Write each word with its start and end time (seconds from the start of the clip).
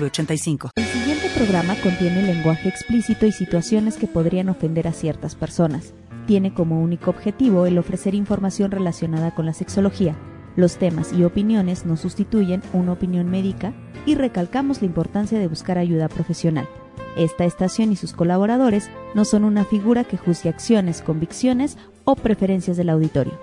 906985. 0.00 0.70
El 0.76 0.84
siguiente 0.84 1.28
programa 1.34 1.74
contiene 1.76 2.22
lenguaje 2.22 2.68
explícito 2.68 3.26
y 3.26 3.32
situaciones 3.32 3.96
que 3.96 4.06
podrían 4.06 4.48
ofender 4.48 4.88
a 4.88 4.92
ciertas 4.92 5.34
personas. 5.34 5.94
Tiene 6.26 6.54
como 6.54 6.80
único 6.80 7.10
objetivo 7.10 7.66
el 7.66 7.78
ofrecer 7.78 8.14
información 8.14 8.70
relacionada 8.70 9.34
con 9.34 9.46
la 9.46 9.52
sexología. 9.52 10.16
Los 10.56 10.78
temas 10.78 11.12
y 11.12 11.24
opiniones 11.24 11.84
no 11.84 11.96
sustituyen 11.96 12.62
una 12.72 12.92
opinión 12.92 13.28
médica 13.28 13.72
y 14.06 14.14
recalcamos 14.14 14.80
la 14.80 14.86
importancia 14.86 15.38
de 15.38 15.48
buscar 15.48 15.78
ayuda 15.78 16.08
profesional. 16.08 16.68
Esta 17.16 17.44
estación 17.44 17.92
y 17.92 17.96
sus 17.96 18.12
colaboradores 18.12 18.90
no 19.14 19.24
son 19.24 19.44
una 19.44 19.64
figura 19.64 20.04
que 20.04 20.16
juzgue 20.16 20.48
acciones, 20.48 21.02
convicciones 21.02 21.78
o 22.04 22.16
preferencias 22.16 22.76
del 22.76 22.90
auditorio. 22.90 23.34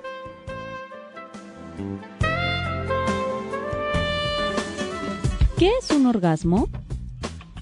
¿Qué 5.61 5.69
es 5.79 5.91
un 5.91 6.07
orgasmo? 6.07 6.69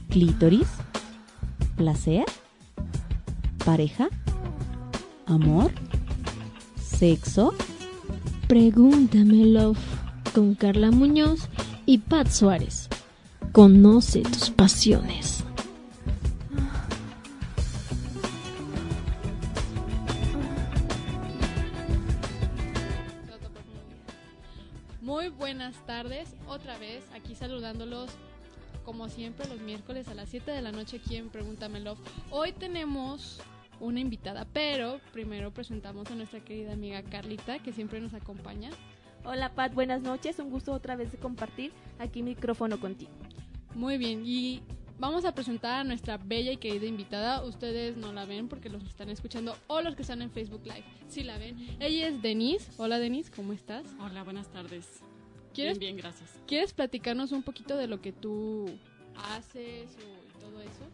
¿Clítoris? 0.08 0.70
¿Placer? 1.76 2.24
¿Pareja? 3.66 4.08
¿Amor? 5.26 5.74
¿Sexo? 6.82 7.54
Pregúntame, 8.48 9.48
Love, 9.48 9.78
con 10.34 10.56
Carla 10.56 10.92
Muñoz 10.92 11.50
y 11.86 11.98
Pat 11.98 12.30
Suárez. 12.30 12.88
Conoce 13.52 14.22
tus 14.22 14.50
pasiones. 14.50 15.44
Muy 25.30 25.38
buenas 25.38 25.76
tardes, 25.86 26.34
otra 26.48 26.80
vez 26.80 27.04
aquí 27.14 27.36
saludándolos 27.36 28.10
como 28.84 29.10
siempre 29.10 29.48
los 29.48 29.60
miércoles 29.60 30.08
a 30.08 30.16
las 30.16 30.30
7 30.30 30.50
de 30.50 30.64
la 30.64 30.72
noche 30.72 30.98
aquí 30.98 31.18
en 31.18 31.30
Pregúntame 31.30 31.80
Love. 31.80 32.00
Hoy 32.32 32.52
tenemos 32.52 33.40
una 33.80 34.00
invitada, 34.00 34.48
pero 34.52 35.00
primero 35.14 35.54
presentamos 35.54 36.10
a 36.10 36.16
nuestra 36.16 36.40
querida 36.40 36.74
amiga 36.74 37.04
Carlita 37.04 37.60
que 37.60 37.74
siempre 37.74 38.02
nos 38.02 38.16
acompaña. 38.16 38.72
Hola 39.24 39.54
Pat, 39.54 39.72
buenas 39.76 40.02
noches, 40.02 40.40
un 40.40 40.50
gusto 40.50 40.74
otra 40.74 40.96
vez 40.96 41.12
de 41.12 41.20
compartir 41.20 41.74
aquí 42.00 42.24
micrófono 42.24 42.80
contigo. 42.80 43.12
Muy 43.76 44.00
bien, 44.00 44.24
y 44.26 44.64
vamos 44.98 45.26
a 45.26 45.36
presentar 45.36 45.82
a 45.82 45.84
nuestra 45.84 46.18
bella 46.18 46.54
y 46.54 46.58
querida 46.58 46.88
invitada. 46.88 47.44
Ustedes 47.46 47.98
no 47.98 48.12
la 48.14 48.26
ven 48.26 48.48
porque 48.48 48.70
los 48.70 48.84
están 48.84 49.10
escuchando 49.10 49.56
o 49.68 49.82
los 49.82 49.96
que 49.96 50.02
están 50.02 50.24
en 50.24 50.32
Facebook 50.32 50.64
Live. 50.64 50.86
Sí 51.08 51.22
la 51.22 51.38
ven. 51.38 51.56
Ella 51.80 52.08
es 52.08 52.20
Denise. 52.20 52.72
Hola 52.78 52.98
Denise, 52.98 53.30
¿cómo 53.30 53.54
estás? 53.54 53.86
Hola, 54.00 54.24
buenas 54.24 54.52
tardes. 54.52 55.04
¿Quieres, 55.54 55.80
Bien, 55.80 55.96
bien, 55.96 55.98
gracias. 56.06 56.30
¿Quieres 56.48 56.74
platicarnos 56.74 57.32
un 57.32 57.44
poquito 57.44 57.76
de 57.78 57.88
lo 57.88 58.02
que 58.02 58.12
tú 58.12 58.66
haces 59.36 59.90
o 59.98 60.38
y 60.38 60.40
todo 60.40 60.62
eso? 60.62 60.86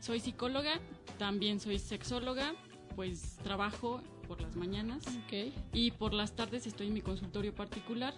Soy 0.00 0.20
psicóloga, 0.20 0.80
también 1.18 1.60
soy 1.60 1.78
sexóloga, 1.78 2.54
pues 2.96 3.36
trabajo 3.42 4.00
por 4.26 4.40
las 4.40 4.56
mañanas 4.56 5.02
Ok. 5.06 5.52
y 5.72 5.90
por 5.90 6.14
las 6.14 6.32
tardes 6.34 6.66
estoy 6.66 6.86
en 6.88 6.94
mi 6.94 7.02
consultorio 7.02 7.54
particular 7.54 8.14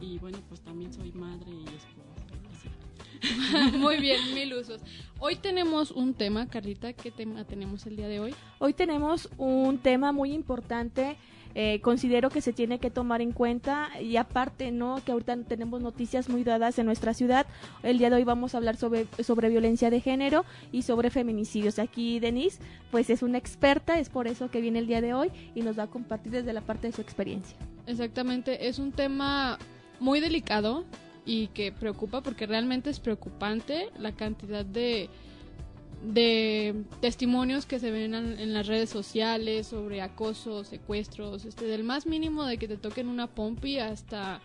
y 0.00 0.18
bueno, 0.18 0.38
pues 0.48 0.60
también 0.60 0.92
soy 0.92 1.12
madre 1.12 1.50
y 1.50 1.64
esposa. 1.64 2.08
Muy 3.78 3.96
bien, 4.00 4.32
mil 4.34 4.54
usos. 4.54 4.80
Hoy 5.18 5.36
tenemos 5.36 5.90
un 5.90 6.14
tema, 6.14 6.46
Carlita. 6.46 6.92
¿Qué 6.92 7.10
tema 7.10 7.44
tenemos 7.44 7.84
el 7.86 7.96
día 7.96 8.06
de 8.06 8.20
hoy? 8.20 8.34
Hoy 8.60 8.72
tenemos 8.74 9.28
un 9.38 9.78
tema 9.78 10.12
muy 10.12 10.32
importante, 10.32 11.16
eh, 11.54 11.80
considero 11.80 12.30
que 12.30 12.40
se 12.40 12.52
tiene 12.52 12.78
que 12.78 12.90
tomar 12.90 13.20
en 13.20 13.32
cuenta 13.32 13.88
y 14.00 14.16
aparte, 14.16 14.70
¿no? 14.70 15.02
Que 15.04 15.12
ahorita 15.12 15.36
tenemos 15.44 15.80
noticias 15.80 16.28
muy 16.28 16.44
dadas 16.44 16.78
en 16.78 16.86
nuestra 16.86 17.14
ciudad. 17.14 17.46
El 17.82 17.98
día 17.98 18.10
de 18.10 18.16
hoy 18.16 18.24
vamos 18.24 18.54
a 18.54 18.58
hablar 18.58 18.76
sobre, 18.76 19.06
sobre 19.22 19.48
violencia 19.48 19.90
de 19.90 20.00
género 20.00 20.44
y 20.72 20.82
sobre 20.82 21.10
feminicidios. 21.10 21.78
Aquí 21.78 22.20
Denise, 22.20 22.60
pues 22.90 23.10
es 23.10 23.22
una 23.22 23.38
experta, 23.38 23.98
es 23.98 24.08
por 24.08 24.26
eso 24.26 24.50
que 24.50 24.60
viene 24.60 24.78
el 24.78 24.86
día 24.86 25.00
de 25.00 25.14
hoy 25.14 25.30
y 25.54 25.62
nos 25.62 25.78
va 25.78 25.84
a 25.84 25.86
compartir 25.88 26.32
desde 26.32 26.52
la 26.52 26.60
parte 26.60 26.88
de 26.88 26.92
su 26.92 27.00
experiencia. 27.00 27.56
Exactamente, 27.86 28.68
es 28.68 28.78
un 28.78 28.92
tema 28.92 29.58
muy 30.00 30.20
delicado 30.20 30.84
y 31.24 31.48
que 31.48 31.72
preocupa 31.72 32.22
porque 32.22 32.46
realmente 32.46 32.90
es 32.90 33.00
preocupante 33.00 33.90
la 33.98 34.12
cantidad 34.12 34.64
de 34.64 35.10
de 36.02 36.84
testimonios 37.00 37.66
que 37.66 37.78
se 37.78 37.90
ven 37.90 38.14
en, 38.14 38.52
las 38.52 38.66
redes 38.66 38.88
sociales 38.88 39.66
sobre 39.66 40.00
acoso, 40.00 40.64
secuestros, 40.64 41.44
este 41.44 41.66
del 41.66 41.84
más 41.84 42.06
mínimo 42.06 42.44
de 42.44 42.56
que 42.56 42.68
te 42.68 42.76
toquen 42.76 43.08
una 43.08 43.26
pompi 43.26 43.78
hasta 43.78 44.40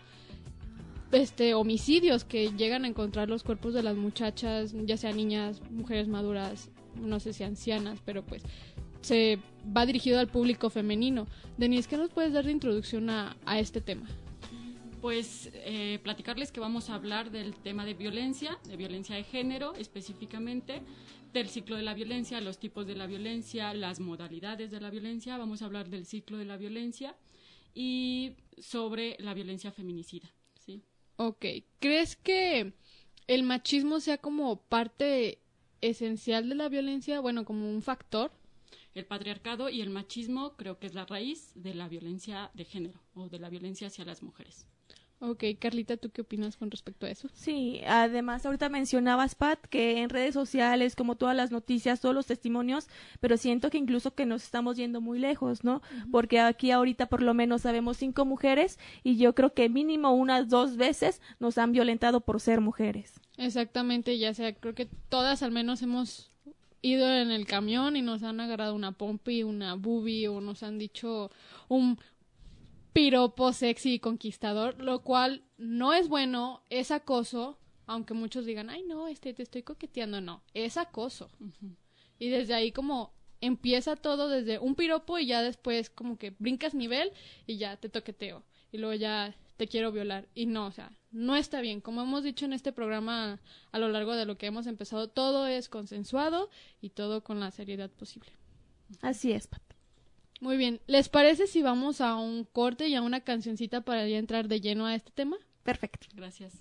este 1.12 1.54
homicidios 1.54 2.24
que 2.24 2.50
llegan 2.50 2.84
a 2.84 2.88
encontrar 2.88 3.28
los 3.28 3.44
cuerpos 3.44 3.72
de 3.72 3.84
las 3.84 3.96
muchachas, 3.96 4.74
ya 4.84 4.96
sean 4.96 5.16
niñas, 5.16 5.62
mujeres 5.70 6.08
maduras, 6.08 6.70
no 7.00 7.20
sé 7.20 7.32
si 7.32 7.44
ancianas, 7.44 8.00
pero 8.04 8.24
pues 8.24 8.42
se 9.00 9.38
va 9.76 9.86
dirigido 9.86 10.18
al 10.18 10.28
público 10.28 10.70
femenino. 10.70 11.26
Denise, 11.56 11.88
¿qué 11.88 11.96
nos 11.96 12.10
puedes 12.10 12.32
dar 12.32 12.46
de 12.46 12.52
introducción 12.52 13.10
a, 13.10 13.36
a 13.46 13.60
este 13.60 13.80
tema? 13.80 14.06
Pues 15.00 15.50
eh, 15.52 16.00
platicarles 16.02 16.50
que 16.50 16.60
vamos 16.60 16.88
a 16.88 16.94
hablar 16.94 17.30
del 17.30 17.54
tema 17.54 17.84
de 17.84 17.92
violencia, 17.92 18.58
de 18.66 18.76
violencia 18.76 19.14
de 19.14 19.22
género 19.22 19.74
específicamente, 19.74 20.80
del 21.34 21.50
ciclo 21.50 21.76
de 21.76 21.82
la 21.82 21.94
violencia, 21.94 22.40
los 22.40 22.58
tipos 22.58 22.86
de 22.86 22.94
la 22.94 23.06
violencia, 23.06 23.74
las 23.74 24.00
modalidades 24.00 24.70
de 24.70 24.80
la 24.80 24.90
violencia, 24.90 25.36
vamos 25.36 25.60
a 25.60 25.66
hablar 25.66 25.90
del 25.90 26.06
ciclo 26.06 26.38
de 26.38 26.44
la 26.44 26.56
violencia 26.56 27.16
y 27.74 28.36
sobre 28.58 29.16
la 29.18 29.34
violencia 29.34 29.72
feminicida. 29.72 30.32
¿sí? 30.58 30.82
Ok, 31.16 31.44
¿crees 31.80 32.16
que 32.16 32.72
el 33.26 33.42
machismo 33.42 34.00
sea 34.00 34.18
como 34.18 34.62
parte 34.62 35.40
esencial 35.80 36.48
de 36.48 36.54
la 36.54 36.68
violencia? 36.68 37.20
Bueno, 37.20 37.44
como 37.44 37.68
un 37.68 37.82
factor. 37.82 38.32
El 38.94 39.06
patriarcado 39.06 39.68
y 39.68 39.80
el 39.80 39.90
machismo 39.90 40.56
creo 40.56 40.78
que 40.78 40.86
es 40.86 40.94
la 40.94 41.04
raíz 41.04 41.50
de 41.56 41.74
la 41.74 41.88
violencia 41.88 42.52
de 42.54 42.64
género 42.64 43.00
o 43.14 43.28
de 43.28 43.40
la 43.40 43.50
violencia 43.50 43.88
hacia 43.88 44.04
las 44.04 44.22
mujeres. 44.22 44.66
Ok, 45.26 45.42
Carlita, 45.58 45.96
¿tú 45.96 46.10
qué 46.10 46.20
opinas 46.20 46.58
con 46.58 46.70
respecto 46.70 47.06
a 47.06 47.10
eso? 47.10 47.28
Sí, 47.32 47.80
además 47.86 48.44
ahorita 48.44 48.68
mencionabas, 48.68 49.34
Pat, 49.34 49.58
que 49.70 50.02
en 50.02 50.10
redes 50.10 50.34
sociales, 50.34 50.94
como 50.94 51.16
todas 51.16 51.34
las 51.34 51.50
noticias, 51.50 52.00
todos 52.02 52.14
los 52.14 52.26
testimonios, 52.26 52.88
pero 53.20 53.38
siento 53.38 53.70
que 53.70 53.78
incluso 53.78 54.14
que 54.14 54.26
nos 54.26 54.42
estamos 54.42 54.76
yendo 54.76 55.00
muy 55.00 55.18
lejos, 55.18 55.64
¿no? 55.64 55.80
Porque 56.10 56.40
aquí 56.40 56.72
ahorita 56.72 57.06
por 57.06 57.22
lo 57.22 57.32
menos 57.32 57.62
sabemos 57.62 57.96
cinco 57.96 58.26
mujeres 58.26 58.78
y 59.02 59.16
yo 59.16 59.34
creo 59.34 59.54
que 59.54 59.70
mínimo 59.70 60.12
unas 60.12 60.50
dos 60.50 60.76
veces 60.76 61.22
nos 61.40 61.56
han 61.56 61.72
violentado 61.72 62.20
por 62.20 62.38
ser 62.38 62.60
mujeres. 62.60 63.14
Exactamente, 63.38 64.18
ya 64.18 64.34
sea, 64.34 64.54
creo 64.54 64.74
que 64.74 64.88
todas 65.08 65.42
al 65.42 65.52
menos 65.52 65.80
hemos 65.80 66.30
ido 66.82 67.10
en 67.10 67.30
el 67.30 67.46
camión 67.46 67.96
y 67.96 68.02
nos 68.02 68.22
han 68.22 68.40
agarrado 68.40 68.74
una 68.74 68.92
pompi, 68.92 69.42
una 69.42 69.74
boobie 69.74 70.28
o 70.28 70.42
nos 70.42 70.62
han 70.62 70.78
dicho 70.78 71.30
un 71.68 71.98
piropo 72.94 73.52
sexy 73.52 73.94
y 73.94 73.98
conquistador, 73.98 74.80
lo 74.80 75.02
cual 75.02 75.42
no 75.58 75.92
es 75.92 76.08
bueno, 76.08 76.62
es 76.70 76.92
acoso, 76.92 77.58
aunque 77.86 78.14
muchos 78.14 78.46
digan, 78.46 78.70
ay 78.70 78.84
no, 78.84 79.08
este 79.08 79.34
te 79.34 79.42
estoy 79.42 79.62
coqueteando, 79.62 80.20
no, 80.20 80.42
es 80.54 80.78
acoso. 80.78 81.28
Y 82.18 82.28
desde 82.30 82.54
ahí 82.54 82.72
como 82.72 83.12
empieza 83.40 83.96
todo 83.96 84.28
desde 84.28 84.60
un 84.60 84.76
piropo 84.76 85.18
y 85.18 85.26
ya 85.26 85.42
después 85.42 85.90
como 85.90 86.16
que 86.16 86.34
brincas 86.38 86.72
nivel 86.72 87.12
y 87.46 87.58
ya 87.58 87.76
te 87.76 87.88
toqueteo 87.88 88.44
y 88.70 88.78
luego 88.78 88.94
ya 88.94 89.36
te 89.56 89.66
quiero 89.66 89.90
violar 89.90 90.28
y 90.32 90.46
no, 90.46 90.66
o 90.66 90.72
sea, 90.72 90.96
no 91.10 91.34
está 91.34 91.60
bien. 91.60 91.80
Como 91.80 92.00
hemos 92.00 92.22
dicho 92.22 92.44
en 92.44 92.52
este 92.52 92.72
programa 92.72 93.40
a 93.72 93.78
lo 93.78 93.88
largo 93.88 94.14
de 94.14 94.24
lo 94.24 94.38
que 94.38 94.46
hemos 94.46 94.68
empezado, 94.68 95.08
todo 95.08 95.48
es 95.48 95.68
consensuado 95.68 96.48
y 96.80 96.90
todo 96.90 97.24
con 97.24 97.40
la 97.40 97.50
seriedad 97.50 97.90
posible. 97.90 98.30
Así 99.02 99.32
es, 99.32 99.48
Pat. 99.48 99.73
Muy 100.44 100.58
bien, 100.58 100.82
¿les 100.86 101.08
parece 101.08 101.46
si 101.46 101.62
vamos 101.62 102.02
a 102.02 102.16
un 102.16 102.44
corte 102.44 102.86
y 102.88 102.94
a 102.94 103.00
una 103.00 103.22
cancioncita 103.22 103.80
para 103.80 104.06
ya 104.06 104.18
entrar 104.18 104.46
de 104.46 104.60
lleno 104.60 104.84
a 104.84 104.94
este 104.94 105.10
tema? 105.10 105.38
Perfecto. 105.62 106.06
Gracias. 106.14 106.52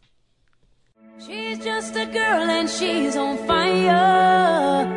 She's 1.20 1.60
just 1.60 1.94
a 1.98 2.06
girl 2.06 2.50
and 2.50 2.70
she's 2.70 3.18
on 3.18 3.38
fire. 3.40 4.88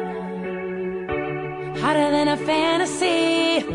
Hotter 1.83 2.11
than 2.12 2.29
a 2.29 2.37
fantasy. 2.37 3.67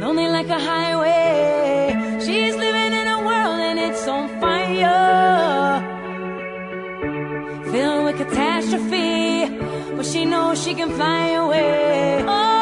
Lonely 0.00 0.28
like 0.28 0.48
a 0.48 0.58
highway. 0.58 2.18
She's 2.18 2.56
living 2.56 2.94
in 2.94 3.06
a 3.06 3.18
world 3.18 3.60
and 3.60 3.78
it's 3.78 4.08
on 4.08 4.30
fire. 4.40 5.82
Filled 7.70 8.04
with 8.06 8.16
catastrophe, 8.16 9.46
but 9.94 10.06
she 10.06 10.24
knows 10.24 10.64
she 10.64 10.74
can 10.74 10.88
fly 10.92 11.32
away. 11.32 12.24
Oh, 12.26 12.57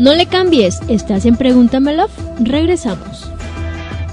No 0.00 0.14
le 0.14 0.24
cambies, 0.24 0.80
estás 0.88 1.26
en 1.26 1.36
Pregúntamelo. 1.36 2.06
Regresamos. 2.42 3.30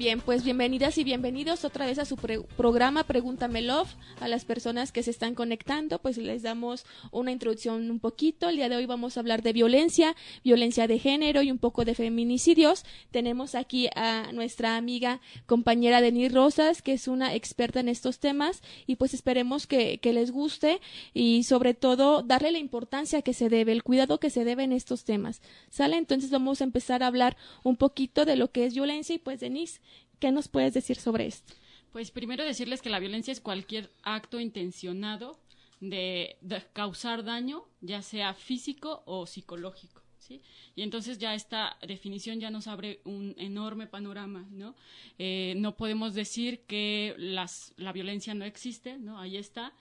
Bien, 0.00 0.22
pues 0.22 0.44
bienvenidas 0.44 0.96
y 0.96 1.04
bienvenidos 1.04 1.62
otra 1.66 1.84
vez 1.84 1.98
a 1.98 2.06
su 2.06 2.16
pre- 2.16 2.40
programa 2.56 3.04
Pregúntame 3.04 3.60
Love. 3.60 3.90
A 4.18 4.28
las 4.28 4.46
personas 4.46 4.92
que 4.92 5.02
se 5.02 5.10
están 5.10 5.34
conectando, 5.34 5.98
pues 5.98 6.16
les 6.16 6.40
damos 6.40 6.86
una 7.10 7.32
introducción 7.32 7.90
un 7.90 8.00
poquito. 8.00 8.48
El 8.48 8.56
día 8.56 8.70
de 8.70 8.76
hoy 8.76 8.86
vamos 8.86 9.16
a 9.16 9.20
hablar 9.20 9.42
de 9.42 9.52
violencia, 9.52 10.16
violencia 10.42 10.86
de 10.86 10.98
género 10.98 11.42
y 11.42 11.50
un 11.50 11.58
poco 11.58 11.84
de 11.84 11.94
feminicidios. 11.94 12.86
Tenemos 13.10 13.54
aquí 13.54 13.90
a 13.94 14.32
nuestra 14.32 14.78
amiga 14.78 15.20
compañera 15.44 16.00
Denise 16.00 16.34
Rosas, 16.34 16.80
que 16.80 16.94
es 16.94 17.06
una 17.06 17.34
experta 17.34 17.80
en 17.80 17.90
estos 17.90 18.20
temas 18.20 18.62
y 18.86 18.96
pues 18.96 19.12
esperemos 19.12 19.66
que, 19.66 19.98
que 19.98 20.14
les 20.14 20.30
guste 20.30 20.80
y 21.12 21.42
sobre 21.42 21.74
todo 21.74 22.22
darle 22.22 22.52
la 22.52 22.58
importancia 22.58 23.20
que 23.20 23.34
se 23.34 23.50
debe, 23.50 23.72
el 23.72 23.82
cuidado 23.82 24.18
que 24.18 24.30
se 24.30 24.46
debe 24.46 24.64
en 24.64 24.72
estos 24.72 25.04
temas. 25.04 25.42
¿Sale? 25.68 25.98
Entonces 25.98 26.30
vamos 26.30 26.62
a 26.62 26.64
empezar 26.64 27.02
a 27.02 27.06
hablar 27.06 27.36
un 27.64 27.76
poquito 27.76 28.24
de 28.24 28.36
lo 28.36 28.50
que 28.50 28.64
es 28.64 28.72
violencia 28.72 29.14
y 29.14 29.18
pues 29.18 29.40
Denise, 29.40 29.82
¿qué 30.20 30.30
nos 30.30 30.48
puedes 30.48 30.74
decir 30.74 30.96
sobre 30.96 31.26
esto? 31.26 31.54
Pues 31.92 32.12
primero 32.12 32.44
decirles 32.44 32.82
que 32.82 32.90
la 32.90 33.00
violencia 33.00 33.32
es 33.32 33.40
cualquier 33.40 33.90
acto 34.02 34.38
intencionado 34.38 35.40
de, 35.80 36.36
de 36.40 36.62
causar 36.72 37.24
daño, 37.24 37.64
ya 37.80 38.02
sea 38.02 38.34
físico 38.34 39.02
o 39.06 39.26
psicológico. 39.26 40.02
¿sí? 40.20 40.40
Y 40.76 40.82
entonces 40.82 41.18
ya 41.18 41.34
esta 41.34 41.76
definición 41.86 42.38
ya 42.38 42.50
nos 42.50 42.68
abre 42.68 43.00
un 43.04 43.34
enorme 43.38 43.86
panorama, 43.86 44.46
¿no? 44.50 44.76
Eh, 45.18 45.54
no 45.56 45.76
podemos 45.76 46.14
decir 46.14 46.60
que 46.66 47.14
las, 47.18 47.72
la 47.76 47.92
violencia 47.92 48.34
no 48.34 48.44
existe, 48.44 48.98
¿no? 48.98 49.18
Ahí 49.18 49.36
está. 49.36 49.72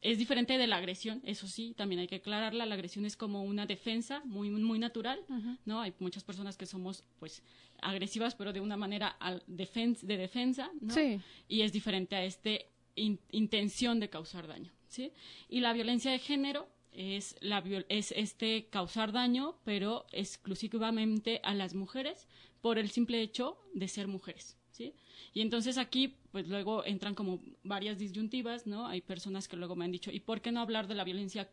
Es 0.00 0.16
diferente 0.16 0.58
de 0.58 0.68
la 0.68 0.76
agresión, 0.76 1.20
eso 1.24 1.48
sí, 1.48 1.74
también 1.76 2.00
hay 2.00 2.06
que 2.06 2.16
aclararla. 2.16 2.66
La 2.66 2.76
agresión 2.76 3.04
es 3.04 3.16
como 3.16 3.42
una 3.42 3.66
defensa 3.66 4.22
muy, 4.24 4.48
muy 4.48 4.78
natural, 4.78 5.20
¿no? 5.66 5.80
Hay 5.80 5.92
muchas 5.98 6.22
personas 6.22 6.56
que 6.56 6.66
somos, 6.66 7.02
pues, 7.18 7.42
agresivas, 7.82 8.34
pero 8.34 8.52
de 8.52 8.60
una 8.60 8.76
manera 8.76 9.08
al- 9.08 9.42
de 9.46 10.16
defensa, 10.16 10.70
¿no? 10.80 10.92
Sí. 10.94 11.20
Y 11.48 11.62
es 11.62 11.72
diferente 11.72 12.16
a 12.16 12.24
este 12.24 12.66
in- 12.94 13.20
intención 13.30 14.00
de 14.00 14.08
causar 14.10 14.46
daño, 14.46 14.72
¿sí? 14.88 15.12
Y 15.48 15.60
la 15.60 15.72
violencia 15.72 16.10
de 16.10 16.18
género 16.18 16.68
es, 16.92 17.36
la, 17.40 17.62
es 17.88 18.12
este 18.16 18.66
causar 18.70 19.12
daño, 19.12 19.56
pero 19.64 20.06
exclusivamente 20.12 21.40
a 21.44 21.54
las 21.54 21.74
mujeres 21.74 22.26
por 22.60 22.78
el 22.78 22.90
simple 22.90 23.20
hecho 23.22 23.56
de 23.74 23.86
ser 23.88 24.08
mujeres, 24.08 24.56
¿sí? 24.72 24.94
Y 25.32 25.40
entonces 25.42 25.78
aquí, 25.78 26.16
pues 26.32 26.48
luego 26.48 26.84
entran 26.84 27.14
como 27.14 27.40
varias 27.62 27.98
disyuntivas, 27.98 28.66
¿no? 28.66 28.86
Hay 28.86 29.00
personas 29.00 29.46
que 29.46 29.56
luego 29.56 29.76
me 29.76 29.84
han 29.84 29.92
dicho, 29.92 30.10
¿y 30.10 30.20
por 30.20 30.40
qué 30.40 30.50
no 30.50 30.60
hablar 30.60 30.88
de 30.88 30.94
la 30.94 31.04
violencia 31.04 31.48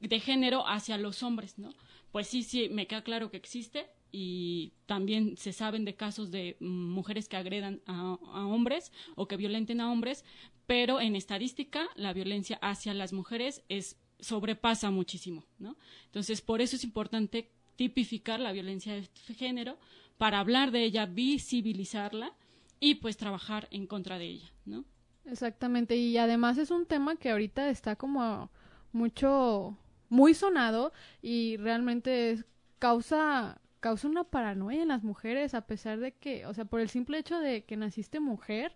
de 0.00 0.20
género 0.20 0.66
hacia 0.66 0.98
los 0.98 1.22
hombres, 1.22 1.58
¿no? 1.58 1.72
Pues 2.10 2.26
sí, 2.26 2.42
sí, 2.42 2.68
me 2.68 2.86
queda 2.86 3.02
claro 3.02 3.30
que 3.30 3.36
existe 3.36 3.86
y 4.16 4.72
también 4.86 5.36
se 5.36 5.52
saben 5.52 5.84
de 5.84 5.96
casos 5.96 6.30
de 6.30 6.56
mujeres 6.60 7.28
que 7.28 7.36
agredan 7.36 7.80
a, 7.86 8.16
a 8.32 8.46
hombres 8.46 8.92
o 9.16 9.26
que 9.26 9.36
violenten 9.36 9.80
a 9.80 9.90
hombres, 9.90 10.24
pero 10.68 11.00
en 11.00 11.16
estadística 11.16 11.88
la 11.96 12.12
violencia 12.12 12.56
hacia 12.62 12.94
las 12.94 13.12
mujeres 13.12 13.64
es 13.68 13.96
sobrepasa 14.20 14.92
muchísimo, 14.92 15.44
¿no? 15.58 15.76
Entonces, 16.06 16.40
por 16.40 16.60
eso 16.60 16.76
es 16.76 16.84
importante 16.84 17.50
tipificar 17.74 18.38
la 18.38 18.52
violencia 18.52 18.94
de 18.94 19.08
género 19.34 19.78
para 20.16 20.38
hablar 20.38 20.70
de 20.70 20.84
ella, 20.84 21.06
visibilizarla 21.06 22.32
y 22.78 22.94
pues 22.96 23.16
trabajar 23.16 23.66
en 23.72 23.88
contra 23.88 24.18
de 24.18 24.26
ella, 24.26 24.52
¿no? 24.64 24.84
Exactamente, 25.24 25.96
y 25.96 26.16
además 26.18 26.56
es 26.58 26.70
un 26.70 26.86
tema 26.86 27.16
que 27.16 27.30
ahorita 27.30 27.68
está 27.68 27.96
como 27.96 28.50
mucho, 28.92 29.76
muy 30.08 30.34
sonado 30.34 30.92
y 31.20 31.56
realmente 31.56 32.30
es- 32.30 32.44
causa, 32.78 33.60
causa 33.84 34.08
una 34.08 34.24
paranoia 34.24 34.80
en 34.80 34.88
las 34.88 35.04
mujeres 35.04 35.52
a 35.52 35.66
pesar 35.66 36.00
de 36.00 36.12
que, 36.12 36.46
o 36.46 36.54
sea, 36.54 36.64
por 36.64 36.80
el 36.80 36.88
simple 36.88 37.18
hecho 37.18 37.38
de 37.38 37.64
que 37.66 37.76
naciste 37.76 38.18
mujer, 38.18 38.72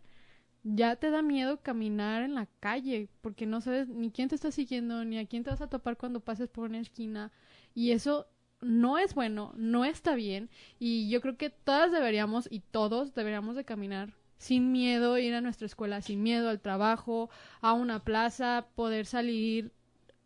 ya 0.65 0.97
te 0.97 1.11
da 1.11 1.23
miedo 1.23 1.63
caminar 1.63 2.23
en 2.23 2.35
la 2.35 2.47
calle 2.61 3.09
porque 3.23 3.47
no 3.47 3.63
sabes 3.63 3.89
ni 3.89 4.11
quién 4.11 4.29
te 4.29 4.35
está 4.35 4.51
siguiendo, 4.51 5.07
ni 5.07 5.19
a 5.19 5.25
quién 5.25 5.45
te 5.45 5.51
vas 5.51 5.63
a 5.63 5.71
topar 5.71 5.97
cuando 5.97 6.21
pases 6.21 6.51
por 6.51 6.69
una 6.69 6.81
esquina 6.81 7.33
y 7.75 7.93
eso 7.93 8.27
no 8.61 8.99
es 8.99 9.15
bueno, 9.15 9.55
no 9.57 9.87
está 9.87 10.15
bien 10.15 10.51
y 10.79 11.09
yo 11.09 11.23
creo 11.23 11.39
que 11.39 11.49
todas 11.49 11.91
deberíamos 11.91 12.47
y 12.53 12.61
todos 12.61 13.15
deberíamos 13.15 13.57
de 13.57 13.65
caminar 13.65 14.13
sin 14.37 14.73
miedo, 14.73 15.17
ir 15.17 15.35
a 15.35 15.41
nuestra 15.41 15.65
escuela 15.65 16.03
sin 16.03 16.23
miedo, 16.23 16.51
al 16.51 16.61
trabajo, 16.61 17.31
a 17.63 17.73
una 17.73 18.05
plaza, 18.05 18.67
poder 18.75 19.07
salir 19.07 19.73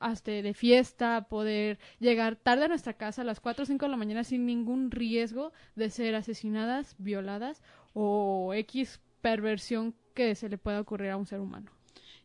hasta 0.02 0.30
de 0.30 0.54
fiesta, 0.54 1.26
poder 1.28 1.78
llegar 2.00 2.37
tarde 2.37 2.64
a 2.64 2.68
nuestra 2.68 2.94
casa 2.94 3.23
a 3.23 3.25
las 3.25 3.40
4 3.40 3.62
o 3.62 3.66
5 3.66 3.85
de 3.85 3.90
la 3.90 3.97
mañana 3.97 4.25
sin 4.25 4.47
ningún 4.47 4.90
riesgo 4.90 5.52
de 5.76 5.90
ser 5.90 6.14
asesinadas, 6.14 6.97
violadas 6.99 7.62
o 7.94 8.52
X 8.54 9.00
perversión 9.21 9.94
que 10.14 10.35
se 10.35 10.49
le 10.49 10.59
pueda 10.59 10.80
ocurrir 10.80 11.11
a 11.11 11.16
un 11.16 11.26
ser 11.26 11.40
humano. 11.40 11.71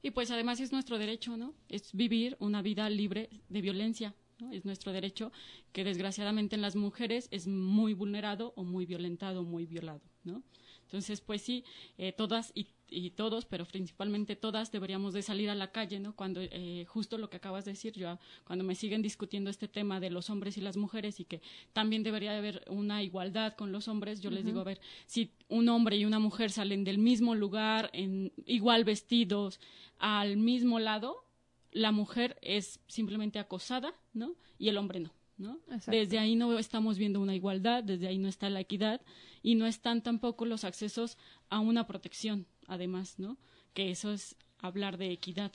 Y 0.01 0.11
pues 0.11 0.31
además 0.31 0.59
es 0.59 0.71
nuestro 0.71 0.97
derecho, 0.97 1.37
¿no? 1.37 1.53
Es 1.69 1.93
vivir 1.93 2.37
una 2.39 2.61
vida 2.61 2.89
libre 2.89 3.29
de 3.49 3.61
violencia, 3.61 4.13
¿no? 4.39 4.51
Es 4.51 4.65
nuestro 4.65 4.91
derecho 4.91 5.31
que 5.71 5.83
desgraciadamente 5.83 6.55
en 6.55 6.61
las 6.61 6.75
mujeres 6.75 7.27
es 7.31 7.47
muy 7.47 7.93
vulnerado 7.93 8.53
o 8.55 8.63
muy 8.63 8.85
violentado, 8.85 9.43
muy 9.43 9.65
violado, 9.65 10.01
¿no? 10.23 10.43
Entonces, 10.87 11.19
pues 11.19 11.41
sí, 11.41 11.65
eh, 11.97 12.13
todas 12.13 12.53
y, 12.55 12.67
y 12.89 13.09
todos, 13.09 13.45
pero 13.45 13.65
principalmente 13.65 14.37
todas 14.37 14.71
deberíamos 14.71 15.13
de 15.13 15.21
salir 15.21 15.49
a 15.49 15.55
la 15.55 15.73
calle, 15.73 15.99
¿no? 15.99 16.15
Cuando 16.15 16.39
eh, 16.41 16.85
justo 16.87 17.17
lo 17.17 17.29
que 17.29 17.35
acabas 17.35 17.65
de 17.65 17.71
decir, 17.71 17.91
yo 17.91 18.17
cuando 18.45 18.63
me 18.63 18.73
siguen 18.73 19.01
discutiendo 19.01 19.49
este 19.49 19.67
tema 19.67 19.99
de 19.99 20.09
los 20.09 20.29
hombres 20.29 20.57
y 20.57 20.61
las 20.61 20.77
mujeres 20.77 21.19
y 21.19 21.25
que 21.25 21.41
también 21.73 22.03
debería 22.03 22.31
de 22.31 22.37
haber 22.37 22.63
una 22.69 23.03
igualdad 23.03 23.53
con 23.55 23.73
los 23.73 23.89
hombres, 23.89 24.21
yo 24.21 24.31
les 24.31 24.45
digo, 24.45 24.61
a 24.61 24.63
ver, 24.63 24.79
si 25.07 25.31
un 25.49 25.67
hombre 25.67 25.97
y 25.97 26.05
una 26.05 26.19
mujer 26.19 26.51
salen 26.51 26.85
del 26.85 26.99
mismo 26.99 27.35
lugar, 27.35 27.89
en 27.91 28.31
igual 28.45 28.85
vestidos, 28.85 29.59
al 29.99 30.37
mismo 30.37 30.79
lado, 30.79 31.25
la 31.71 31.91
mujer 31.91 32.37
es 32.41 32.79
simplemente 32.87 33.39
acosada, 33.39 33.93
¿no? 34.13 34.35
Y 34.57 34.69
el 34.69 34.77
hombre 34.77 35.01
no, 35.01 35.11
¿no? 35.37 35.59
Exacto. 35.67 35.91
Desde 35.91 36.19
ahí 36.19 36.35
no 36.35 36.57
estamos 36.57 36.97
viendo 36.97 37.19
una 37.19 37.35
igualdad, 37.35 37.83
desde 37.83 38.07
ahí 38.07 38.17
no 38.17 38.27
está 38.27 38.49
la 38.49 38.59
equidad 38.59 39.01
y 39.43 39.55
no 39.55 39.65
están 39.65 40.01
tampoco 40.01 40.45
los 40.45 40.63
accesos 40.63 41.17
a 41.49 41.59
una 41.59 41.87
protección, 41.87 42.45
además, 42.67 43.19
¿no? 43.19 43.37
Que 43.73 43.91
eso 43.91 44.11
es 44.11 44.35
hablar 44.59 44.97
de 44.97 45.11
equidad, 45.11 45.51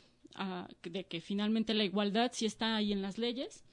de 0.82 1.04
que 1.04 1.20
finalmente 1.20 1.74
la 1.74 1.84
igualdad 1.84 2.30
sí 2.34 2.46
está 2.46 2.76
ahí 2.76 2.92
en 2.92 3.02
las 3.02 3.18
leyes 3.18 3.64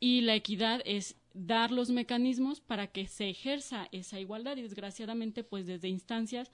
y 0.00 0.22
la 0.22 0.34
equidad 0.34 0.82
es 0.84 1.16
dar 1.34 1.70
los 1.70 1.90
mecanismos 1.90 2.60
para 2.60 2.88
que 2.88 3.06
se 3.06 3.28
ejerza 3.28 3.88
esa 3.92 4.18
igualdad 4.18 4.56
y 4.56 4.62
desgraciadamente 4.62 5.44
pues 5.44 5.66
desde 5.66 5.88
instancias 5.88 6.50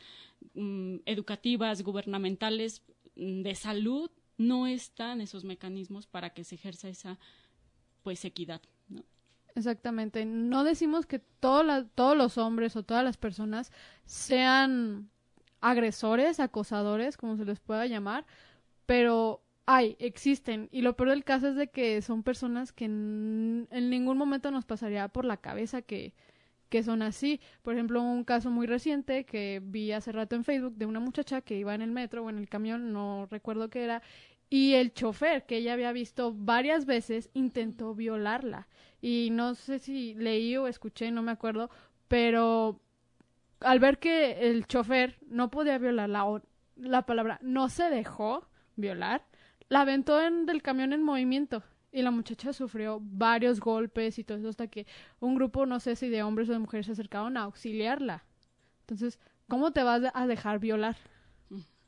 mm, 0.55 0.97
educativas, 1.07 1.83
gubernamentales, 1.83 2.83
mm, 3.15 3.43
de 3.43 3.55
salud 3.55 4.11
no 4.37 4.67
están 4.67 5.21
esos 5.21 5.45
mecanismos 5.45 6.07
para 6.07 6.31
que 6.31 6.45
se 6.45 6.57
ejerza 6.57 6.89
esa 6.89 7.19
pues 8.07 8.25
equidad, 8.25 8.63
¿no? 8.89 9.05
Exactamente. 9.57 10.25
No 10.25 10.63
decimos 10.63 11.07
que 11.07 11.19
todos 11.19 11.67
los 12.17 12.39
hombres 12.39 12.77
o 12.77 12.85
todas 12.85 13.03
las 13.03 13.17
personas 13.17 13.73
sean 14.05 15.11
agresores, 15.61 16.39
acosadores, 16.39 17.17
como 17.17 17.37
se 17.37 17.45
les 17.45 17.59
pueda 17.59 17.85
llamar, 17.87 18.25
pero 18.87 19.43
hay, 19.67 19.97
existen. 19.99 20.69
Y 20.71 20.83
lo 20.83 20.95
peor 20.95 21.11
del 21.11 21.25
caso 21.25 21.49
es 21.49 21.57
de 21.57 21.67
que 21.67 22.01
son 22.01 22.23
personas 22.23 22.73
que 22.73 22.85
en 22.85 23.67
ningún 23.91 24.17
momento 24.17 24.53
nos 24.53 24.65
pasaría 24.65 25.09
por 25.09 25.25
la 25.25 25.39
cabeza 25.39 25.83
que, 25.83 26.15
que 26.69 26.85
son 26.85 27.03
así. 27.03 27.41
Por 27.63 27.75
ejemplo, 27.75 28.01
un 28.01 28.23
caso 28.23 28.51
muy 28.51 28.69
reciente 28.69 29.25
que 29.25 29.61
vi 29.65 29.91
hace 29.91 30.13
rato 30.13 30.37
en 30.37 30.45
Facebook 30.45 30.77
de 30.77 30.87
una 30.87 31.01
muchacha 31.01 31.41
que 31.41 31.59
iba 31.59 31.75
en 31.75 31.83
el 31.83 31.91
metro 31.91 32.23
o 32.25 32.31
en 32.31 32.39
el 32.39 32.49
camión, 32.49 32.93
no 32.93 33.27
recuerdo 33.33 33.69
qué 33.69 33.83
era, 33.83 34.01
y 34.49 34.75
el 34.75 34.93
chofer 34.93 35.45
que 35.47 35.57
ella 35.57 35.73
había 35.73 35.93
visto 35.93 36.33
varias 36.35 36.87
veces 36.87 37.31
intentó 37.35 37.95
violarla. 37.95 38.69
Y 39.01 39.31
no 39.33 39.55
sé 39.55 39.79
si 39.79 40.15
leí 40.15 40.57
o 40.57 40.69
escuché, 40.69 41.11
no 41.11 41.23
me 41.23 41.33
acuerdo, 41.33 41.71
pero 42.09 42.81
al 43.61 43.81
ver 43.81 43.99
que 43.99 44.49
el 44.51 44.67
chofer 44.67 45.19
no 45.27 45.51
podía 45.51 45.79
violarla 45.79 46.27
o 46.27 46.43
la 46.77 47.07
palabra 47.07 47.39
no 47.43 47.69
se 47.69 47.85
dejó 47.91 48.49
violar, 48.77 49.25
la 49.69 49.81
aventó 49.81 50.23
en, 50.23 50.47
del 50.47 50.63
camión 50.63 50.93
en 50.93 51.03
movimiento 51.03 51.63
y 51.91 52.03
la 52.03 52.11
muchacha 52.11 52.53
sufrió 52.53 53.01
varios 53.03 53.59
golpes 53.59 54.19
y 54.19 54.25
todo 54.25 54.39
eso 54.39 54.49
hasta 54.49 54.69
que 54.69 54.87
un 55.19 55.35
grupo, 55.35 55.67
no 55.67 55.81
sé 55.81 55.97
si 55.97 56.09
de 56.09 56.23
hombres 56.23 56.49
o 56.49 56.53
de 56.53 56.59
mujeres, 56.59 56.87
se 56.87 56.93
acercaron 56.93 57.37
a 57.37 57.45
auxiliarla. 57.45 58.25
Entonces, 58.81 59.19
¿cómo 59.49 59.73
te 59.73 59.83
vas 59.83 60.03
a 60.13 60.27
dejar 60.27 60.59
violar? 60.59 60.97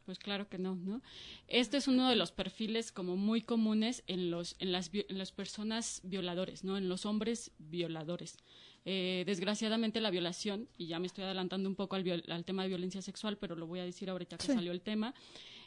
Pues 0.09 0.19
claro 0.19 0.49
que 0.49 0.57
no, 0.57 0.75
¿no? 0.75 1.03
Este 1.49 1.77
es 1.77 1.87
uno 1.87 2.09
de 2.09 2.17
los 2.17 2.33
perfiles 2.33 2.93
como 2.93 3.15
muy 3.19 3.43
comunes 3.43 4.05
en 4.07 4.31
los 4.31 4.57
en 4.59 4.73
las 4.73 4.91
en 4.95 5.19
las 5.19 5.33
personas 5.33 6.01
violadores, 6.03 6.65
¿no? 6.65 6.79
En 6.79 6.89
los 6.89 7.05
hombres 7.05 7.51
violadores. 7.59 8.39
Eh, 8.87 9.25
desgraciadamente 9.27 10.01
la 10.01 10.11
violación 10.11 10.67
y 10.79 10.87
ya 10.87 10.99
me 10.99 11.07
estoy 11.09 11.25
adelantando 11.25 11.69
un 11.69 11.75
poco 11.77 11.95
al, 11.95 12.05
viol- 12.05 12.25
al 12.33 12.47
tema 12.47 12.63
de 12.63 12.69
violencia 12.71 13.03
sexual, 13.03 13.37
pero 13.37 13.55
lo 13.55 13.67
voy 13.67 13.81
a 13.81 13.85
decir 13.85 14.09
ahorita 14.09 14.39
que 14.39 14.47
Sí. 14.47 14.53
salió 14.55 14.73
el 14.73 14.81
tema. 14.81 15.13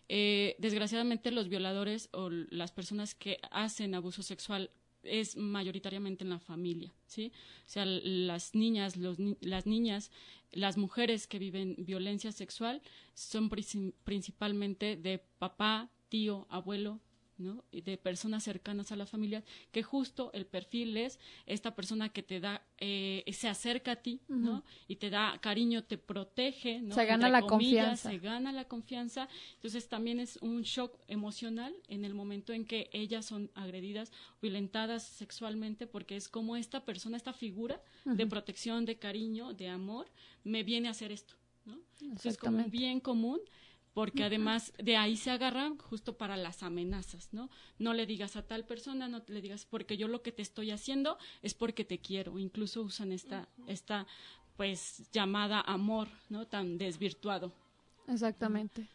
Eh, 0.10 0.56
desgraciadamente 0.58 1.30
los 1.30 1.48
violadores 1.48 2.10
o 2.12 2.32
las 2.32 2.72
personas 2.72 3.14
que 3.14 3.38
hacen 3.52 3.94
abuso 3.94 4.24
sexual 4.24 4.72
es 5.04 5.36
mayoritariamente 5.38 6.24
en 6.24 6.30
la 6.30 6.40
familia, 6.40 6.94
¿sí? 7.08 7.32
O 7.66 7.70
sea, 7.70 7.86
las 7.86 8.56
niñas, 8.56 8.98
los, 8.98 9.18
las 9.42 9.66
niñas, 9.66 10.12
las 10.52 10.78
mujeres 10.78 11.28
que 11.28 11.40
viven 11.40 11.76
violencia 11.80 12.32
sexual 12.32 12.82
son 13.14 13.50
principalmente 13.50 14.98
de 14.98 15.20
papá, 15.40 15.90
tío, 16.10 16.48
abuelo, 16.50 17.00
¿no? 17.42 17.64
de 17.72 17.98
personas 17.98 18.44
cercanas 18.44 18.92
a 18.92 18.96
la 18.96 19.06
familia, 19.06 19.44
que 19.72 19.84
justo 19.84 20.32
el 20.34 20.46
perfil 20.46 20.96
es 20.98 21.20
esta 21.46 21.76
persona 21.76 22.10
que 22.10 22.24
te 22.24 22.40
da, 22.40 22.64
eh, 22.78 23.24
se 23.34 23.48
acerca 23.48 23.94
a 23.94 23.96
ti, 23.98 24.22
¿no? 24.28 24.64
Y 24.88 24.98
te 24.98 25.10
da 25.10 25.38
cariño, 25.42 25.84
te 25.84 25.98
protege, 25.98 26.82
¿no? 26.82 26.96
Se 26.96 27.06
gana 27.06 27.30
la 27.30 27.42
confianza. 27.42 28.10
Se 28.10 28.20
gana 28.20 28.52
la 28.52 28.66
confianza. 28.66 29.28
Entonces 29.56 29.88
también 29.88 30.20
es 30.20 30.38
un 30.38 30.62
shock 30.62 30.98
emocional 31.08 31.76
en 31.88 32.06
el 32.06 32.14
momento 32.14 32.54
en 32.54 32.66
que 32.66 32.90
ellas 32.94 33.26
son 33.26 33.50
agredidas, 33.56 34.12
violentadas 34.42 35.04
sexualmente, 35.04 35.88
porque 35.88 36.16
es 36.16 36.30
como 36.30 36.56
esta 36.56 36.86
persona, 36.86 37.18
esta 37.18 37.34
figura 37.34 37.82
de 38.06 38.26
protección, 38.28 38.86
de 38.86 38.98
cariño, 38.98 39.54
de 39.54 39.68
amor, 39.68 40.08
me 40.44 40.64
viene 40.64 40.88
a 40.88 40.92
hacer 40.92 41.12
esto, 41.12 41.36
¿no? 41.66 41.80
es 42.24 42.38
como 42.38 42.58
un 42.58 42.72
bien 42.72 43.00
común 43.00 43.40
porque 43.94 44.24
además 44.24 44.74
de 44.78 44.96
ahí 44.98 45.18
se 45.18 45.32
agarran 45.32 45.78
justo 45.78 46.18
para 46.18 46.38
las 46.38 46.64
amenazas, 46.64 47.30
¿no? 47.34 47.50
No 47.78 47.94
le 47.94 48.06
digas 48.06 48.36
a 48.36 48.48
tal 48.48 48.66
persona, 48.66 49.08
no 49.08 49.22
le 49.28 49.42
digas 49.42 49.66
porque 49.66 49.98
yo 49.98 50.08
lo 50.08 50.22
que 50.22 50.32
te 50.32 50.42
estoy 50.42 50.72
haciendo 50.72 51.18
es 51.42 51.54
porque 51.54 51.84
te 51.84 52.00
quiero, 52.00 52.40
incluso 52.40 52.82
usan 52.82 53.12
esta 53.12 53.50
esta 53.68 54.08
pues 54.56 55.10
llamada 55.12 55.62
amor, 55.62 56.08
¿no? 56.30 56.46
tan 56.48 56.78
desvirtuado. 56.78 57.52
Exactamente. 58.08 58.88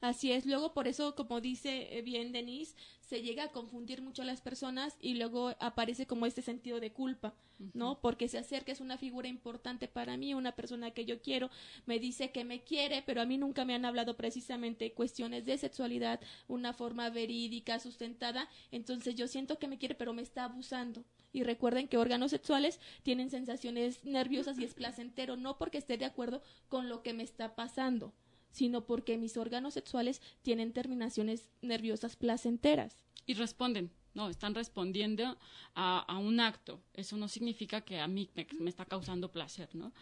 Así 0.00 0.30
es, 0.30 0.46
luego 0.46 0.74
por 0.74 0.86
eso, 0.86 1.16
como 1.16 1.40
dice 1.40 1.98
eh, 1.98 2.02
bien 2.02 2.30
Denise, 2.30 2.76
se 3.00 3.20
llega 3.20 3.44
a 3.44 3.52
confundir 3.52 4.00
mucho 4.00 4.22
a 4.22 4.24
las 4.24 4.40
personas 4.40 4.96
y 5.00 5.14
luego 5.14 5.56
aparece 5.58 6.06
como 6.06 6.24
este 6.24 6.40
sentido 6.40 6.78
de 6.78 6.92
culpa, 6.92 7.34
¿no? 7.74 7.98
Porque 8.00 8.28
se 8.28 8.38
acerca, 8.38 8.70
es 8.70 8.80
una 8.80 8.96
figura 8.96 9.26
importante 9.26 9.88
para 9.88 10.16
mí, 10.16 10.34
una 10.34 10.52
persona 10.54 10.92
que 10.92 11.04
yo 11.04 11.20
quiero, 11.20 11.50
me 11.86 11.98
dice 11.98 12.30
que 12.30 12.44
me 12.44 12.62
quiere, 12.62 13.02
pero 13.04 13.20
a 13.20 13.24
mí 13.24 13.38
nunca 13.38 13.64
me 13.64 13.74
han 13.74 13.84
hablado 13.84 14.16
precisamente 14.16 14.92
cuestiones 14.92 15.44
de 15.46 15.58
sexualidad, 15.58 16.20
una 16.46 16.72
forma 16.74 17.10
verídica, 17.10 17.80
sustentada, 17.80 18.48
entonces 18.70 19.16
yo 19.16 19.26
siento 19.26 19.58
que 19.58 19.66
me 19.66 19.78
quiere, 19.78 19.96
pero 19.96 20.12
me 20.12 20.22
está 20.22 20.44
abusando. 20.44 21.02
Y 21.32 21.42
recuerden 21.42 21.88
que 21.88 21.98
órganos 21.98 22.30
sexuales 22.30 22.78
tienen 23.02 23.30
sensaciones 23.30 24.04
nerviosas 24.04 24.58
y 24.60 24.64
es 24.64 24.74
placentero, 24.74 25.36
no 25.36 25.58
porque 25.58 25.78
esté 25.78 25.96
de 25.96 26.04
acuerdo 26.04 26.40
con 26.68 26.88
lo 26.88 27.02
que 27.02 27.14
me 27.14 27.24
está 27.24 27.56
pasando 27.56 28.14
sino 28.50 28.86
porque 28.86 29.18
mis 29.18 29.36
órganos 29.36 29.74
sexuales 29.74 30.20
tienen 30.42 30.72
terminaciones 30.72 31.50
nerviosas 31.62 32.16
placenteras. 32.16 32.96
Y 33.26 33.34
responden, 33.34 33.90
no, 34.14 34.28
están 34.28 34.54
respondiendo 34.54 35.38
a, 35.74 36.18
un 36.18 36.40
acto. 36.40 36.80
Eso 36.94 37.16
no 37.16 37.28
significa 37.28 37.82
que 37.82 38.00
a 38.00 38.08
mí 38.08 38.30
me, 38.34 38.68
está 38.68 38.84
causando 38.84 39.30
placer, 39.30 39.68
¿no? 39.74 39.92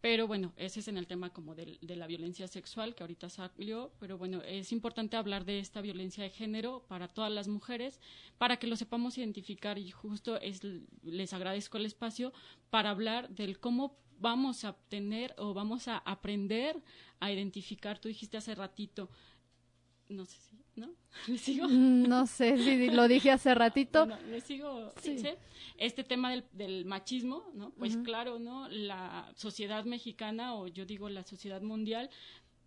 Pero 0.00 0.28
bueno, 0.28 0.52
ese 0.56 0.78
es 0.78 0.86
en 0.86 0.96
el 0.96 1.08
tema 1.08 1.30
como 1.30 1.56
de, 1.56 1.76
la 1.82 2.06
violencia 2.06 2.46
sexual 2.46 2.94
que 2.94 3.02
ahorita 3.02 3.28
salió, 3.30 3.90
pero 3.98 4.16
bueno, 4.16 4.42
es 4.42 4.70
importante 4.70 5.16
hablar 5.16 5.44
de 5.44 5.58
esta 5.58 5.80
violencia 5.80 6.22
de 6.22 6.30
género 6.30 6.84
para 6.86 7.08
todas 7.08 7.32
las 7.32 7.48
mujeres, 7.48 7.98
para 8.38 8.58
que 8.58 8.68
lo 8.68 8.76
sepamos 8.76 9.18
identificar 9.18 9.76
y 9.76 9.90
justo 9.90 10.40
es, 10.40 10.60
les 11.02 11.32
agradezco 11.32 11.78
el 11.78 11.86
espacio 11.86 12.32
para 12.70 12.90
hablar 12.90 13.28
del 13.30 13.58
cómo 13.58 13.96
vamos 14.18 14.64
a 14.64 14.70
obtener 14.70 15.34
o 15.38 15.54
vamos 15.54 15.88
a 15.88 15.98
aprender 15.98 16.82
a 17.20 17.32
identificar. 17.32 17.98
Tú 17.98 18.08
dijiste 18.08 18.36
hace 18.36 18.54
ratito, 18.54 19.10
no 20.08 20.24
sé 20.24 20.38
si, 20.38 20.56
¿no? 20.76 20.90
¿Le 21.26 21.38
sigo? 21.38 21.68
Mm, 21.68 22.08
no 22.08 22.26
sé 22.26 22.56
si 22.58 22.90
lo 22.90 23.08
dije 23.08 23.30
hace 23.30 23.54
ratito. 23.54 24.06
le 24.06 24.40
sigo. 24.40 24.92
Sí. 25.02 25.22
Este 25.76 26.04
tema 26.04 26.30
del, 26.30 26.44
del, 26.52 26.84
machismo, 26.84 27.50
¿no? 27.54 27.70
Pues 27.70 27.96
claro, 27.98 28.38
¿no? 28.38 28.68
La 28.68 29.30
sociedad 29.36 29.84
mexicana, 29.84 30.54
o 30.54 30.66
yo 30.66 30.84
digo 30.86 31.08
la 31.08 31.24
sociedad 31.24 31.62
mundial, 31.62 32.10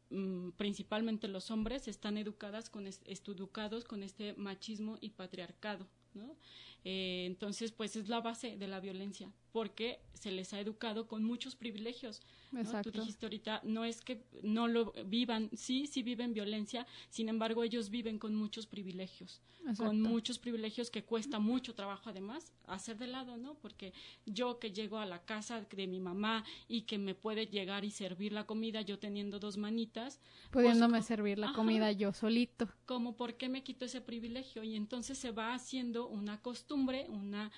mm, 0.10 0.52
principalmente 0.52 1.28
los 1.28 1.52
hombres, 1.52 1.88
están 1.88 2.18
educadas 2.18 2.70
con, 2.70 2.88
educados 2.88 3.86
con 3.86 4.04
este 4.04 4.34
machismo 4.34 4.98
y 5.02 5.10
patriarcado, 5.10 5.88
¿no? 6.14 6.36
Eh, 6.84 7.26
entonces, 7.28 7.72
pues 7.72 7.96
es 7.96 8.10
la 8.10 8.22
base 8.22 8.58
de 8.58 8.68
la 8.68 8.80
violencia, 8.80 9.32
porque 9.52 10.00
se 10.14 10.32
les 10.32 10.54
ha 10.54 10.60
educado 10.60 11.08
con 11.08 11.24
muchos 11.24 11.56
privilegios. 11.56 12.22
¿no? 12.52 12.82
Tú 12.82 12.92
dijiste 12.92 13.26
ahorita, 13.26 13.62
no 13.64 13.86
es 13.86 14.02
que 14.02 14.24
no 14.44 14.68
lo 14.68 14.94
vivan, 15.06 15.50
sí, 15.54 15.88
sí 15.88 16.04
viven 16.04 16.34
violencia, 16.34 16.86
sin 17.10 17.30
embargo, 17.30 17.64
ellos 17.64 17.90
viven 17.90 18.20
con 18.20 18.36
muchos 18.36 18.66
privilegios, 18.68 19.42
con 19.78 20.02
muchos 20.02 20.40
privilegios 20.40 20.90
que 20.90 21.04
cuesta 21.04 21.40
mucho 21.40 21.76
trabajo 21.76 22.10
además 22.10 22.52
hacer 22.68 22.98
de 22.98 23.08
lado, 23.08 23.38
¿no? 23.38 23.56
Porque 23.56 23.94
yo 24.26 24.60
que 24.60 24.72
llego 24.72 24.98
a 24.98 25.06
la 25.06 25.24
casa 25.24 25.62
de 25.62 25.88
mi 25.88 26.00
mamá 26.00 26.44
y 26.68 26.82
que 26.82 26.98
me 26.98 27.16
puede 27.16 27.48
llegar 27.48 27.86
y 27.86 27.92
servir 27.92 28.32
la 28.32 28.46
comida, 28.46 28.82
yo 28.82 29.00
teniendo 29.00 29.40
dos 29.40 29.58
manitas. 29.58 30.20
Pudiéndome 30.52 31.00
pues, 31.00 31.06
servir 31.06 31.38
la 31.38 31.54
comida 31.54 31.92
yo 31.92 32.14
solito. 32.14 32.68
Como, 32.86 33.16
¿por 33.16 33.36
qué 33.36 33.50
me 33.50 33.64
quito 33.64 33.86
ese 33.86 34.02
privilegio? 34.02 34.64
Y 34.64 34.76
entonces 34.76 35.18
se 35.18 35.32
va 35.32 35.54
haciendo 35.54 36.08
una 36.08 36.42
costumbre, 36.42 36.71
una 36.72 37.52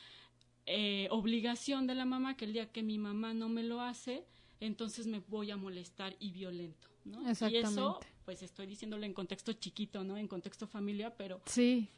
eh, 0.65 1.08
obligación 1.12 1.88
de 1.88 1.95
la 1.95 2.06
mamá 2.06 2.38
que 2.38 2.45
el 2.45 2.54
día 2.54 2.71
que 2.71 2.84
mi 2.84 2.97
mamá 2.97 3.34
no 3.34 3.49
me 3.49 3.63
lo 3.63 3.82
hace, 3.82 4.26
entonces 4.60 5.08
me 5.08 5.19
voy 5.19 5.52
a 5.52 5.58
molestar 5.58 6.15
y 6.19 6.32
violento. 6.32 6.88
¿no? 7.06 7.21
Y 7.49 7.58
eso, 7.58 7.99
pues 8.23 8.41
estoy 8.43 8.65
diciéndolo 8.65 9.06
en 9.06 9.13
contexto 9.13 9.52
chiquito, 9.54 10.04
¿no? 10.04 10.17
En 10.17 10.28
contexto 10.28 10.67
familia, 10.67 11.13
pero 11.17 11.41
sí. 11.45 11.89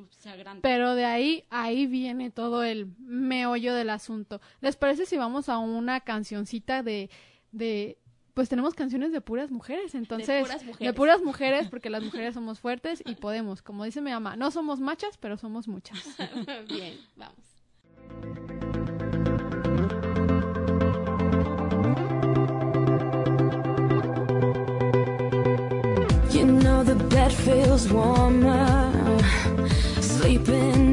Pero 0.62 0.96
de 0.96 1.06
ahí, 1.06 1.44
ahí 1.50 1.86
viene 1.86 2.32
todo 2.32 2.64
el 2.64 2.88
meollo 2.98 3.76
del 3.76 3.92
asunto. 3.92 4.42
¿Les 4.62 4.76
parece 4.76 5.06
si 5.06 5.18
vamos 5.18 5.48
a 5.50 5.60
una 5.60 6.02
cancioncita 6.02 6.82
de, 6.82 7.10
de 7.52 8.00
pues 8.36 8.50
tenemos 8.50 8.76
canciones 8.76 9.12
de 9.14 9.22
puras 9.22 9.50
mujeres, 9.50 9.96
entonces 9.96 10.28
de 10.28 10.44
puras 10.44 10.64
mujeres, 10.64 10.88
de 10.88 10.94
puras 10.94 11.24
mujeres 11.24 11.68
porque 11.70 11.90
las 11.90 12.04
mujeres 12.04 12.34
somos 12.36 12.60
fuertes 12.60 13.02
y 13.04 13.16
podemos, 13.16 13.62
como 13.62 13.86
dice 13.86 14.02
mi 14.02 14.12
mamá, 14.12 14.36
no 14.36 14.52
somos 14.52 14.80
machas, 14.82 15.18
pero 15.18 15.38
somos 15.38 15.68
muchas. 15.68 15.98
Bien, 16.68 17.00
vamos. 17.16 17.56
bed 27.10 27.32
feels 27.32 27.92
warmer 27.92 29.20
sleeping 30.02 30.85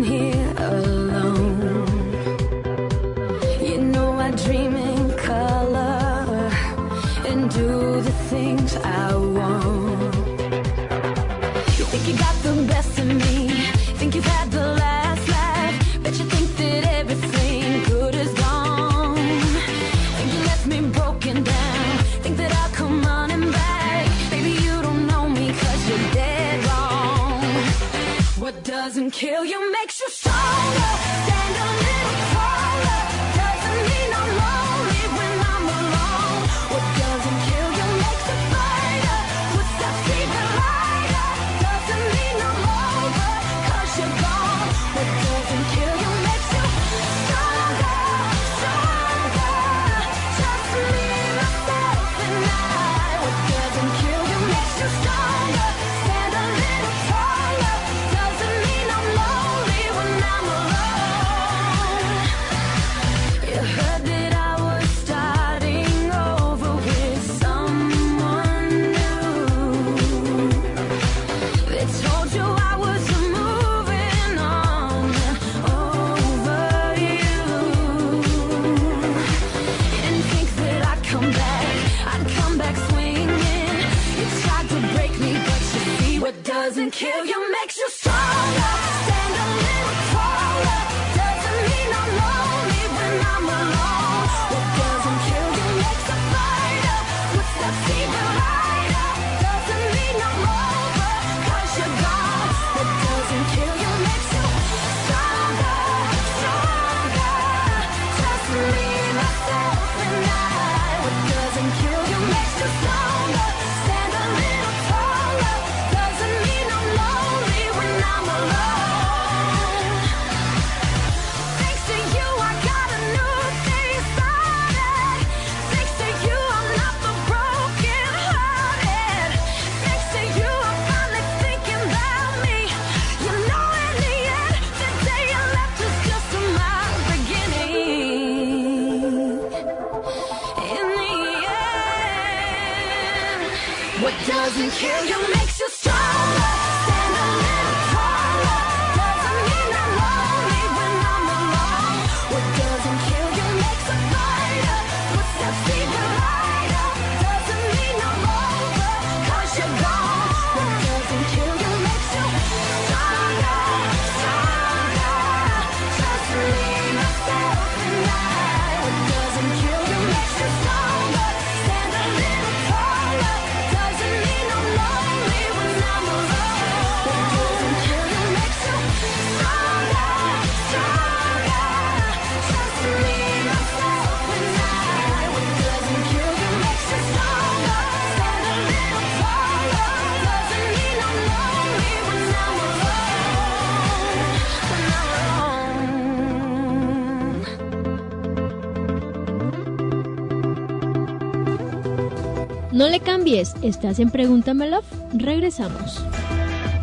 No 202.82 202.88
le 202.88 202.98
cambies, 202.98 203.54
estás 203.62 204.00
en 204.00 204.10
Pregúntame 204.10 204.68
Love. 204.68 204.84
Regresamos. 205.14 206.04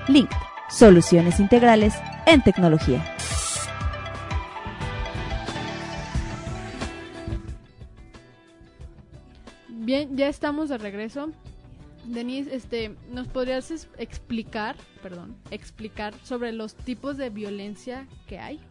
Link, 0.07 0.29
soluciones 0.69 1.39
integrales 1.39 1.93
en 2.25 2.41
tecnología. 2.41 3.03
Bien, 9.91 10.15
ya 10.15 10.29
estamos 10.29 10.69
de 10.69 10.77
regreso. 10.77 11.33
Denise, 12.05 12.55
este, 12.55 12.95
¿nos 13.09 13.27
podrías 13.27 13.89
explicar, 13.97 14.77
perdón, 15.03 15.35
explicar 15.51 16.13
sobre 16.23 16.53
los 16.53 16.75
tipos 16.75 17.17
de 17.17 17.29
violencia 17.29 18.07
que 18.25 18.39
hay? 18.39 18.61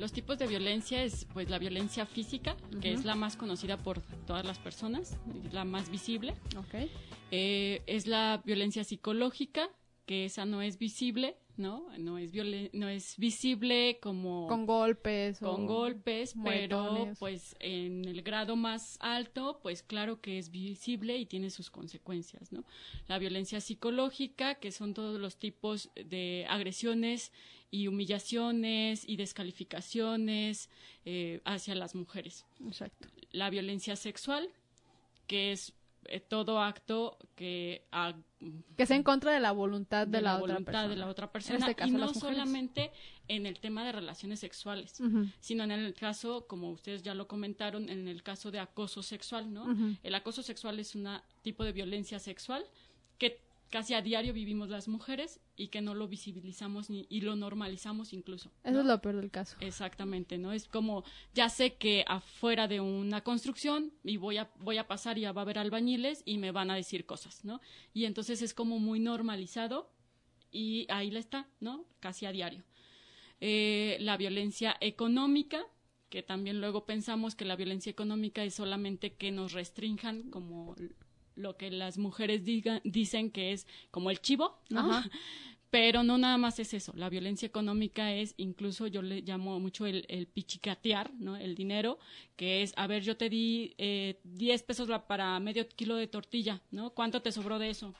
Los 0.00 0.10
tipos 0.10 0.36
de 0.36 0.48
violencia 0.48 1.04
es 1.04 1.26
pues 1.32 1.48
la 1.48 1.60
violencia 1.60 2.06
física, 2.06 2.56
que 2.80 2.92
es 2.92 3.04
la 3.04 3.14
más 3.14 3.36
conocida 3.36 3.76
por 3.76 4.00
todas 4.26 4.44
las 4.44 4.58
personas, 4.58 5.16
la 5.52 5.64
más 5.64 5.92
visible. 5.92 6.34
Ok. 6.56 6.90
Eh, 7.30 7.82
es 7.86 8.08
la 8.08 8.42
violencia 8.44 8.82
psicológica, 8.82 9.70
que 10.06 10.24
esa 10.24 10.44
no 10.44 10.60
es 10.60 10.76
visible, 10.76 11.36
¿no? 11.56 11.86
No 11.98 12.18
es 12.18 12.32
violen- 12.32 12.70
no 12.72 12.88
es 12.88 13.16
visible 13.16 13.98
como 14.02 14.46
Con 14.46 14.66
golpes. 14.66 15.42
o 15.42 15.52
con 15.54 15.66
golpes, 15.66 16.34
pero 16.44 17.08
pues 17.18 17.56
en 17.60 18.04
el 18.04 18.22
grado 18.22 18.56
más 18.56 18.96
alto, 19.00 19.58
pues 19.62 19.82
claro 19.82 20.20
que 20.20 20.38
es 20.38 20.50
visible 20.50 21.16
y 21.16 21.26
tiene 21.26 21.50
sus 21.50 21.70
consecuencias, 21.70 22.52
¿no? 22.52 22.64
La 23.08 23.18
violencia 23.18 23.60
psicológica, 23.60 24.56
que 24.56 24.70
son 24.72 24.92
todos 24.94 25.18
los 25.20 25.36
tipos 25.36 25.90
de 25.94 26.46
agresiones 26.48 27.32
y 27.70 27.88
humillaciones 27.88 29.08
y 29.08 29.16
descalificaciones 29.16 30.70
eh, 31.04 31.40
hacia 31.44 31.74
las 31.74 31.94
mujeres. 31.94 32.44
Exacto. 32.64 33.08
La 33.30 33.50
violencia 33.50 33.96
sexual, 33.96 34.48
que 35.26 35.52
es 35.52 35.72
eh, 36.08 36.20
todo 36.20 36.60
acto 36.60 37.18
que 37.34 37.84
Que 38.76 38.84
sea 38.84 38.96
en 38.96 39.02
contra 39.02 39.32
de 39.32 39.40
la 39.40 39.52
voluntad 39.52 40.06
de, 40.06 40.18
de 40.18 40.22
la, 40.22 40.32
la 40.32 40.36
otra 40.36 40.52
voluntad 40.54 40.72
persona. 40.72 40.88
de 40.88 40.96
la 40.96 41.06
otra 41.08 41.24
En 41.26 41.32
persona 41.32 41.58
este 41.58 41.74
caso, 41.74 41.88
y 41.88 41.92
no 41.92 42.12
solamente 42.12 42.92
en 43.28 43.46
el 43.46 43.58
tema 43.60 43.84
de 43.84 43.92
relaciones 43.92 44.40
sexuales 44.40 45.00
sino 45.40 45.64
en 45.64 45.70
el 45.70 45.94
caso 45.94 46.46
como 46.46 46.70
ustedes 46.70 47.02
ya 47.02 47.14
lo 47.14 47.26
comentaron 47.26 47.88
en 47.88 48.08
el 48.08 48.22
caso 48.22 48.50
de 48.50 48.58
acoso 48.60 49.02
sexual 49.02 49.52
no 49.52 49.66
el 50.02 50.14
acoso 50.14 50.42
sexual 50.42 50.78
es 50.78 50.94
un 50.94 51.08
tipo 51.42 51.64
de 51.64 51.72
violencia 51.72 52.18
sexual 52.18 52.64
casi 53.70 53.94
a 53.94 54.02
diario 54.02 54.32
vivimos 54.32 54.68
las 54.68 54.88
mujeres 54.88 55.40
y 55.56 55.68
que 55.68 55.80
no 55.80 55.94
lo 55.94 56.08
visibilizamos 56.08 56.90
ni, 56.90 57.06
y 57.08 57.20
lo 57.22 57.36
normalizamos 57.36 58.12
incluso 58.12 58.52
Eso 58.62 58.80
es 58.80 58.86
lo 58.86 59.00
peor 59.00 59.16
del 59.16 59.30
caso. 59.30 59.56
Exactamente, 59.60 60.38
¿no? 60.38 60.52
Es 60.52 60.68
como, 60.68 61.04
ya 61.34 61.48
sé 61.48 61.74
que 61.74 62.04
afuera 62.06 62.68
de 62.68 62.80
una 62.80 63.22
construcción 63.22 63.92
y 64.04 64.16
voy 64.16 64.38
a, 64.38 64.50
voy 64.58 64.78
a 64.78 64.86
pasar 64.86 65.18
y 65.18 65.22
ya 65.22 65.32
va 65.32 65.42
a 65.42 65.44
haber 65.44 65.58
albañiles 65.58 66.22
y 66.24 66.38
me 66.38 66.52
van 66.52 66.70
a 66.70 66.76
decir 66.76 67.06
cosas, 67.06 67.44
¿no? 67.44 67.60
Y 67.92 68.04
entonces 68.04 68.42
es 68.42 68.54
como 68.54 68.78
muy 68.78 69.00
normalizado 69.00 69.90
y 70.50 70.86
ahí 70.90 71.10
la 71.10 71.18
está, 71.18 71.48
¿no? 71.60 71.84
Casi 72.00 72.26
a 72.26 72.32
diario. 72.32 72.64
Eh, 73.40 73.98
la 74.00 74.16
violencia 74.16 74.76
económica, 74.80 75.62
que 76.08 76.22
también 76.22 76.60
luego 76.60 76.86
pensamos 76.86 77.34
que 77.34 77.44
la 77.44 77.56
violencia 77.56 77.90
económica 77.90 78.44
es 78.44 78.54
solamente 78.54 79.14
que 79.14 79.32
nos 79.32 79.52
restrinjan 79.52 80.30
como 80.30 80.74
lo 81.36 81.56
que 81.56 81.70
las 81.70 81.98
mujeres 81.98 82.44
digan, 82.44 82.80
dicen 82.84 83.30
que 83.30 83.52
es 83.52 83.66
como 83.90 84.10
el 84.10 84.20
chivo, 84.20 84.58
¿no? 84.70 84.80
Ajá. 84.80 85.10
Pero 85.70 86.02
no 86.04 86.16
nada 86.16 86.38
más 86.38 86.58
es 86.60 86.72
eso. 86.74 86.92
La 86.96 87.08
violencia 87.10 87.44
económica 87.46 88.12
es 88.14 88.34
incluso, 88.38 88.86
yo 88.86 89.02
le 89.02 89.20
llamo 89.22 89.58
mucho 89.60 89.84
el, 89.84 90.06
el 90.08 90.26
pichicatear, 90.26 91.12
¿no? 91.18 91.36
El 91.36 91.54
dinero, 91.54 91.98
que 92.36 92.62
es, 92.62 92.72
a 92.76 92.86
ver, 92.86 93.02
yo 93.02 93.16
te 93.16 93.28
di 93.28 93.74
eh, 93.76 94.20
10 94.24 94.62
pesos 94.62 94.88
la- 94.88 95.06
para 95.06 95.38
medio 95.40 95.68
kilo 95.68 95.96
de 95.96 96.06
tortilla, 96.06 96.62
¿no? 96.70 96.90
¿Cuánto 96.90 97.20
te 97.20 97.32
sobró 97.32 97.58
de 97.58 97.70
eso? 97.70 97.94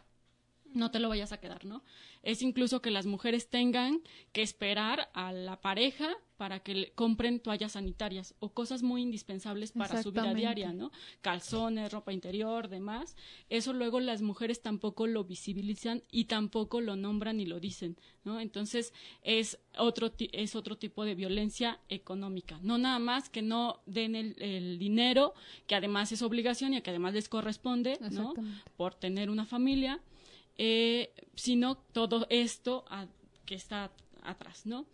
No 0.76 0.90
te 0.90 1.00
lo 1.00 1.08
vayas 1.08 1.32
a 1.32 1.38
quedar, 1.38 1.64
¿no? 1.64 1.82
Es 2.22 2.42
incluso 2.42 2.82
que 2.82 2.90
las 2.90 3.06
mujeres 3.06 3.48
tengan 3.48 4.02
que 4.32 4.42
esperar 4.42 5.10
a 5.14 5.32
la 5.32 5.60
pareja 5.60 6.16
para 6.36 6.60
que 6.60 6.74
le 6.74 6.90
compren 6.92 7.40
toallas 7.40 7.72
sanitarias 7.72 8.34
o 8.40 8.50
cosas 8.50 8.82
muy 8.82 9.00
indispensables 9.00 9.72
para 9.72 10.02
su 10.02 10.12
vida 10.12 10.34
diaria, 10.34 10.72
¿no? 10.72 10.90
Calzones, 11.22 11.90
ropa 11.90 12.12
interior, 12.12 12.68
demás. 12.68 13.16
Eso 13.48 13.72
luego 13.72 14.00
las 14.00 14.20
mujeres 14.20 14.60
tampoco 14.60 15.06
lo 15.06 15.24
visibilizan 15.24 16.02
y 16.10 16.24
tampoco 16.24 16.80
lo 16.80 16.94
nombran 16.94 17.38
ni 17.38 17.46
lo 17.46 17.58
dicen, 17.58 17.96
¿no? 18.24 18.38
Entonces 18.38 18.92
es 19.22 19.58
otro 19.78 20.12
es 20.18 20.56
otro 20.56 20.76
tipo 20.76 21.04
de 21.04 21.14
violencia 21.14 21.80
económica. 21.88 22.58
No 22.62 22.76
nada 22.76 22.98
más 22.98 23.30
que 23.30 23.40
no 23.40 23.80
den 23.86 24.14
el, 24.14 24.36
el 24.42 24.78
dinero, 24.78 25.32
que 25.66 25.74
además 25.74 26.12
es 26.12 26.20
obligación 26.20 26.74
y 26.74 26.82
que 26.82 26.90
además 26.90 27.14
les 27.14 27.28
corresponde, 27.30 27.98
¿no? 28.10 28.34
Por 28.76 28.94
tener 28.94 29.30
una 29.30 29.46
familia, 29.46 30.00
eh, 30.58 31.12
sino 31.34 31.76
todo 31.76 32.26
esto 32.30 32.84
que 33.44 33.54
está 33.54 33.90
atrás, 34.22 34.66
¿no? 34.66 34.86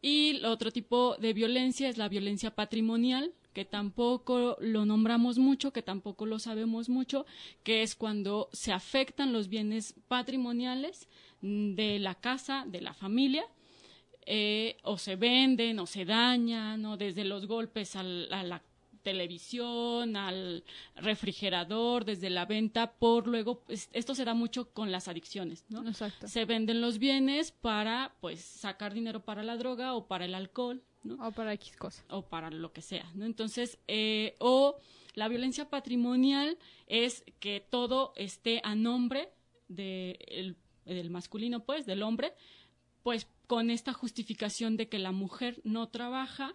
Y 0.00 0.30
el 0.30 0.44
otro 0.46 0.72
tipo 0.72 1.16
de 1.18 1.32
violencia 1.32 1.88
es 1.88 1.96
la 1.96 2.08
violencia 2.08 2.50
patrimonial, 2.54 3.32
que 3.52 3.64
tampoco 3.64 4.56
lo 4.60 4.84
nombramos 4.84 5.38
mucho, 5.38 5.72
que 5.72 5.82
tampoco 5.82 6.26
lo 6.26 6.38
sabemos 6.38 6.88
mucho, 6.88 7.26
que 7.62 7.82
es 7.82 7.94
cuando 7.94 8.48
se 8.52 8.72
afectan 8.72 9.32
los 9.32 9.48
bienes 9.48 9.94
patrimoniales 10.08 11.08
de 11.40 11.98
la 12.00 12.14
casa, 12.14 12.64
de 12.66 12.80
la 12.80 12.94
familia, 12.94 13.44
eh, 14.24 14.76
o 14.82 14.98
se 14.98 15.16
venden 15.16 15.78
o 15.78 15.86
se 15.86 16.04
dañan, 16.04 16.80
¿no? 16.82 16.96
Desde 16.96 17.24
los 17.24 17.46
golpes 17.46 17.94
a 17.96 18.02
la 18.02 18.62
televisión, 19.02 20.16
al 20.16 20.64
refrigerador, 20.96 22.04
desde 22.04 22.30
la 22.30 22.46
venta, 22.46 22.92
por 22.92 23.26
luego, 23.26 23.60
pues, 23.60 23.88
esto 23.92 24.14
se 24.14 24.24
da 24.24 24.34
mucho 24.34 24.70
con 24.72 24.90
las 24.90 25.08
adicciones, 25.08 25.64
¿no? 25.68 25.86
Exacto. 25.88 26.28
Se 26.28 26.44
venden 26.44 26.80
los 26.80 26.98
bienes 26.98 27.52
para, 27.52 28.14
pues, 28.20 28.40
sacar 28.40 28.94
dinero 28.94 29.24
para 29.24 29.42
la 29.42 29.56
droga 29.56 29.94
o 29.94 30.06
para 30.06 30.24
el 30.24 30.34
alcohol, 30.34 30.82
¿no? 31.04 31.14
O 31.26 31.32
para 31.32 31.52
X 31.54 31.76
cosa. 31.76 32.04
o 32.10 32.22
para 32.22 32.50
lo 32.50 32.72
que 32.72 32.82
sea, 32.82 33.10
¿no? 33.14 33.24
Entonces, 33.24 33.78
eh, 33.88 34.34
o 34.38 34.76
la 35.14 35.28
violencia 35.28 35.68
patrimonial 35.68 36.56
es 36.86 37.24
que 37.40 37.60
todo 37.60 38.12
esté 38.16 38.60
a 38.64 38.74
nombre 38.74 39.28
de 39.68 40.18
el- 40.28 40.56
del 40.84 41.10
masculino, 41.10 41.64
pues, 41.64 41.86
del 41.86 42.02
hombre, 42.02 42.32
pues 43.02 43.28
con 43.46 43.70
esta 43.70 43.92
justificación 43.92 44.76
de 44.76 44.88
que 44.88 44.98
la 44.98 45.12
mujer 45.12 45.60
no 45.64 45.88
trabaja 45.88 46.54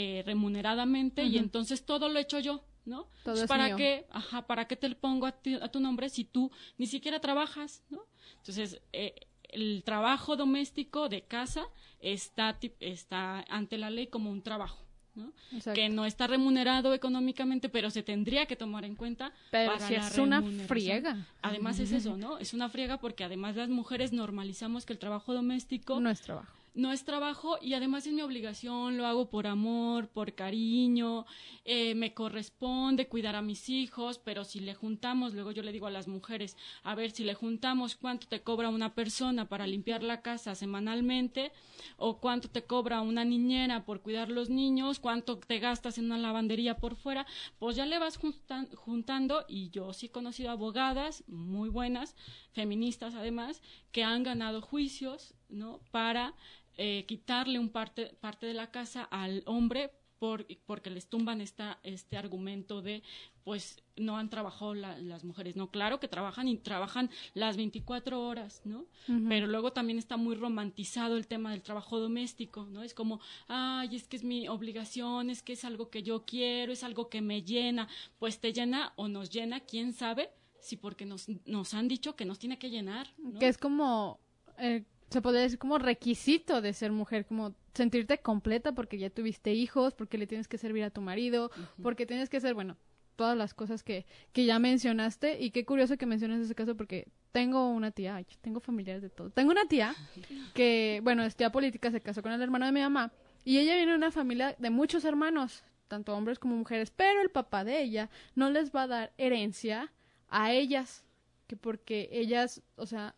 eh, 0.00 0.22
remuneradamente 0.24 1.24
y 1.24 1.38
entonces 1.38 1.84
todo 1.84 2.08
lo 2.08 2.18
he 2.18 2.22
hecho 2.22 2.38
yo, 2.38 2.62
¿no? 2.84 3.02
Todo 3.24 3.34
Entonces, 3.34 3.42
es 3.44 3.48
¿Para 3.48 3.66
mío. 3.66 3.76
qué? 3.76 4.06
Ajá, 4.10 4.46
¿para 4.46 4.66
qué 4.68 4.76
te 4.76 4.88
lo 4.88 4.96
pongo 4.96 5.26
a, 5.26 5.32
ti- 5.32 5.58
a 5.60 5.68
tu 5.68 5.80
nombre 5.80 6.08
si 6.08 6.24
tú 6.24 6.50
ni 6.78 6.86
siquiera 6.86 7.18
trabajas, 7.20 7.82
¿no? 7.90 8.00
Entonces, 8.38 8.80
eh, 8.92 9.14
el 9.50 9.82
trabajo 9.84 10.36
doméstico 10.36 11.08
de 11.08 11.22
casa 11.22 11.64
está, 12.00 12.58
está 12.80 13.44
ante 13.48 13.78
la 13.78 13.90
ley 13.90 14.06
como 14.06 14.30
un 14.30 14.42
trabajo, 14.42 14.84
¿no? 15.14 15.32
Que 15.74 15.88
no 15.88 16.04
está 16.04 16.26
remunerado 16.26 16.92
económicamente, 16.94 17.68
pero 17.68 17.90
se 17.90 18.02
tendría 18.02 18.46
que 18.46 18.56
tomar 18.56 18.84
en 18.84 18.94
cuenta 18.94 19.32
Pero 19.50 19.72
para 19.72 19.86
si 19.88 19.94
la 19.94 20.06
es 20.06 20.18
una 20.18 20.42
friega. 20.68 21.26
Además 21.42 21.78
es 21.80 21.92
eso, 21.92 22.16
¿no? 22.16 22.38
Es 22.38 22.52
una 22.54 22.68
friega 22.68 22.98
porque 23.00 23.24
además 23.24 23.56
las 23.56 23.68
mujeres 23.70 24.12
normalizamos 24.12 24.84
que 24.86 24.92
el 24.92 24.98
trabajo 24.98 25.32
doméstico 25.34 25.98
No 25.98 26.10
es 26.10 26.20
trabajo. 26.20 26.54
No 26.78 26.92
es 26.92 27.04
trabajo 27.04 27.58
y 27.60 27.74
además 27.74 28.06
es 28.06 28.12
mi 28.12 28.22
obligación, 28.22 28.96
lo 28.96 29.04
hago 29.04 29.28
por 29.30 29.48
amor, 29.48 30.06
por 30.10 30.34
cariño, 30.34 31.26
eh, 31.64 31.96
me 31.96 32.14
corresponde 32.14 33.08
cuidar 33.08 33.34
a 33.34 33.42
mis 33.42 33.68
hijos, 33.68 34.20
pero 34.20 34.44
si 34.44 34.60
le 34.60 34.74
juntamos, 34.76 35.34
luego 35.34 35.50
yo 35.50 35.64
le 35.64 35.72
digo 35.72 35.88
a 35.88 35.90
las 35.90 36.06
mujeres, 36.06 36.56
a 36.84 36.94
ver, 36.94 37.10
si 37.10 37.24
le 37.24 37.34
juntamos 37.34 37.96
cuánto 37.96 38.28
te 38.28 38.42
cobra 38.42 38.68
una 38.68 38.94
persona 38.94 39.48
para 39.48 39.66
limpiar 39.66 40.04
la 40.04 40.22
casa 40.22 40.54
semanalmente 40.54 41.50
o 41.96 42.18
cuánto 42.18 42.48
te 42.48 42.62
cobra 42.62 43.00
una 43.00 43.24
niñera 43.24 43.84
por 43.84 44.00
cuidar 44.00 44.28
los 44.28 44.48
niños, 44.48 45.00
cuánto 45.00 45.36
te 45.36 45.58
gastas 45.58 45.98
en 45.98 46.04
una 46.04 46.18
lavandería 46.18 46.76
por 46.76 46.94
fuera, 46.94 47.26
pues 47.58 47.74
ya 47.74 47.86
le 47.86 47.98
vas 47.98 48.20
juntan- 48.20 48.72
juntando 48.76 49.44
y 49.48 49.70
yo 49.70 49.92
sí 49.92 50.06
he 50.06 50.10
conocido 50.10 50.52
abogadas 50.52 51.24
muy 51.26 51.70
buenas, 51.70 52.14
feministas 52.52 53.16
además, 53.16 53.62
que 53.90 54.04
han 54.04 54.22
ganado 54.22 54.60
juicios, 54.60 55.34
¿no? 55.48 55.80
Para 55.90 56.34
eh, 56.78 57.04
quitarle 57.06 57.58
un 57.58 57.68
parte, 57.68 58.14
parte 58.20 58.46
de 58.46 58.54
la 58.54 58.70
casa 58.70 59.02
al 59.10 59.42
hombre 59.46 59.90
por, 60.18 60.46
porque 60.66 60.90
les 60.90 61.06
tumban 61.08 61.40
esta, 61.40 61.78
este 61.84 62.16
argumento 62.16 62.82
de, 62.82 63.04
pues, 63.44 63.80
no 63.96 64.16
han 64.18 64.28
trabajado 64.30 64.74
la- 64.74 64.98
las 64.98 65.22
mujeres. 65.22 65.54
No, 65.54 65.70
claro 65.70 66.00
que 66.00 66.08
trabajan 66.08 66.48
y 66.48 66.56
trabajan 66.56 67.08
las 67.34 67.56
24 67.56 68.20
horas, 68.26 68.62
¿no? 68.64 68.86
Pero 69.28 69.46
luego 69.46 69.72
también 69.72 69.96
está 69.96 70.16
muy 70.16 70.34
romantizado 70.34 71.16
el 71.16 71.28
tema 71.28 71.52
del 71.52 71.62
trabajo 71.62 72.00
doméstico, 72.00 72.66
¿no? 72.66 72.82
Es 72.82 72.94
como, 72.94 73.20
ay, 73.46 73.94
es 73.94 74.08
que 74.08 74.16
es 74.16 74.24
mi 74.24 74.48
obligación, 74.48 75.30
es 75.30 75.40
que 75.42 75.52
es 75.52 75.64
algo 75.64 75.88
que 75.88 76.02
yo 76.02 76.24
quiero, 76.24 76.72
es 76.72 76.82
algo 76.82 77.08
que 77.08 77.20
me 77.20 77.42
llena. 77.42 77.86
Pues 78.18 78.40
te 78.40 78.52
llena 78.52 78.92
o 78.96 79.06
nos 79.06 79.30
llena, 79.30 79.60
quién 79.60 79.92
sabe, 79.92 80.30
si 80.60 80.76
porque 80.76 81.06
nos, 81.06 81.28
nos 81.46 81.74
han 81.74 81.86
dicho 81.86 82.16
que 82.16 82.24
nos 82.24 82.40
tiene 82.40 82.58
que 82.58 82.70
llenar, 82.70 83.06
¿no? 83.18 83.38
Que 83.38 83.46
es 83.46 83.56
como, 83.58 84.18
eh, 84.58 84.82
se 85.10 85.22
podría 85.22 85.42
decir 85.42 85.58
como 85.58 85.78
requisito 85.78 86.60
de 86.60 86.72
ser 86.72 86.92
mujer, 86.92 87.26
como 87.26 87.54
sentirte 87.74 88.18
completa 88.18 88.72
porque 88.72 88.98
ya 88.98 89.10
tuviste 89.10 89.52
hijos, 89.52 89.94
porque 89.94 90.18
le 90.18 90.26
tienes 90.26 90.48
que 90.48 90.58
servir 90.58 90.84
a 90.84 90.90
tu 90.90 91.00
marido, 91.00 91.50
porque 91.82 92.06
tienes 92.06 92.28
que 92.28 92.40
ser, 92.40 92.54
bueno, 92.54 92.76
todas 93.16 93.36
las 93.36 93.52
cosas 93.52 93.82
que, 93.82 94.06
que 94.32 94.44
ya 94.44 94.58
mencionaste. 94.58 95.40
Y 95.40 95.50
qué 95.50 95.64
curioso 95.64 95.96
que 95.96 96.06
menciones 96.06 96.40
ese 96.40 96.54
caso 96.54 96.76
porque 96.76 97.08
tengo 97.32 97.70
una 97.70 97.90
tía, 97.90 98.16
ay, 98.16 98.26
tengo 98.40 98.60
familiares 98.60 99.02
de 99.02 99.10
todo. 99.10 99.30
Tengo 99.30 99.50
una 99.50 99.66
tía 99.66 99.94
que, 100.54 101.00
bueno, 101.02 101.22
es 101.24 101.36
tía 101.36 101.50
política, 101.50 101.90
se 101.90 102.00
casó 102.00 102.22
con 102.22 102.32
el 102.32 102.42
hermano 102.42 102.66
de 102.66 102.72
mi 102.72 102.80
mamá 102.80 103.12
y 103.44 103.58
ella 103.58 103.74
viene 103.74 103.92
de 103.92 103.98
una 103.98 104.10
familia 104.10 104.54
de 104.58 104.70
muchos 104.70 105.04
hermanos, 105.04 105.64
tanto 105.88 106.14
hombres 106.14 106.38
como 106.38 106.56
mujeres, 106.56 106.90
pero 106.90 107.22
el 107.22 107.30
papá 107.30 107.64
de 107.64 107.82
ella 107.82 108.10
no 108.34 108.50
les 108.50 108.72
va 108.72 108.82
a 108.82 108.86
dar 108.86 109.12
herencia 109.16 109.90
a 110.28 110.52
ellas, 110.52 111.04
que 111.46 111.56
porque 111.56 112.10
ellas, 112.12 112.62
o 112.76 112.84
sea, 112.84 113.14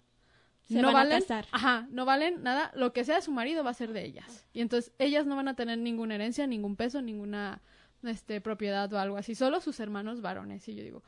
Se 0.75 0.81
no 0.83 0.89
van 0.89 0.97
a 0.97 0.99
valen, 1.01 1.21
casar. 1.21 1.47
ajá, 1.53 1.87
no 1.91 2.05
valen 2.05 2.43
nada, 2.43 2.71
lo 2.75 2.93
que 2.93 3.05
sea 3.05 3.17
de 3.17 3.23
su 3.23 3.33
marido 3.33 3.65
va 3.65 3.71
a 3.71 3.75
ser 3.75 3.93
de 3.93 4.05
ellas. 4.05 4.47
Y 4.53 4.61
entonces 4.61 4.93
ellas 4.99 5.27
no 5.27 5.37
van 5.37 5.49
a 5.49 5.55
tener 5.55 5.79
ninguna 5.79 6.15
herencia, 6.15 6.47
ningún 6.47 6.77
peso, 6.77 7.03
ninguna 7.03 7.61
este 8.03 8.41
propiedad 8.41 8.91
o 8.93 8.99
algo 8.99 9.17
así, 9.17 9.35
solo 9.35 9.61
sus 9.61 9.79
hermanos 9.81 10.21
varones. 10.23 10.67
Y 10.69 10.75
yo 10.75 10.83
digo, 10.83 11.03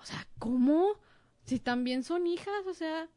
o 0.00 0.04
sea, 0.04 0.26
¿cómo? 0.38 0.88
Si 1.44 1.58
también 1.58 2.02
son 2.04 2.26
hijas, 2.26 2.66
o 2.66 2.74
sea, 2.74 3.06
¿qué- 3.06 3.08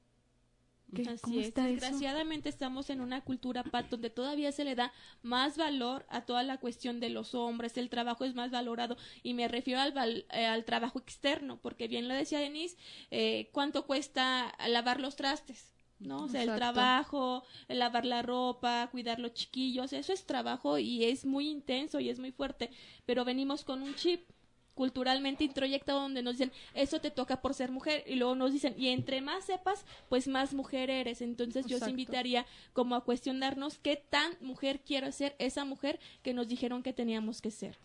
Así 1.07 1.21
¿cómo 1.21 1.39
es. 1.39 1.47
eso? 1.47 1.61
Desgraciadamente 1.81 2.49
estamos 2.49 2.89
en 2.89 3.01
una 3.01 3.21
cultura 3.21 3.63
pat 3.63 3.89
donde 3.89 4.09
todavía 4.09 4.51
se 4.51 4.63
le 4.63 4.75
da 4.75 4.91
más 5.23 5.57
valor 5.57 6.05
a 6.09 6.25
toda 6.25 6.43
la 6.43 6.57
cuestión 6.57 6.99
de 6.99 7.09
los 7.09 7.33
hombres, 7.35 7.77
el 7.77 7.89
trabajo 7.89 8.25
es 8.25 8.35
más 8.35 8.51
valorado 8.51 8.97
y 9.23 9.33
me 9.33 9.47
refiero 9.47 9.79
al, 9.79 9.93
val- 9.93 10.25
eh, 10.31 10.45
al 10.45 10.65
trabajo 10.65 10.99
externo, 10.99 11.59
porque 11.61 11.87
bien 11.87 12.07
lo 12.07 12.13
decía 12.13 12.39
Denise, 12.39 12.77
eh, 13.09 13.49
¿cuánto 13.51 13.85
cuesta 13.85 14.53
lavar 14.67 14.99
los 14.99 15.15
trastes? 15.15 15.67
¿no? 15.99 16.23
O 16.23 16.27
sea, 16.27 16.41
el 16.41 16.47
trabajo, 16.55 17.43
el 17.67 17.77
lavar 17.77 18.05
la 18.05 18.23
ropa, 18.23 18.89
cuidar 18.91 19.19
los 19.19 19.35
chiquillos, 19.35 19.93
eso 19.93 20.11
es 20.11 20.25
trabajo 20.25 20.79
y 20.79 21.05
es 21.05 21.25
muy 21.25 21.47
intenso 21.47 21.99
y 21.99 22.09
es 22.09 22.17
muy 22.17 22.31
fuerte, 22.31 22.71
pero 23.05 23.23
venimos 23.23 23.63
con 23.63 23.83
un 23.83 23.93
chip 23.93 24.27
culturalmente 24.81 25.43
introyectado 25.43 26.01
donde 26.01 26.23
nos 26.23 26.39
dicen 26.39 26.51
eso 26.73 26.99
te 26.99 27.11
toca 27.11 27.39
por 27.39 27.53
ser 27.53 27.69
mujer 27.69 28.03
y 28.07 28.15
luego 28.15 28.33
nos 28.33 28.51
dicen 28.51 28.73
y 28.79 28.87
entre 28.87 29.21
más 29.21 29.45
sepas 29.45 29.85
pues 30.09 30.27
más 30.27 30.55
mujer 30.55 30.89
eres 30.89 31.21
entonces 31.21 31.67
yo 31.67 31.77
os 31.77 31.87
invitaría 31.87 32.47
como 32.73 32.95
a 32.95 33.03
cuestionarnos 33.03 33.77
qué 33.77 33.95
tan 33.95 34.35
mujer 34.41 34.79
quiero 34.83 35.11
ser 35.11 35.35
esa 35.37 35.65
mujer 35.65 35.99
que 36.23 36.33
nos 36.33 36.47
dijeron 36.47 36.81
que 36.81 36.93
teníamos 36.93 37.41
que 37.41 37.51
ser. 37.51 37.77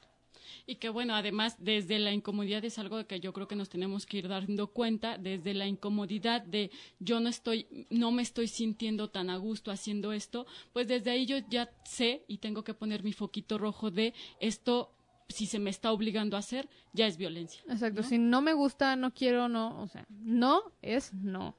Y 0.67 0.77
que 0.77 0.89
bueno, 0.89 1.15
además, 1.15 1.57
desde 1.59 1.99
la 1.99 2.13
incomodidad 2.13 2.65
es 2.65 2.79
algo 2.79 3.05
que 3.07 3.21
yo 3.21 3.33
creo 3.33 3.49
que 3.49 3.57
nos 3.57 3.69
tenemos 3.69 4.07
que 4.07 4.19
ir 4.19 4.29
dando 4.29 4.69
cuenta, 4.69 5.19
desde 5.19 5.55
la 5.55 5.67
incomodidad 5.67 6.43
de 6.43 6.71
yo 6.99 7.21
no 7.21 7.29
estoy, 7.29 7.87
no 7.91 8.11
me 8.13 8.23
estoy 8.23 8.49
sintiendo 8.49 9.11
tan 9.11 9.29
a 9.31 9.37
gusto 9.37 9.71
haciendo 9.71 10.13
esto, 10.13 10.47
pues 10.73 10.89
desde 10.89 11.11
ahí 11.11 11.27
yo 11.27 11.39
ya 11.51 11.71
sé 11.85 12.25
y 12.29 12.39
tengo 12.39 12.65
que 12.65 12.75
poner 12.75 13.03
mi 13.03 13.13
foquito 13.13 13.59
rojo 13.59 13.91
de 13.91 14.15
esto, 14.41 14.96
si 15.29 15.47
se 15.47 15.59
me 15.59 15.71
está 15.71 15.93
obligando 15.93 16.37
a 16.37 16.41
hacer, 16.41 16.69
ya 16.93 17.07
es 17.07 17.17
violencia. 17.17 17.63
Exacto, 17.69 18.03
si 18.03 18.19
no 18.19 18.43
me 18.43 18.53
gusta, 18.53 18.97
no 18.97 19.13
quiero, 19.13 19.49
no, 19.49 19.81
o 19.83 19.89
sea, 19.89 20.07
no 20.09 20.63
es 20.83 21.13
no. 21.15 21.57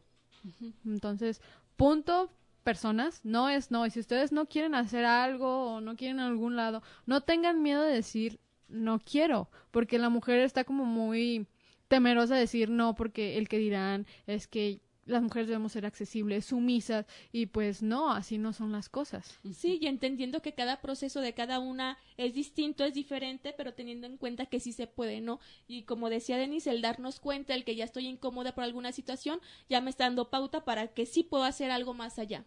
Entonces, 0.85 1.41
punto, 1.75 2.31
personas, 2.63 3.21
no 3.23 3.49
es 3.49 3.71
no. 3.71 3.85
Y 3.85 3.91
si 3.91 3.99
ustedes 3.99 4.31
no 4.31 4.47
quieren 4.47 4.75
hacer 4.75 5.05
algo 5.05 5.75
o 5.75 5.81
no 5.81 5.95
quieren 5.95 6.19
a 6.19 6.27
algún 6.27 6.55
lado, 6.55 6.81
no 7.05 7.21
tengan 7.21 7.61
miedo 7.61 7.81
de 7.83 7.93
decir 7.93 8.39
no 8.67 8.99
quiero, 8.99 9.49
porque 9.71 9.99
la 9.99 10.09
mujer 10.09 10.39
está 10.39 10.63
como 10.63 10.85
muy 10.85 11.47
temerosa 11.87 12.35
de 12.35 12.41
decir 12.41 12.69
no, 12.69 12.95
porque 12.95 13.37
el 13.37 13.47
que 13.47 13.57
dirán 13.57 14.05
es 14.25 14.47
que 14.47 14.81
las 15.07 15.23
mujeres 15.23 15.47
debemos 15.47 15.71
ser 15.71 15.85
accesibles, 15.85 16.45
sumisas, 16.45 17.05
y 17.31 17.47
pues 17.47 17.81
no, 17.81 18.11
así 18.11 18.37
no 18.37 18.53
son 18.53 18.71
las 18.71 18.89
cosas. 18.89 19.39
Sí, 19.53 19.79
y 19.81 19.87
entendiendo 19.87 20.41
que 20.41 20.53
cada 20.53 20.81
proceso 20.81 21.21
de 21.21 21.33
cada 21.33 21.59
una 21.59 21.97
es 22.17 22.33
distinto, 22.33 22.83
es 22.83 22.93
diferente, 22.93 23.53
pero 23.57 23.73
teniendo 23.73 24.07
en 24.07 24.17
cuenta 24.17 24.45
que 24.45 24.59
sí 24.59 24.73
se 24.73 24.87
puede, 24.87 25.21
¿no? 25.21 25.39
Y 25.67 25.83
como 25.83 26.09
decía 26.09 26.37
Denise, 26.37 26.69
el 26.69 26.81
darnos 26.81 27.19
cuenta, 27.19 27.55
el 27.55 27.63
que 27.63 27.75
ya 27.75 27.85
estoy 27.85 28.07
incómoda 28.07 28.53
por 28.53 28.63
alguna 28.63 28.91
situación, 28.91 29.39
ya 29.69 29.81
me 29.81 29.89
está 29.89 30.03
dando 30.05 30.29
pauta 30.29 30.65
para 30.65 30.87
que 30.87 31.05
sí 31.05 31.23
puedo 31.23 31.43
hacer 31.43 31.71
algo 31.71 31.93
más 31.93 32.19
allá. 32.19 32.45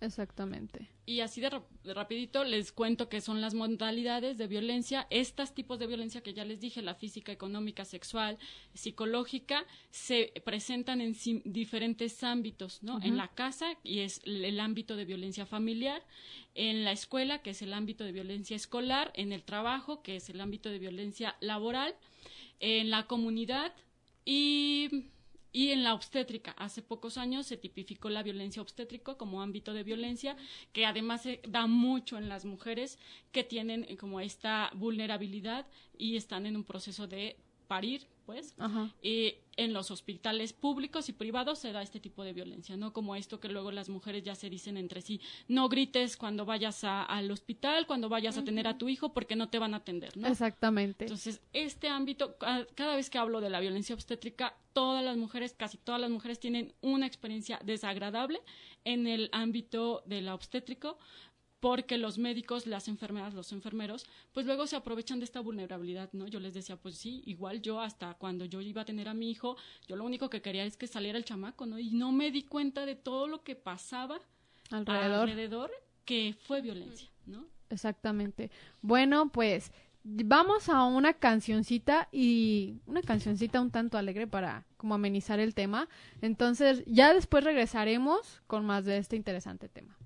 Exactamente. 0.00 0.90
Y 1.06 1.20
así 1.20 1.40
de, 1.40 1.48
rap- 1.50 1.70
de 1.82 1.94
rapidito 1.94 2.44
les 2.44 2.70
cuento 2.70 3.08
que 3.08 3.20
son 3.20 3.40
las 3.40 3.54
modalidades 3.54 4.36
de 4.36 4.46
violencia. 4.46 5.06
Estos 5.08 5.54
tipos 5.54 5.78
de 5.78 5.86
violencia 5.86 6.20
que 6.22 6.34
ya 6.34 6.44
les 6.44 6.60
dije, 6.60 6.82
la 6.82 6.94
física, 6.94 7.32
económica, 7.32 7.84
sexual, 7.84 8.36
psicológica, 8.74 9.64
se 9.90 10.34
presentan 10.44 11.00
en 11.00 11.16
diferentes 11.44 12.22
ámbitos, 12.22 12.82
¿no? 12.82 13.00
En 13.02 13.16
la 13.16 13.28
casa, 13.28 13.78
y 13.84 14.00
es 14.00 14.20
el 14.24 14.60
ámbito 14.60 14.96
de 14.96 15.06
violencia 15.06 15.46
familiar, 15.46 16.02
en 16.54 16.84
la 16.84 16.92
escuela, 16.92 17.40
que 17.40 17.50
es 17.50 17.62
el 17.62 17.72
ámbito 17.72 18.04
de 18.04 18.12
violencia 18.12 18.56
escolar, 18.56 19.12
en 19.14 19.32
el 19.32 19.44
trabajo, 19.44 20.02
que 20.02 20.16
es 20.16 20.28
el 20.28 20.40
ámbito 20.40 20.68
de 20.68 20.78
violencia 20.78 21.36
laboral, 21.40 21.94
en 22.60 22.90
la 22.90 23.06
comunidad 23.06 23.72
y 24.24 25.06
y 25.56 25.70
en 25.70 25.84
la 25.84 25.94
obstétrica, 25.94 26.50
hace 26.58 26.82
pocos 26.82 27.16
años 27.16 27.46
se 27.46 27.56
tipificó 27.56 28.10
la 28.10 28.22
violencia 28.22 28.60
obstétrica 28.60 29.14
como 29.14 29.40
ámbito 29.40 29.72
de 29.72 29.84
violencia, 29.84 30.36
que 30.74 30.84
además 30.84 31.22
se 31.22 31.40
da 31.48 31.66
mucho 31.66 32.18
en 32.18 32.28
las 32.28 32.44
mujeres 32.44 32.98
que 33.32 33.42
tienen 33.42 33.86
eh, 33.88 33.96
como 33.96 34.20
esta 34.20 34.70
vulnerabilidad 34.74 35.66
y 35.96 36.16
están 36.16 36.44
en 36.44 36.56
un 36.56 36.64
proceso 36.64 37.06
de 37.06 37.38
parir 37.68 38.06
pues. 38.26 38.54
Ajá. 38.58 38.90
Y 39.00 39.36
en 39.56 39.72
los 39.72 39.90
hospitales 39.90 40.52
públicos 40.52 41.08
y 41.08 41.12
privados 41.14 41.58
se 41.60 41.72
da 41.72 41.80
este 41.80 41.98
tipo 42.00 42.24
de 42.24 42.34
violencia, 42.34 42.76
¿no? 42.76 42.92
Como 42.92 43.16
esto 43.16 43.40
que 43.40 43.48
luego 43.48 43.70
las 43.70 43.88
mujeres 43.88 44.22
ya 44.22 44.34
se 44.34 44.50
dicen 44.50 44.76
entre 44.76 45.00
sí, 45.00 45.20
no 45.48 45.70
grites 45.70 46.18
cuando 46.18 46.44
vayas 46.44 46.84
a- 46.84 47.02
al 47.04 47.30
hospital, 47.30 47.86
cuando 47.86 48.10
vayas 48.10 48.36
a 48.36 48.44
tener 48.44 48.66
a 48.68 48.76
tu 48.76 48.90
hijo, 48.90 49.14
porque 49.14 49.34
no 49.36 49.48
te 49.48 49.58
van 49.58 49.72
a 49.72 49.78
atender, 49.78 50.14
¿no? 50.18 50.28
Exactamente. 50.28 51.06
Entonces, 51.06 51.40
este 51.54 51.88
ámbito, 51.88 52.36
ca- 52.36 52.66
cada 52.74 52.96
vez 52.96 53.08
que 53.08 53.16
hablo 53.16 53.40
de 53.40 53.48
la 53.48 53.60
violencia 53.60 53.94
obstétrica, 53.94 54.54
todas 54.74 55.02
las 55.02 55.16
mujeres, 55.16 55.54
casi 55.56 55.78
todas 55.78 56.00
las 56.02 56.10
mujeres 56.10 56.38
tienen 56.38 56.74
una 56.82 57.06
experiencia 57.06 57.58
desagradable 57.64 58.40
en 58.84 59.06
el 59.06 59.30
ámbito 59.32 60.02
de 60.04 60.20
la 60.20 60.34
obstétrico, 60.34 60.98
porque 61.66 61.98
los 61.98 62.16
médicos, 62.16 62.68
las 62.68 62.86
enfermeras, 62.86 63.34
los 63.34 63.50
enfermeros, 63.50 64.06
pues 64.32 64.46
luego 64.46 64.68
se 64.68 64.76
aprovechan 64.76 65.18
de 65.18 65.24
esta 65.24 65.40
vulnerabilidad, 65.40 66.08
¿no? 66.12 66.28
Yo 66.28 66.38
les 66.38 66.54
decía, 66.54 66.76
pues 66.76 66.94
sí, 66.94 67.24
igual 67.26 67.60
yo 67.60 67.80
hasta 67.80 68.14
cuando 68.14 68.44
yo 68.44 68.60
iba 68.60 68.82
a 68.82 68.84
tener 68.84 69.08
a 69.08 69.14
mi 69.14 69.32
hijo, 69.32 69.56
yo 69.88 69.96
lo 69.96 70.04
único 70.04 70.30
que 70.30 70.40
quería 70.40 70.64
es 70.64 70.76
que 70.76 70.86
saliera 70.86 71.18
el 71.18 71.24
chamaco, 71.24 71.66
¿no? 71.66 71.76
Y 71.80 71.90
no 71.90 72.12
me 72.12 72.30
di 72.30 72.44
cuenta 72.44 72.86
de 72.86 72.94
todo 72.94 73.26
lo 73.26 73.42
que 73.42 73.56
pasaba 73.56 74.20
Alrededor. 74.70 75.28
alrededor 75.28 75.72
que 76.04 76.36
fue 76.46 76.60
violencia, 76.60 77.10
¿no? 77.26 77.44
Exactamente. 77.68 78.52
Bueno, 78.80 79.30
pues 79.30 79.72
vamos 80.04 80.68
a 80.68 80.84
una 80.84 81.14
cancioncita 81.14 82.08
y 82.12 82.76
una 82.86 83.02
cancioncita 83.02 83.60
un 83.60 83.72
tanto 83.72 83.98
alegre 83.98 84.28
para 84.28 84.64
como 84.76 84.94
amenizar 84.94 85.40
el 85.40 85.52
tema. 85.52 85.88
Entonces, 86.22 86.84
ya 86.86 87.12
después 87.12 87.42
regresaremos 87.42 88.40
con 88.46 88.64
más 88.64 88.84
de 88.84 88.98
este 88.98 89.16
interesante 89.16 89.68
tema. 89.68 89.96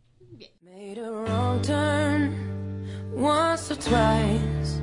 Made 0.63 0.99
a 0.99 1.11
wrong 1.11 1.61
turn 1.61 2.87
once 3.13 3.71
or 3.71 3.75
twice. 3.75 4.81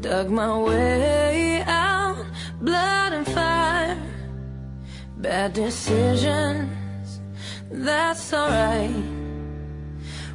Dug 0.00 0.28
my 0.28 0.58
way 0.58 1.62
out, 1.66 2.26
blood 2.60 3.12
and 3.12 3.26
fire. 3.26 3.96
Bad 5.18 5.52
decisions, 5.52 7.20
that's 7.70 8.32
alright. 8.32 8.90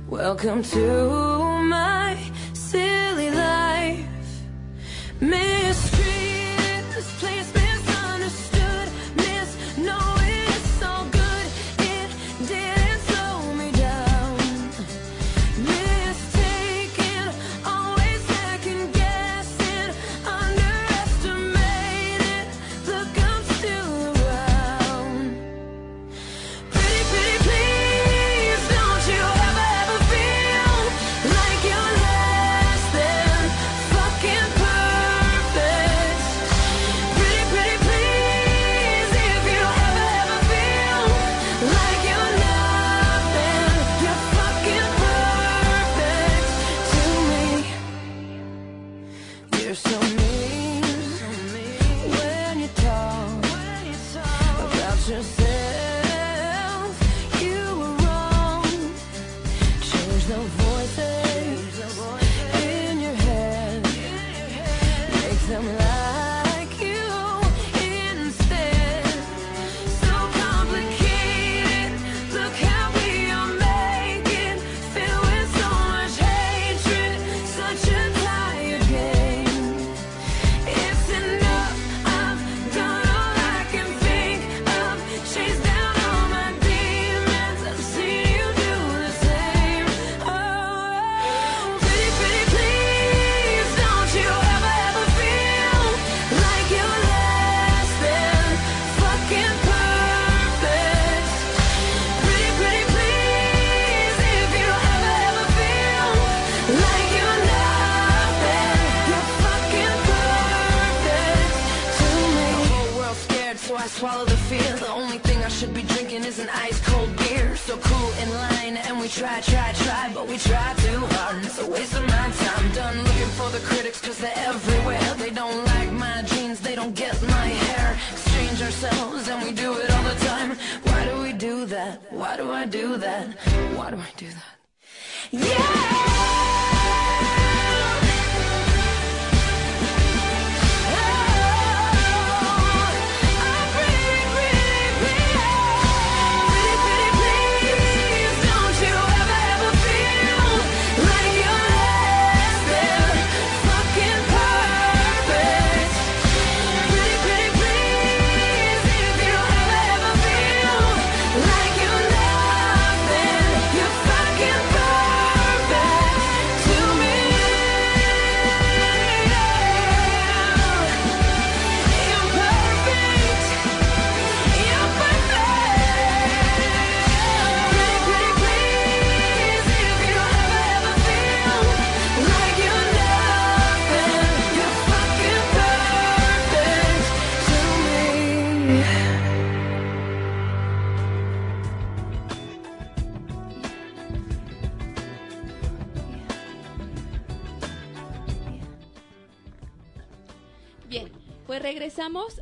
Welcome 0.08 0.64
to 0.64 1.60
my 1.64 2.18
silly 2.54 3.32
life. 3.32 4.08
Mistreated, 5.20 6.86
this 6.94 7.20
place 7.20 7.52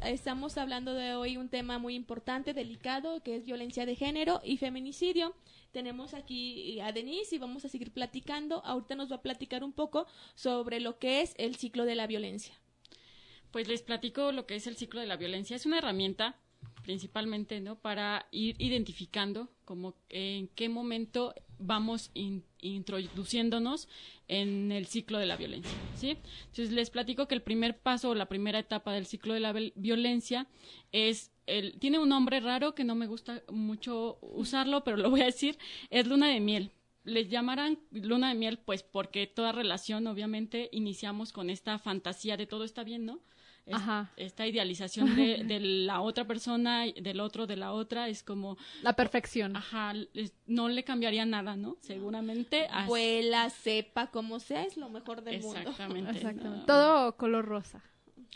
Estamos 0.05 0.57
hablando 0.57 0.93
de 0.93 1.15
hoy 1.15 1.37
un 1.37 1.47
tema 1.47 1.79
muy 1.79 1.95
importante, 1.95 2.53
delicado, 2.53 3.23
que 3.23 3.37
es 3.37 3.45
violencia 3.45 3.85
de 3.85 3.95
género 3.95 4.41
y 4.43 4.57
feminicidio. 4.57 5.33
Tenemos 5.71 6.13
aquí 6.13 6.81
a 6.81 6.91
Denise 6.91 7.35
y 7.35 7.39
vamos 7.39 7.63
a 7.63 7.69
seguir 7.69 7.93
platicando. 7.93 8.61
Ahorita 8.65 8.95
nos 8.95 9.09
va 9.09 9.17
a 9.17 9.21
platicar 9.21 9.63
un 9.63 9.71
poco 9.71 10.05
sobre 10.35 10.81
lo 10.81 10.99
que 10.99 11.21
es 11.21 11.33
el 11.37 11.55
ciclo 11.55 11.85
de 11.85 11.95
la 11.95 12.05
violencia. 12.05 12.53
Pues 13.51 13.69
les 13.69 13.81
platico 13.81 14.33
lo 14.33 14.45
que 14.45 14.55
es 14.55 14.67
el 14.67 14.75
ciclo 14.75 14.99
de 14.99 15.07
la 15.07 15.15
violencia. 15.15 15.55
Es 15.55 15.65
una 15.65 15.77
herramienta 15.77 16.35
principalmente, 16.83 17.59
¿no? 17.59 17.75
Para 17.79 18.27
ir 18.31 18.55
identificando 18.59 19.49
como 19.65 19.95
en 20.09 20.47
qué 20.49 20.69
momento 20.69 21.33
vamos 21.57 22.11
in- 22.13 22.43
introduciéndonos 22.59 23.87
en 24.27 24.71
el 24.71 24.85
ciclo 24.85 25.17
de 25.17 25.25
la 25.25 25.37
violencia, 25.37 25.71
¿sí? 25.95 26.17
Entonces 26.41 26.71
les 26.71 26.89
platico 26.89 27.27
que 27.27 27.35
el 27.35 27.41
primer 27.41 27.79
paso 27.79 28.09
o 28.09 28.15
la 28.15 28.27
primera 28.27 28.59
etapa 28.59 28.93
del 28.93 29.05
ciclo 29.05 29.33
de 29.33 29.39
la 29.39 29.53
violencia 29.75 30.47
es 30.91 31.31
el, 31.47 31.79
tiene 31.79 31.99
un 31.99 32.09
nombre 32.09 32.39
raro 32.39 32.75
que 32.75 32.83
no 32.83 32.95
me 32.95 33.07
gusta 33.07 33.43
mucho 33.49 34.17
usarlo, 34.21 34.83
pero 34.83 34.97
lo 34.97 35.09
voy 35.09 35.21
a 35.21 35.25
decir, 35.25 35.57
es 35.89 36.05
luna 36.07 36.27
de 36.27 36.39
miel. 36.39 36.71
Les 37.05 37.29
llamarán 37.29 37.79
luna 37.91 38.29
de 38.29 38.35
miel, 38.35 38.59
pues 38.59 38.81
porque 38.81 39.27
toda 39.27 39.51
relación, 39.51 40.07
obviamente, 40.07 40.69
iniciamos 40.71 41.33
con 41.33 41.49
esta 41.49 41.77
fantasía 41.77 42.37
de 42.37 42.47
todo 42.47 42.63
está 42.63 42.85
bien, 42.85 43.05
¿no? 43.05 43.19
Es- 43.65 43.75
Ajá. 43.75 44.11
Esta 44.17 44.45
idealización 44.45 45.15
de, 45.15 45.43
de 45.45 45.59
la 45.61 46.01
otra 46.01 46.25
persona, 46.25 46.83
del 46.85 47.19
otro, 47.21 47.47
de 47.47 47.55
la 47.55 47.71
otra, 47.71 48.09
es 48.09 48.21
como, 48.23 48.57
La 48.81 48.93
perfección. 48.93 49.55
ajá, 49.55 49.93
les- 49.93 50.33
no 50.47 50.67
le 50.67 50.83
cambiaría 50.83 51.25
nada, 51.25 51.55
¿no? 51.55 51.77
Seguramente. 51.79 52.67
Vuela, 52.87 53.49
sepa, 53.49 54.07
como 54.11 54.39
sea, 54.39 54.63
es 54.63 54.75
lo 54.77 54.89
mejor 54.89 55.23
del 55.23 55.41
mundo. 55.41 55.59
Exactamente. 55.59 56.11
Exactamente. 56.11 56.59
¿no? 56.59 56.65
Todo 56.65 57.15
color 57.17 57.45
rosa. 57.45 57.81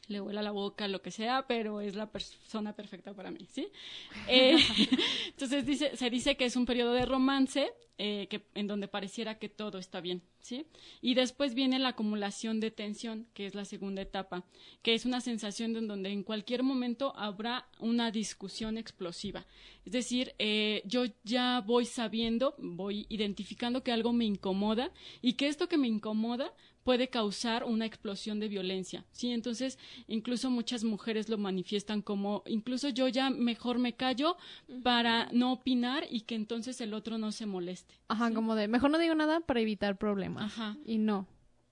Le 0.08 0.22
huela 0.22 0.41
la 0.41 0.52
boca, 0.52 0.88
lo 0.88 1.02
que 1.02 1.12
sea, 1.12 1.45
pero 1.48 1.82
es 1.82 1.95
la 1.95 2.12
persona 2.12 2.74
perfecta 2.74 3.14
para 3.14 3.32
mí, 3.32 3.48
¿sí? 3.52 3.68
Eh, 4.28 4.58
entonces 5.28 5.66
dice, 5.66 5.95
se 5.95 6.10
dice 6.10 6.36
que 6.36 6.45
es 6.45 6.56
un 6.56 6.66
periodo 6.66 6.93
de 6.93 7.06
romance 7.06 7.72
eh, 8.00 8.28
que, 8.30 8.43
en 8.54 8.68
donde 8.68 8.88
pareciera 8.88 9.39
que 9.39 9.50
todo 9.50 9.80
está 9.80 10.02
bien, 10.02 10.22
¿sí? 10.39 10.68
Y 11.02 11.16
después 11.16 11.56
viene 11.56 11.80
la 11.80 11.89
acumulación 11.89 12.60
de 12.60 12.70
tensión, 12.70 13.26
que 13.34 13.48
es 13.48 13.56
la 13.56 13.66
segunda 13.66 14.04
etapa, 14.04 14.45
que 14.84 14.93
es 14.93 15.06
una 15.06 15.20
sensación 15.20 15.74
de 15.74 15.80
en 15.80 15.88
donde 15.88 16.10
en 16.10 16.22
cualquier 16.22 16.62
momento 16.62 17.16
habrá 17.18 17.68
una 17.80 18.12
discusión 18.12 18.78
explosiva. 18.78 19.48
Es 19.84 19.93
decir, 19.93 20.36
eh, 20.38 20.84
yo 20.86 21.06
ya 21.24 21.64
voy 21.66 21.86
sabiendo, 21.86 22.54
voy 22.60 23.08
identificando 23.10 23.84
que 23.84 23.91
algo 23.91 24.14
me 24.14 24.26
incomoda 24.26 24.91
y 25.24 25.34
que 25.34 25.48
esto 25.48 25.68
que 25.68 25.78
me 25.78 25.88
incomoda 25.88 26.54
puede 26.88 27.09
causar 27.09 27.65
una 27.65 27.85
explosión 27.85 28.39
de 28.39 28.47
violencia, 28.47 29.03
¿sí? 29.11 29.31
Entonces, 29.31 29.77
incluso 30.07 30.49
muchas 30.49 30.85
mujeres 30.85 31.27
lo 31.27 31.38
manifiestan 31.38 32.01
como, 32.01 32.43
incluso 32.45 32.88
yo 32.88 33.09
ya 33.09 33.29
mejor 33.29 33.77
me 33.77 33.97
callo 33.97 34.38
para 34.83 35.27
no 35.33 35.51
opinar 35.51 36.05
y 36.09 36.21
que 36.21 36.35
entonces 36.35 36.79
el 36.79 36.93
otro 36.93 37.17
no 37.17 37.33
se 37.33 37.45
moleste. 37.45 37.99
Ajá, 38.07 38.29
¿sí? 38.29 38.33
como 38.33 38.55
de, 38.55 38.69
mejor 38.69 38.89
no 38.89 38.99
digo 38.99 39.15
nada 39.15 39.41
para 39.41 39.59
evitar 39.59 39.97
problemas. 39.97 40.45
Ajá. 40.45 40.77
Y 40.85 40.97
no. 40.97 41.27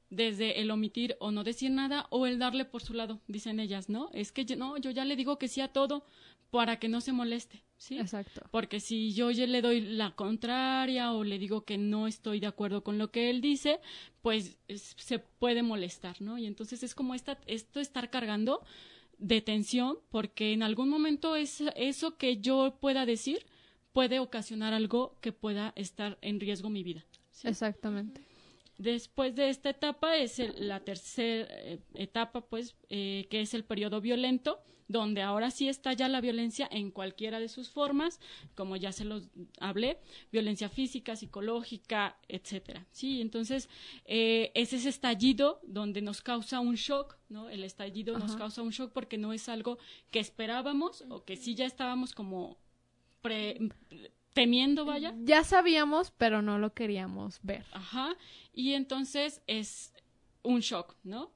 Desde 0.10 0.60
el 0.60 0.70
omitir 0.70 1.16
o 1.22 1.32
no 1.32 1.46
decir 1.46 1.72
nada 1.72 2.08
o 2.10 2.26
el 2.26 2.38
darle 2.38 2.66
por 2.66 2.84
su 2.84 2.94
lado, 2.94 3.22
dicen 3.30 3.62
ellas, 3.62 3.88
¿no? 3.88 4.10
Es 4.12 4.34
que 4.34 4.44
yo, 4.44 4.58
no, 4.58 4.76
yo 4.76 4.92
ya 4.92 5.06
le 5.06 5.16
digo 5.16 5.40
que 5.40 5.48
sí 5.48 5.62
a 5.62 5.70
todo 5.70 6.04
para 6.52 6.78
que 6.78 6.90
no 6.90 7.00
se 7.00 7.14
moleste, 7.14 7.64
¿sí? 7.78 7.98
Exacto. 8.00 8.42
Porque 8.52 8.80
si 8.80 9.14
yo 9.14 9.32
ya 9.32 9.46
le 9.48 9.62
doy 9.62 9.82
la 9.82 10.16
contraria 10.16 11.14
o 11.14 11.24
le 11.24 11.38
digo 11.40 11.64
que 11.66 11.78
no 11.78 12.08
estoy 12.08 12.40
de 12.40 12.48
acuerdo 12.48 12.84
con 12.84 12.98
lo 12.98 13.12
que 13.12 13.30
él 13.30 13.42
dice, 13.42 13.80
pues 14.22 14.58
es- 14.68 14.96
se 14.98 15.20
puede 15.20 15.64
molestar, 15.64 16.22
¿no? 16.22 16.38
Y 16.38 16.46
entonces 16.46 16.84
es 16.84 16.96
como 16.96 17.14
esta, 17.16 17.40
esto 17.48 17.80
estar 17.80 18.10
cargando 18.10 18.64
de 19.18 19.42
tensión 19.42 19.98
porque 20.10 20.54
en 20.54 20.64
algún 20.64 20.90
momento 20.90 21.36
es, 21.36 21.62
eso 21.76 22.18
que 22.18 22.38
yo 22.38 22.78
pueda 22.82 23.06
decir 23.06 23.46
puede 23.94 24.20
ocasionar 24.20 24.74
algo 24.74 25.16
que 25.22 25.32
pueda 25.32 25.72
estar 25.78 26.18
en 26.22 26.42
riesgo 26.42 26.70
mi 26.70 26.84
vida. 26.84 27.06
¿sí? 27.32 27.48
Exactamente. 27.48 28.25
Después 28.78 29.36
de 29.36 29.50
esta 29.50 29.70
etapa 29.70 30.18
es 30.18 30.40
el- 30.40 30.68
la 30.68 30.80
tercera 30.82 31.48
eh, 31.52 31.80
etapa, 31.94 32.42
pues, 32.42 32.76
eh, 32.90 33.26
que 33.30 33.42
es 33.42 33.54
el 33.54 33.64
periodo 33.64 34.02
violento, 34.02 34.60
donde 34.88 35.24
ahora 35.24 35.50
sí 35.50 35.68
está 35.68 35.94
ya 35.94 36.08
la 36.08 36.22
violencia 36.22 36.68
en 36.72 36.92
cualquiera 36.92 37.40
de 37.40 37.48
sus 37.48 37.70
formas, 37.72 38.20
como 38.54 38.76
ya 38.76 38.92
se 38.92 39.04
los 39.04 39.30
hablé, 39.60 39.98
violencia 40.32 40.70
física, 40.70 41.16
psicológica, 41.16 42.20
etcétera. 42.28 42.86
Sí, 42.92 43.20
entonces 43.20 43.68
eh, 44.06 44.52
es 44.54 44.74
ese 44.74 44.90
estallido 44.90 45.60
donde 45.64 46.02
nos 46.04 46.22
causa 46.22 46.60
un 46.60 46.76
shock, 46.76 47.18
¿no? 47.30 47.50
El 47.50 47.64
estallido 47.64 48.20
nos 48.20 48.36
causa 48.36 48.62
un 48.62 48.70
shock 48.70 48.92
porque 48.94 49.18
no 49.18 49.34
es 49.34 49.50
algo 49.50 49.80
que 50.12 50.20
esperábamos 50.20 51.04
o 51.10 51.24
que 51.24 51.36
sí 51.36 51.56
ya 51.56 51.66
estábamos 51.66 52.14
como 52.14 52.58
pre- 53.22 53.58
temiendo, 54.36 54.86
vaya. 54.86 55.16
Ya 55.24 55.44
sabíamos, 55.44 56.12
pero 56.12 56.44
no 56.44 56.60
lo 56.60 56.74
queríamos 56.74 57.40
ver. 57.42 57.66
Ajá. 57.72 58.16
Y 58.54 58.74
entonces 58.74 59.42
es 59.48 59.94
un 60.44 60.60
shock, 60.60 60.96
¿no? 61.04 61.32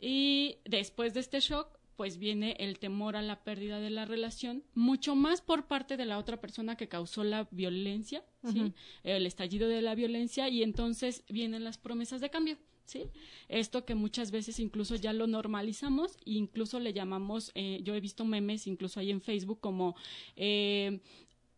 Y 0.00 0.56
después 0.64 1.12
de 1.12 1.20
este 1.20 1.40
shock, 1.40 1.68
pues 1.96 2.16
viene 2.16 2.56
el 2.58 2.78
temor 2.78 3.14
a 3.14 3.20
la 3.20 3.44
pérdida 3.44 3.78
de 3.78 3.90
la 3.90 4.06
relación, 4.06 4.64
mucho 4.74 5.14
más 5.14 5.42
por 5.42 5.66
parte 5.66 5.98
de 5.98 6.06
la 6.06 6.16
otra 6.16 6.40
persona 6.40 6.76
que 6.76 6.88
causó 6.88 7.24
la 7.24 7.46
violencia, 7.50 8.24
¿sí? 8.50 8.72
El 9.02 9.26
estallido 9.26 9.68
de 9.68 9.82
la 9.82 9.94
violencia 9.94 10.48
y 10.48 10.62
entonces 10.62 11.24
vienen 11.28 11.62
las 11.62 11.76
promesas 11.76 12.22
de 12.22 12.30
cambio, 12.30 12.56
¿sí? 12.86 13.02
Esto 13.48 13.84
que 13.84 13.94
muchas 13.94 14.30
veces 14.30 14.60
incluso 14.60 14.94
ya 14.94 15.12
lo 15.12 15.26
normalizamos 15.26 16.16
e 16.24 16.32
incluso 16.32 16.80
le 16.80 16.94
llamamos, 16.94 17.52
eh, 17.54 17.80
yo 17.82 17.94
he 17.94 18.00
visto 18.00 18.24
memes 18.24 18.66
incluso 18.66 18.98
ahí 18.98 19.10
en 19.10 19.20
Facebook 19.20 19.60
como 19.60 19.94
eh, 20.36 21.00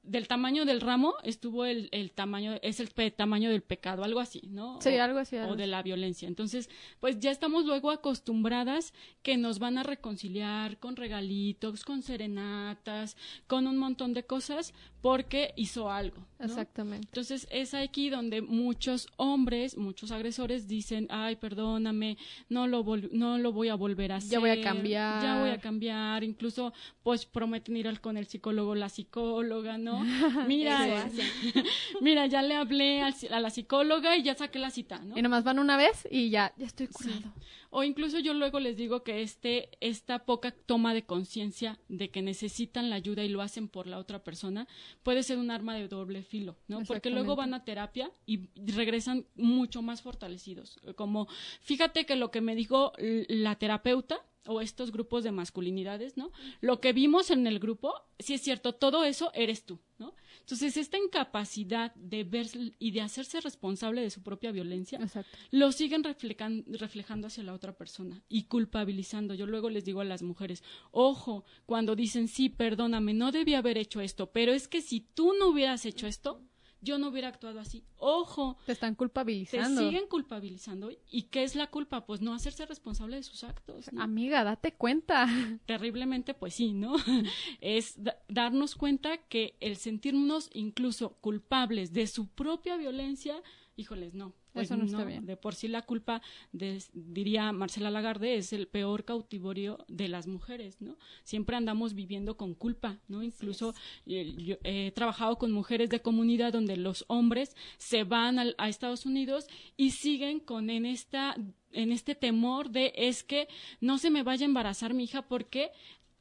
del 0.02 0.26
tamaño 0.26 0.64
del 0.64 0.80
ramo 0.80 1.14
estuvo 1.22 1.64
el, 1.64 1.88
el 1.92 2.10
tamaño, 2.10 2.54
es 2.62 2.80
el 2.80 2.88
pe- 2.88 3.12
tamaño 3.12 3.50
del 3.50 3.62
pecado, 3.62 4.02
algo 4.02 4.18
así, 4.18 4.42
¿no? 4.48 4.80
Sí, 4.80 4.90
O- 4.96 5.02
algo 5.02 5.18
así, 5.20 5.36
algo 5.36 5.52
O 5.52 5.56
de 5.56 5.68
la 5.68 5.80
violencia. 5.82 6.26
Entonces, 6.26 6.68
pues 6.98 7.20
ya 7.20 7.30
estamos 7.30 7.64
luego 7.66 7.90
acostumbradas 7.90 8.92
que 9.22 9.36
nos 9.36 9.58
van 9.58 9.78
a 9.78 9.82
reconciliar 9.84 10.78
con 10.78 10.96
regalitos, 10.96 11.84
con 11.84 12.02
serenatas, 12.02 13.16
con 13.46 13.66
un 13.66 13.78
montón 13.78 14.12
de 14.14 14.24
cosas 14.24 14.74
porque 15.00 15.52
hizo 15.56 15.90
algo. 15.90 16.18
¿no? 16.38 16.46
Exactamente. 16.46 17.06
Entonces 17.08 17.46
es 17.50 17.74
aquí 17.74 18.10
donde 18.10 18.40
muchos 18.42 19.08
hombres, 19.16 19.76
muchos 19.76 20.10
agresores 20.10 20.66
dicen, 20.68 21.06
ay, 21.10 21.36
perdóname, 21.36 22.18
no 22.48 22.66
lo, 22.66 22.84
vol- 22.84 23.10
no 23.12 23.38
lo 23.38 23.52
voy 23.52 23.68
a 23.68 23.74
volver 23.74 24.12
a 24.12 24.16
hacer. 24.16 24.30
Ya 24.32 24.38
voy 24.40 24.50
a 24.50 24.60
cambiar. 24.60 25.22
Ya 25.22 25.40
voy 25.40 25.50
a 25.50 25.58
cambiar. 25.58 26.24
Incluso, 26.24 26.72
pues 27.02 27.26
prometen 27.26 27.76
ir 27.76 27.88
al, 27.88 28.00
con 28.00 28.16
el 28.16 28.26
psicólogo, 28.26 28.74
la 28.74 28.88
psicóloga, 28.88 29.78
¿no? 29.78 29.91
Mira, 30.46 31.06
Eso 31.06 31.22
mira, 32.00 32.26
ya 32.26 32.42
le 32.42 32.54
hablé 32.54 33.02
al 33.02 33.14
a 33.30 33.40
la 33.40 33.50
psicóloga 33.50 34.16
y 34.16 34.22
ya 34.22 34.34
saqué 34.34 34.58
la 34.58 34.70
cita, 34.70 34.98
¿no? 34.98 35.16
Y 35.16 35.22
nomás 35.22 35.44
van 35.44 35.58
una 35.58 35.76
vez 35.76 36.06
y 36.10 36.30
ya, 36.30 36.52
ya 36.56 36.66
estoy 36.66 36.88
curado. 36.88 37.32
O 37.74 37.84
incluso 37.84 38.18
yo 38.18 38.34
luego 38.34 38.60
les 38.60 38.76
digo 38.76 39.02
que 39.02 39.22
este, 39.22 39.70
esta 39.80 40.26
poca 40.26 40.50
toma 40.50 40.92
de 40.92 41.06
conciencia 41.06 41.78
de 41.88 42.10
que 42.10 42.20
necesitan 42.20 42.90
la 42.90 42.96
ayuda 42.96 43.24
y 43.24 43.30
lo 43.30 43.40
hacen 43.40 43.68
por 43.68 43.86
la 43.86 43.98
otra 43.98 44.22
persona 44.22 44.68
puede 45.02 45.22
ser 45.22 45.38
un 45.38 45.50
arma 45.50 45.74
de 45.74 45.88
doble 45.88 46.22
filo, 46.22 46.58
¿no? 46.68 46.82
Porque 46.82 47.08
luego 47.08 47.34
van 47.34 47.54
a 47.54 47.64
terapia 47.64 48.12
y 48.26 48.50
regresan 48.56 49.26
mucho 49.36 49.80
más 49.80 50.02
fortalecidos. 50.02 50.80
Como, 50.96 51.28
fíjate 51.62 52.04
que 52.04 52.16
lo 52.16 52.30
que 52.30 52.42
me 52.42 52.54
dijo 52.54 52.92
la 52.98 53.56
terapeuta 53.56 54.20
o 54.46 54.60
estos 54.60 54.90
grupos 54.90 55.22
de 55.24 55.30
masculinidades, 55.32 56.16
¿no? 56.16 56.32
Lo 56.60 56.80
que 56.80 56.92
vimos 56.92 57.30
en 57.30 57.46
el 57.46 57.58
grupo, 57.58 57.94
sí 58.18 58.34
es 58.34 58.40
cierto, 58.42 58.74
todo 58.74 59.04
eso 59.04 59.30
eres 59.34 59.64
tú, 59.64 59.78
¿no? 59.98 60.14
Entonces, 60.40 60.76
esta 60.76 60.98
incapacidad 60.98 61.94
de 61.94 62.24
ver 62.24 62.48
y 62.80 62.90
de 62.90 63.00
hacerse 63.00 63.40
responsable 63.40 64.00
de 64.00 64.10
su 64.10 64.22
propia 64.22 64.50
violencia, 64.50 64.98
Exacto. 65.00 65.38
lo 65.52 65.70
siguen 65.70 66.02
reflejan- 66.02 66.64
reflejando 66.66 67.28
hacia 67.28 67.44
la 67.44 67.54
otra 67.54 67.72
persona 67.76 68.20
y 68.28 68.44
culpabilizando. 68.44 69.34
Yo 69.34 69.46
luego 69.46 69.70
les 69.70 69.84
digo 69.84 70.00
a 70.00 70.04
las 70.04 70.22
mujeres, 70.22 70.64
ojo, 70.90 71.44
cuando 71.64 71.94
dicen, 71.94 72.26
sí, 72.26 72.48
perdóname, 72.48 73.14
no 73.14 73.30
debía 73.30 73.58
haber 73.58 73.78
hecho 73.78 74.00
esto, 74.00 74.32
pero 74.32 74.52
es 74.52 74.66
que 74.66 74.80
si 74.82 75.00
tú 75.00 75.32
no 75.38 75.48
hubieras 75.48 75.86
hecho 75.86 76.06
esto, 76.08 76.42
yo 76.82 76.98
no 76.98 77.08
hubiera 77.08 77.28
actuado 77.28 77.58
así. 77.60 77.84
Ojo, 77.96 78.58
Te 78.66 78.72
están 78.72 78.94
te 78.94 78.98
culpabilizando. 78.98 79.80
siguen 79.80 80.06
culpabilizando. 80.08 80.90
¿Y 81.10 81.22
qué 81.22 81.44
es 81.44 81.54
la 81.54 81.68
culpa? 81.68 82.04
Pues 82.04 82.20
no 82.20 82.34
hacerse 82.34 82.66
responsable 82.66 83.16
de 83.16 83.22
sus 83.22 83.44
actos. 83.44 83.90
¿no? 83.92 84.02
Amiga, 84.02 84.44
date 84.44 84.74
cuenta. 84.74 85.26
terriblemente, 85.66 86.34
pues 86.34 86.54
sí, 86.54 86.72
¿no? 86.74 86.96
es 87.60 88.02
da- 88.02 88.18
darnos 88.28 88.74
cuenta 88.74 89.16
que 89.16 89.56
el 89.60 89.76
sentirnos 89.76 90.50
incluso 90.52 91.14
culpables 91.20 91.92
de 91.92 92.06
su 92.06 92.26
propia 92.28 92.76
violencia, 92.76 93.40
híjoles, 93.76 94.12
no. 94.14 94.34
Pues 94.52 94.66
Eso 94.66 94.76
no 94.76 94.84
está 94.84 95.04
bien. 95.04 95.24
De 95.24 95.36
por 95.36 95.54
sí 95.54 95.66
la 95.68 95.82
culpa, 95.82 96.20
de- 96.52 96.82
diría 96.92 97.52
Marcela 97.52 97.90
Lagarde, 97.90 98.36
es 98.36 98.52
el 98.52 98.68
peor 98.68 99.04
cautiverio 99.04 99.84
de 99.88 100.08
las 100.08 100.26
mujeres, 100.26 100.80
¿no? 100.80 100.96
Siempre 101.24 101.56
andamos 101.56 101.94
viviendo 101.94 102.36
con 102.36 102.54
culpa, 102.54 102.98
¿no? 103.08 103.22
Incluso 103.22 103.74
eh, 104.06 104.34
yo 104.36 104.56
he 104.64 104.90
trabajado 104.92 105.38
con 105.38 105.52
mujeres 105.52 105.88
de 105.88 106.00
comunidad 106.02 106.52
donde 106.52 106.76
los 106.76 107.04
hombres 107.08 107.56
se 107.78 108.04
van 108.04 108.38
al- 108.38 108.54
a 108.58 108.68
Estados 108.68 109.06
Unidos 109.06 109.46
y 109.76 109.90
siguen 109.92 110.38
con 110.40 110.68
en 110.70 110.84
esta 110.86 111.34
en 111.74 111.90
este 111.90 112.14
temor 112.14 112.68
de 112.68 112.92
es 112.96 113.24
que 113.24 113.48
no 113.80 113.96
se 113.96 114.10
me 114.10 114.22
vaya 114.22 114.44
a 114.44 114.48
embarazar 114.48 114.92
mi 114.92 115.04
hija 115.04 115.22
porque 115.22 115.70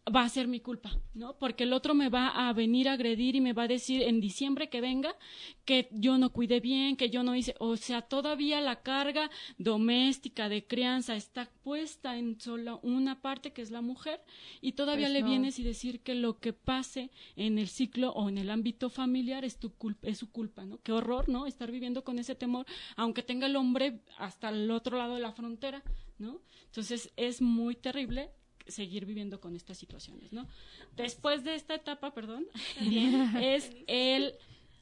va 0.07 0.23
a 0.23 0.29
ser 0.29 0.47
mi 0.47 0.59
culpa, 0.59 0.99
¿no? 1.13 1.37
Porque 1.37 1.63
el 1.63 1.73
otro 1.73 1.93
me 1.93 2.09
va 2.09 2.27
a 2.29 2.51
venir 2.53 2.89
a 2.89 2.93
agredir 2.93 3.35
y 3.35 3.41
me 3.41 3.53
va 3.53 3.63
a 3.63 3.67
decir 3.67 4.01
en 4.01 4.19
diciembre 4.19 4.67
que 4.67 4.81
venga 4.81 5.15
que 5.63 5.89
yo 5.91 6.17
no 6.17 6.31
cuidé 6.31 6.59
bien, 6.59 6.97
que 6.97 7.11
yo 7.11 7.21
no 7.21 7.35
hice, 7.35 7.53
o 7.59 7.77
sea, 7.77 8.01
todavía 8.01 8.61
la 8.61 8.81
carga 8.81 9.29
doméstica 9.59 10.49
de 10.49 10.65
crianza 10.65 11.15
está 11.15 11.51
puesta 11.63 12.17
en 12.17 12.39
solo 12.41 12.79
una 12.81 13.21
parte 13.21 13.53
que 13.53 13.61
es 13.61 13.69
la 13.69 13.81
mujer 13.81 14.21
y 14.59 14.71
todavía 14.71 15.05
Pues 15.05 15.13
le 15.13 15.21
no. 15.21 15.27
vienes 15.27 15.59
y 15.59 15.63
decir 15.63 16.01
que 16.01 16.15
lo 16.15 16.39
que 16.39 16.53
pase 16.53 17.11
en 17.35 17.59
el 17.59 17.67
ciclo 17.67 18.11
o 18.13 18.27
en 18.27 18.39
el 18.39 18.49
ámbito 18.49 18.89
familiar 18.89 19.45
es 19.45 19.59
tu 19.59 19.71
culpa, 19.75 20.07
es 20.07 20.17
su 20.17 20.31
culpa, 20.31 20.65
¿no? 20.65 20.79
Qué 20.81 20.93
horror, 20.93 21.29
¿no? 21.29 21.45
Estar 21.45 21.69
viviendo 21.71 22.03
con 22.03 22.17
ese 22.17 22.33
temor, 22.33 22.65
aunque 22.95 23.21
tenga 23.21 23.45
el 23.45 23.55
hombre 23.55 24.01
hasta 24.17 24.49
el 24.49 24.71
otro 24.71 24.97
lado 24.97 25.13
de 25.13 25.21
la 25.21 25.31
frontera, 25.31 25.83
¿no? 26.17 26.41
Entonces 26.65 27.13
es 27.17 27.39
muy 27.41 27.75
terrible 27.75 28.31
seguir 28.67 29.05
viviendo 29.05 29.39
con 29.39 29.55
estas 29.55 29.77
situaciones, 29.77 30.31
¿no? 30.33 30.47
Después 30.95 31.43
de 31.43 31.55
esta 31.55 31.75
etapa, 31.75 32.13
perdón, 32.13 32.47
es 33.41 33.71
el 33.87 34.35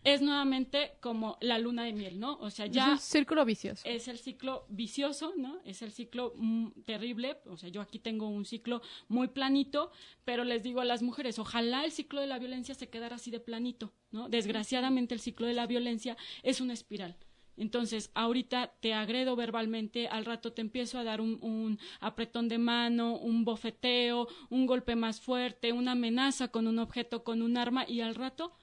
es 0.03 0.21
nuevamente 0.21 0.93
como 1.01 1.37
la 1.41 1.59
luna 1.59 1.83
de 1.83 1.93
miel, 1.93 2.19
¿no? 2.19 2.37
O 2.39 2.49
sea, 2.49 2.65
Es 2.65 2.71
ya 2.71 2.91
un 2.91 2.99
círculo 2.99 3.43
vicioso. 3.45 3.83
es 3.85 4.07
el 4.07 4.17
ciclo 4.17 4.65
vicioso, 4.69 5.33
¿no? 5.35 5.59
Es 5.65 5.81
el 5.81 5.91
ciclo 5.91 6.33
mm, 6.37 6.83
terrible. 6.85 7.37
O 7.47 7.57
sea, 7.57 7.69
yo 7.69 7.81
aquí 7.81 7.99
tengo 7.99 8.27
un 8.27 8.45
ciclo 8.45 8.81
muy 9.09 9.27
planito, 9.27 9.91
pero 10.23 10.43
les 10.45 10.63
digo 10.63 10.79
a 10.79 10.85
las 10.85 11.01
mujeres, 11.01 11.37
ojalá 11.37 11.83
el 11.83 11.91
ciclo 11.91 12.21
de 12.21 12.27
la 12.27 12.39
violencia 12.39 12.75
se 12.75 12.89
quedara 12.89 13.17
así 13.17 13.29
de 13.29 13.39
planito, 13.39 13.91
¿no? 14.11 14.29
Desgraciadamente 14.29 15.13
el 15.13 15.19
ciclo 15.19 15.47
de 15.47 15.53
la 15.53 15.67
violencia 15.67 16.15
es 16.43 16.61
una 16.61 16.73
espiral. 16.73 17.17
Entonces, 17.59 18.11
ahorita 18.13 18.73
te 18.79 18.93
agredo 18.93 19.35
verbalmente, 19.35 20.07
al 20.07 20.25
rato 20.25 20.53
te 20.53 20.61
empiezo 20.61 20.97
a 20.97 21.03
dar 21.03 21.21
un, 21.21 21.37
un 21.41 21.79
apretón 21.99 22.47
de 22.47 22.57
mano, 22.57 23.17
un 23.17 23.45
bofeteo, 23.45 24.27
un 24.49 24.65
golpe 24.65 24.95
más 24.95 25.21
fuerte, 25.21 25.73
una 25.73 25.91
amenaza 25.91 26.47
con 26.47 26.67
un 26.67 26.79
objeto, 26.79 27.23
con 27.23 27.41
un 27.41 27.57
arma, 27.57 27.85
y 27.87 28.01
al 28.01 28.15
rato 28.15 28.53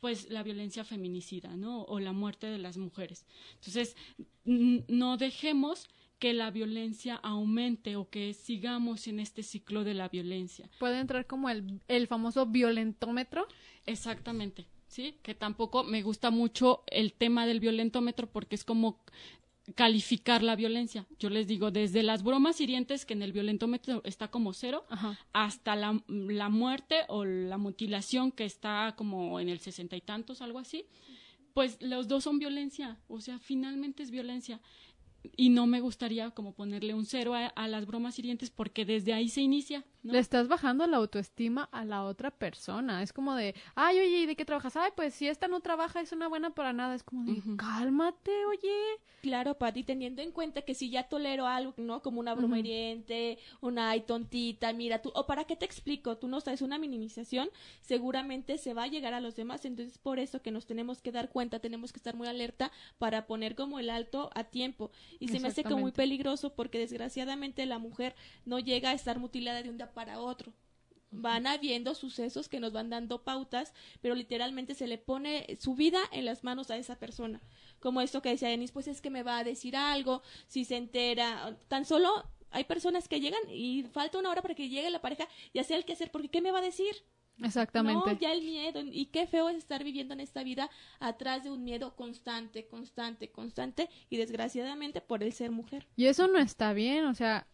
pues 0.00 0.30
la 0.30 0.42
violencia 0.42 0.84
feminicida, 0.84 1.56
¿no? 1.56 1.82
O 1.84 2.00
la 2.00 2.12
muerte 2.12 2.46
de 2.46 2.58
las 2.58 2.76
mujeres. 2.76 3.26
Entonces, 3.54 3.96
no 4.44 5.16
dejemos 5.16 5.88
que 6.18 6.32
la 6.32 6.50
violencia 6.50 7.16
aumente 7.16 7.96
o 7.96 8.08
que 8.08 8.32
sigamos 8.32 9.06
en 9.06 9.20
este 9.20 9.42
ciclo 9.42 9.84
de 9.84 9.94
la 9.94 10.08
violencia. 10.08 10.70
Puede 10.78 10.98
entrar 10.98 11.26
como 11.26 11.50
el, 11.50 11.80
el 11.88 12.06
famoso 12.06 12.46
violentómetro. 12.46 13.46
Exactamente, 13.84 14.66
¿sí? 14.96 15.18
Que 15.22 15.34
tampoco 15.34 15.84
me 15.84 16.00
gusta 16.00 16.30
mucho 16.30 16.82
el 16.86 17.12
tema 17.12 17.44
del 17.44 17.60
violentómetro 17.60 18.30
porque 18.30 18.54
es 18.54 18.64
como 18.64 18.98
calificar 19.74 20.42
la 20.42 20.56
violencia. 20.56 21.06
Yo 21.18 21.28
les 21.28 21.46
digo, 21.46 21.70
desde 21.70 22.02
las 22.02 22.22
bromas 22.22 22.62
hirientes, 22.62 23.04
que 23.04 23.12
en 23.12 23.20
el 23.20 23.32
violentómetro 23.32 24.00
está 24.04 24.28
como 24.28 24.54
cero, 24.54 24.86
Ajá. 24.88 25.18
hasta 25.34 25.76
la, 25.76 26.02
la 26.08 26.48
muerte 26.48 27.00
o 27.08 27.26
la 27.26 27.58
mutilación, 27.58 28.32
que 28.32 28.46
está 28.46 28.94
como 28.96 29.38
en 29.38 29.50
el 29.50 29.60
sesenta 29.60 29.96
y 29.96 30.00
tantos, 30.00 30.40
algo 30.40 30.58
así, 30.60 30.86
pues 31.52 31.76
los 31.82 32.08
dos 32.08 32.24
son 32.24 32.38
violencia. 32.38 32.98
O 33.06 33.20
sea, 33.20 33.38
finalmente 33.38 34.02
es 34.02 34.10
violencia. 34.10 34.62
Y 35.36 35.50
no 35.50 35.66
me 35.66 35.80
gustaría 35.80 36.30
como 36.30 36.52
ponerle 36.52 36.94
un 36.94 37.04
cero 37.04 37.34
a, 37.34 37.46
a 37.46 37.68
las 37.68 37.86
bromas 37.86 38.18
hirientes 38.18 38.50
porque 38.50 38.84
desde 38.84 39.12
ahí 39.12 39.28
se 39.28 39.40
inicia. 39.40 39.84
¿no? 40.02 40.12
Le 40.12 40.18
estás 40.20 40.48
bajando 40.48 40.86
la 40.86 40.98
autoestima 40.98 41.68
a 41.72 41.84
la 41.84 42.04
otra 42.04 42.30
persona. 42.30 43.02
Es 43.02 43.12
como 43.12 43.34
de, 43.34 43.54
ay, 43.74 43.98
oye, 43.98 44.20
¿y 44.20 44.26
de 44.26 44.36
qué 44.36 44.44
trabajas? 44.44 44.76
Ay, 44.76 44.92
pues 44.94 45.14
si 45.14 45.26
esta 45.26 45.48
no 45.48 45.60
trabaja 45.60 46.00
es 46.00 46.12
una 46.12 46.28
buena 46.28 46.50
para 46.50 46.72
nada. 46.72 46.94
Es 46.94 47.02
como 47.02 47.24
de, 47.24 47.42
cálmate, 47.56 48.46
oye. 48.46 49.00
Claro, 49.22 49.58
Pati, 49.58 49.82
teniendo 49.82 50.22
en 50.22 50.30
cuenta 50.30 50.62
que 50.62 50.74
si 50.74 50.88
ya 50.88 51.08
tolero 51.08 51.46
algo, 51.48 51.74
¿no? 51.78 52.00
Como 52.00 52.20
una 52.20 52.34
broma 52.34 52.60
hiriente, 52.60 53.38
una 53.60 53.90
ay 53.90 54.02
tontita, 54.02 54.72
mira 54.72 55.02
tú, 55.02 55.10
o 55.16 55.26
para 55.26 55.44
qué 55.44 55.56
te 55.56 55.64
explico, 55.64 56.16
tú 56.16 56.28
no 56.28 56.40
sabes 56.40 56.62
una 56.62 56.78
minimización, 56.78 57.48
seguramente 57.80 58.56
se 58.56 58.72
va 58.72 58.84
a 58.84 58.86
llegar 58.86 59.14
a 59.14 59.20
los 59.20 59.34
demás, 59.34 59.64
entonces 59.64 59.98
por 59.98 60.20
eso 60.20 60.42
que 60.42 60.52
nos 60.52 60.66
tenemos 60.66 61.02
que 61.02 61.10
dar 61.10 61.30
cuenta, 61.30 61.58
tenemos 61.58 61.92
que 61.92 61.98
estar 61.98 62.14
muy 62.14 62.28
alerta 62.28 62.70
para 62.98 63.26
poner 63.26 63.56
como 63.56 63.80
el 63.80 63.90
alto 63.90 64.30
a 64.34 64.44
tiempo. 64.44 64.92
Y 65.18 65.28
se 65.28 65.40
me 65.40 65.48
hace 65.48 65.62
como 65.62 65.78
muy 65.78 65.92
peligroso 65.92 66.54
porque 66.54 66.78
desgraciadamente 66.78 67.66
la 67.66 67.78
mujer 67.78 68.14
no 68.44 68.58
llega 68.58 68.90
a 68.90 68.94
estar 68.94 69.18
mutilada 69.18 69.62
de 69.62 69.70
un 69.70 69.76
día 69.76 69.92
para 69.92 70.20
otro. 70.20 70.52
Van 71.10 71.46
habiendo 71.46 71.94
sucesos 71.94 72.48
que 72.48 72.60
nos 72.60 72.72
van 72.72 72.90
dando 72.90 73.22
pautas, 73.22 73.72
pero 74.00 74.14
literalmente 74.14 74.74
se 74.74 74.86
le 74.86 74.98
pone 74.98 75.46
su 75.60 75.74
vida 75.74 76.00
en 76.12 76.24
las 76.24 76.44
manos 76.44 76.70
a 76.70 76.76
esa 76.76 76.98
persona. 76.98 77.40
Como 77.80 78.00
esto 78.00 78.22
que 78.22 78.30
decía 78.30 78.48
Denis, 78.48 78.72
pues 78.72 78.88
es 78.88 79.00
que 79.00 79.10
me 79.10 79.22
va 79.22 79.38
a 79.38 79.44
decir 79.44 79.76
algo, 79.76 80.22
si 80.48 80.64
se 80.64 80.76
entera, 80.76 81.56
tan 81.68 81.84
solo 81.84 82.28
hay 82.50 82.64
personas 82.64 83.08
que 83.08 83.20
llegan 83.20 83.40
y 83.50 83.84
falta 83.84 84.18
una 84.18 84.30
hora 84.30 84.42
para 84.42 84.54
que 84.54 84.68
llegue 84.68 84.90
la 84.90 85.00
pareja 85.00 85.28
y 85.52 85.58
hacer 85.58 85.78
el 85.78 85.84
que 85.84 85.92
hacer, 85.92 86.10
porque 86.10 86.28
¿qué 86.28 86.40
me 86.40 86.50
va 86.50 86.58
a 86.58 86.62
decir? 86.62 87.04
Exactamente. 87.42 88.14
No, 88.14 88.18
ya 88.18 88.32
el 88.32 88.42
miedo. 88.42 88.80
Y 88.80 89.06
qué 89.06 89.26
feo 89.26 89.48
es 89.48 89.56
estar 89.56 89.84
viviendo 89.84 90.14
en 90.14 90.20
esta 90.20 90.42
vida 90.42 90.70
atrás 91.00 91.44
de 91.44 91.50
un 91.50 91.64
miedo 91.64 91.94
constante, 91.94 92.66
constante, 92.66 93.30
constante 93.30 93.90
y 94.08 94.16
desgraciadamente 94.16 95.00
por 95.00 95.22
el 95.22 95.32
ser 95.32 95.50
mujer. 95.50 95.86
Y 95.96 96.06
eso 96.06 96.28
no 96.28 96.38
está 96.38 96.72
bien, 96.72 97.04
o 97.04 97.14
sea, 97.14 97.46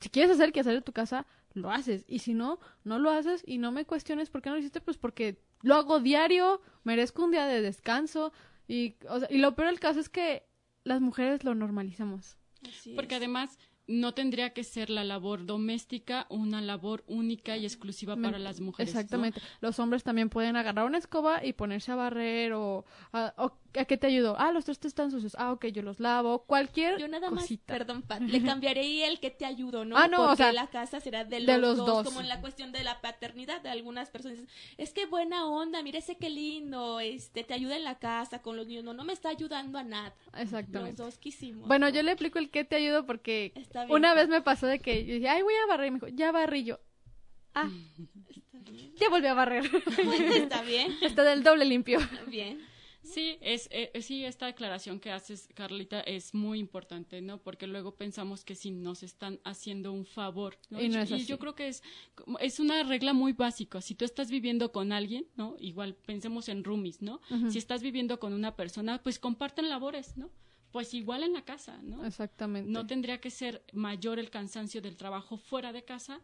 si 0.00 0.08
quieres 0.08 0.32
hacer 0.32 0.52
que 0.52 0.60
hacer 0.60 0.74
de 0.74 0.82
tu 0.82 0.92
casa, 0.92 1.26
lo 1.54 1.70
haces. 1.70 2.04
Y 2.08 2.20
si 2.20 2.34
no, 2.34 2.58
no 2.84 2.98
lo 2.98 3.10
haces 3.10 3.42
y 3.46 3.58
no 3.58 3.72
me 3.72 3.84
cuestiones 3.84 4.30
por 4.30 4.42
qué 4.42 4.50
no 4.50 4.56
lo 4.56 4.60
hiciste, 4.60 4.80
pues 4.80 4.98
porque 4.98 5.38
lo 5.62 5.74
hago 5.74 6.00
diario, 6.00 6.60
merezco 6.84 7.24
un 7.24 7.30
día 7.30 7.46
de 7.46 7.62
descanso. 7.62 8.32
Y, 8.68 8.96
o 9.08 9.20
sea, 9.20 9.28
y 9.30 9.38
lo 9.38 9.54
peor 9.54 9.68
del 9.68 9.80
caso 9.80 10.00
es 10.00 10.08
que 10.08 10.46
las 10.84 11.00
mujeres 11.00 11.44
lo 11.44 11.54
normalizamos. 11.54 12.36
Así 12.68 12.94
Porque 12.94 13.14
es. 13.14 13.20
además 13.20 13.58
no 13.88 14.14
tendría 14.14 14.50
que 14.50 14.64
ser 14.64 14.90
la 14.90 15.04
labor 15.04 15.46
doméstica 15.46 16.26
una 16.28 16.60
labor 16.60 17.04
única 17.06 17.56
y 17.56 17.64
exclusiva 17.64 18.16
para 18.16 18.38
las 18.38 18.60
mujeres. 18.60 18.92
¿no? 18.94 19.00
Exactamente. 19.00 19.40
Los 19.60 19.78
hombres 19.78 20.02
también 20.02 20.28
pueden 20.28 20.56
agarrar 20.56 20.86
una 20.86 20.98
escoba 20.98 21.44
y 21.44 21.52
ponerse 21.52 21.92
a 21.92 21.94
barrer 21.96 22.52
o 22.54 22.84
a, 23.12 23.32
o- 23.36 23.52
¿a 23.78 23.84
qué 23.84 23.96
te 23.96 24.06
ayudo? 24.08 24.34
Ah, 24.38 24.50
los 24.52 24.64
trastes 24.64 24.88
están 24.90 25.10
sucios. 25.10 25.36
Ah, 25.38 25.52
ok, 25.52 25.66
yo 25.66 25.82
los 25.82 26.00
lavo. 26.00 26.44
Cualquier 26.46 26.98
Yo 26.98 27.06
nada 27.08 27.30
más, 27.30 27.42
cosita. 27.44 27.74
perdón, 27.74 28.02
Pat, 28.02 28.22
le 28.22 28.42
cambiaré 28.42 28.80
ahí 28.80 29.02
el 29.02 29.20
que 29.20 29.30
te 29.30 29.44
ayudo, 29.44 29.84
¿no? 29.84 29.96
Ah, 29.96 30.08
no, 30.08 30.22
o 30.22 30.26
Porque 30.28 30.36
sea, 30.44 30.52
la 30.52 30.66
casa 30.66 30.98
será 31.00 31.24
de 31.24 31.38
los, 31.40 31.46
de 31.46 31.58
los 31.58 31.76
dos, 31.76 31.86
dos. 31.86 32.04
como 32.06 32.20
en 32.20 32.28
la 32.28 32.40
cuestión 32.40 32.72
de 32.72 32.82
la 32.82 33.00
paternidad 33.00 33.60
de 33.62 33.68
algunas 33.68 34.10
personas. 34.10 34.38
dicen, 34.38 34.50
Es 34.78 34.92
que 34.92 35.06
buena 35.06 35.46
onda, 35.46 35.82
mire 35.82 35.98
ese 35.98 36.16
qué 36.16 36.28
lindo, 36.30 36.98
este, 37.00 37.44
te 37.44 37.54
ayuda 37.54 37.76
en 37.76 37.84
la 37.84 37.98
casa 37.98 38.42
con 38.42 38.56
los 38.56 38.66
niños. 38.66 38.82
No, 38.82 38.94
no 38.94 39.04
me 39.04 39.12
está 39.12 39.28
ayudando 39.28 39.78
a 39.78 39.84
nada. 39.84 40.14
Los 40.32 40.42
Exactamente. 40.42 41.02
dos 41.02 41.18
quisimos. 41.18 41.68
Bueno, 41.68 41.88
yo 41.88 42.02
le 42.02 42.10
aplico 42.12 42.38
el 42.40 42.50
que 42.50 42.64
te 42.64 42.76
ayudo 42.76 43.06
porque 43.06 43.52
Está 43.54 43.75
bien, 43.84 43.94
una 43.96 44.14
vez 44.14 44.28
me 44.28 44.42
pasó 44.42 44.66
de 44.66 44.78
que 44.78 45.04
yo 45.04 45.14
dije, 45.14 45.28
ay, 45.28 45.42
voy 45.42 45.54
a 45.54 45.66
barrer. 45.66 45.88
Y 45.88 45.90
me 45.92 45.96
dijo, 45.98 46.08
ya 46.08 46.32
barrí 46.32 46.64
yo. 46.64 46.78
Ah, 47.54 47.68
Está 48.52 48.58
bien. 48.70 48.94
ya 48.96 49.08
volví 49.08 49.26
a 49.26 49.34
barrer. 49.34 49.64
Está 50.34 50.62
bien. 50.62 50.94
Está 51.02 51.22
del 51.24 51.42
doble 51.42 51.64
limpio. 51.64 51.98
Bien. 52.28 52.60
Sí, 53.02 53.38
es, 53.40 53.68
eh, 53.70 53.92
sí, 54.02 54.24
esta 54.24 54.46
declaración 54.46 54.98
que 54.98 55.12
haces, 55.12 55.48
Carlita, 55.54 56.00
es 56.00 56.34
muy 56.34 56.58
importante, 56.58 57.20
¿no? 57.20 57.38
Porque 57.38 57.68
luego 57.68 57.94
pensamos 57.94 58.44
que 58.44 58.56
sí 58.56 58.72
nos 58.72 59.04
están 59.04 59.38
haciendo 59.44 59.92
un 59.92 60.04
favor, 60.04 60.58
¿no? 60.70 60.82
Y 60.82 60.88
no 60.88 60.98
es 61.00 61.12
así. 61.12 61.24
yo 61.24 61.38
creo 61.38 61.54
que 61.54 61.68
es, 61.68 61.84
como- 62.16 62.40
es 62.40 62.58
una 62.58 62.82
regla 62.82 63.12
muy 63.12 63.32
básica. 63.32 63.80
Si 63.80 63.94
tú 63.94 64.04
estás 64.04 64.28
viviendo 64.28 64.72
con 64.72 64.90
alguien, 64.90 65.24
¿no? 65.36 65.54
Igual 65.60 65.94
pensemos 65.94 66.48
en 66.48 66.64
roomies, 66.64 67.00
¿no? 67.00 67.20
Si 67.48 67.58
estás 67.58 67.80
viviendo 67.80 68.18
con 68.18 68.32
una 68.32 68.56
persona, 68.56 69.00
pues 69.00 69.20
comparten 69.20 69.68
labores, 69.68 70.16
¿no? 70.16 70.28
Pues 70.76 70.92
igual 70.92 71.22
en 71.22 71.32
la 71.32 71.40
casa, 71.40 71.80
¿no? 71.82 72.04
Exactamente. 72.04 72.70
No 72.70 72.86
tendría 72.86 73.18
que 73.18 73.30
ser 73.30 73.64
mayor 73.72 74.18
el 74.18 74.28
cansancio 74.28 74.82
del 74.82 74.94
trabajo 74.94 75.38
fuera 75.38 75.72
de 75.72 75.86
casa 75.86 76.20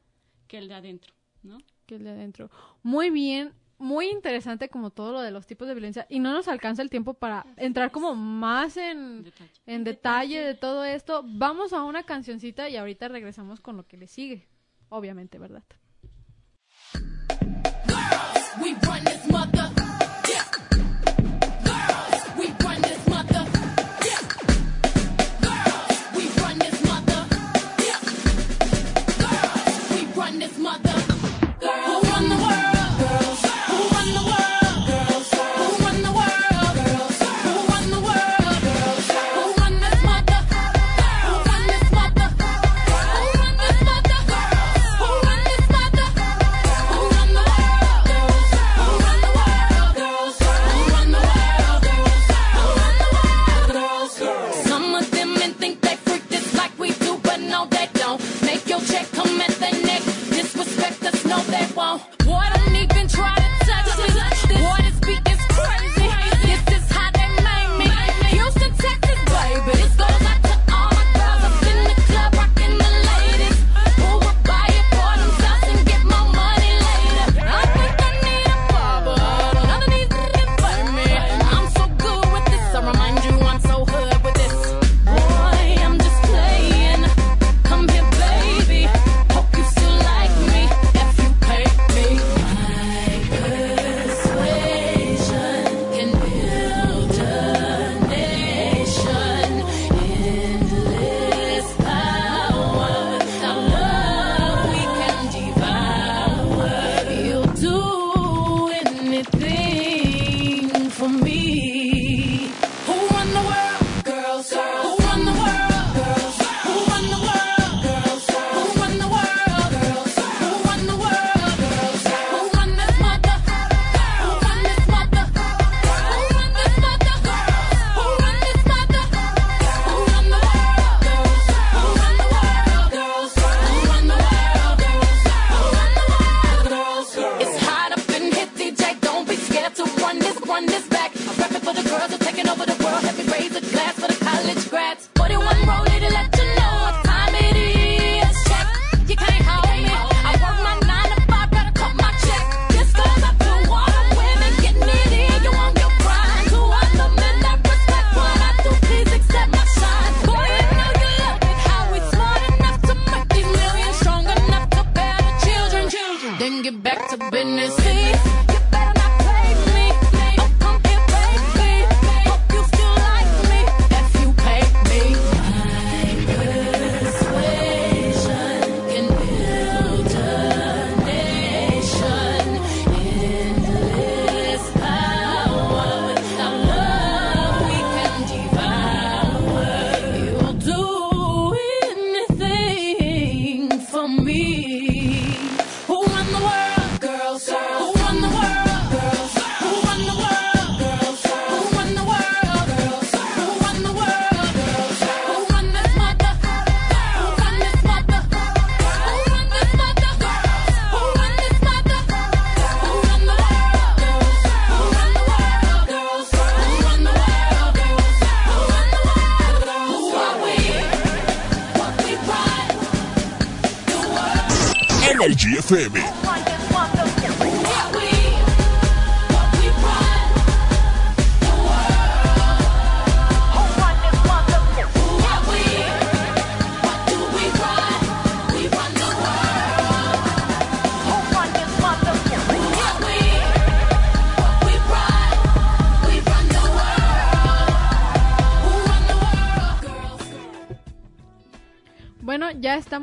que 0.46 0.58
el 0.58 0.68
de 0.68 0.74
adentro, 0.74 1.14
¿no? 1.42 1.56
que 1.86 1.94
el 1.94 2.04
de 2.04 2.10
adentro. 2.10 2.50
Muy 2.82 3.08
bien, 3.08 3.54
muy 3.78 4.10
interesante 4.10 4.68
como 4.68 4.90
todo 4.90 5.12
lo 5.12 5.22
de 5.22 5.30
los 5.30 5.46
tipos 5.46 5.66
de 5.68 5.72
violencia 5.72 6.06
y 6.10 6.18
no 6.18 6.34
nos 6.34 6.48
alcanza 6.48 6.82
el 6.82 6.90
tiempo 6.90 7.14
para 7.14 7.46
entrar 7.56 7.90
como 7.92 8.14
más 8.14 8.76
en, 8.76 9.22
Detalle. 9.24 9.50
en 9.64 9.84
detalle 9.84 10.40
de 10.42 10.54
todo 10.54 10.84
esto. 10.84 11.24
Vamos 11.24 11.72
a 11.72 11.82
una 11.82 12.02
cancioncita 12.02 12.68
y 12.68 12.76
ahorita 12.76 13.08
regresamos 13.08 13.62
con 13.62 13.78
lo 13.78 13.86
que 13.86 13.96
le 13.96 14.06
sigue. 14.06 14.46
Obviamente, 14.90 15.38
¿verdad? 15.38 15.64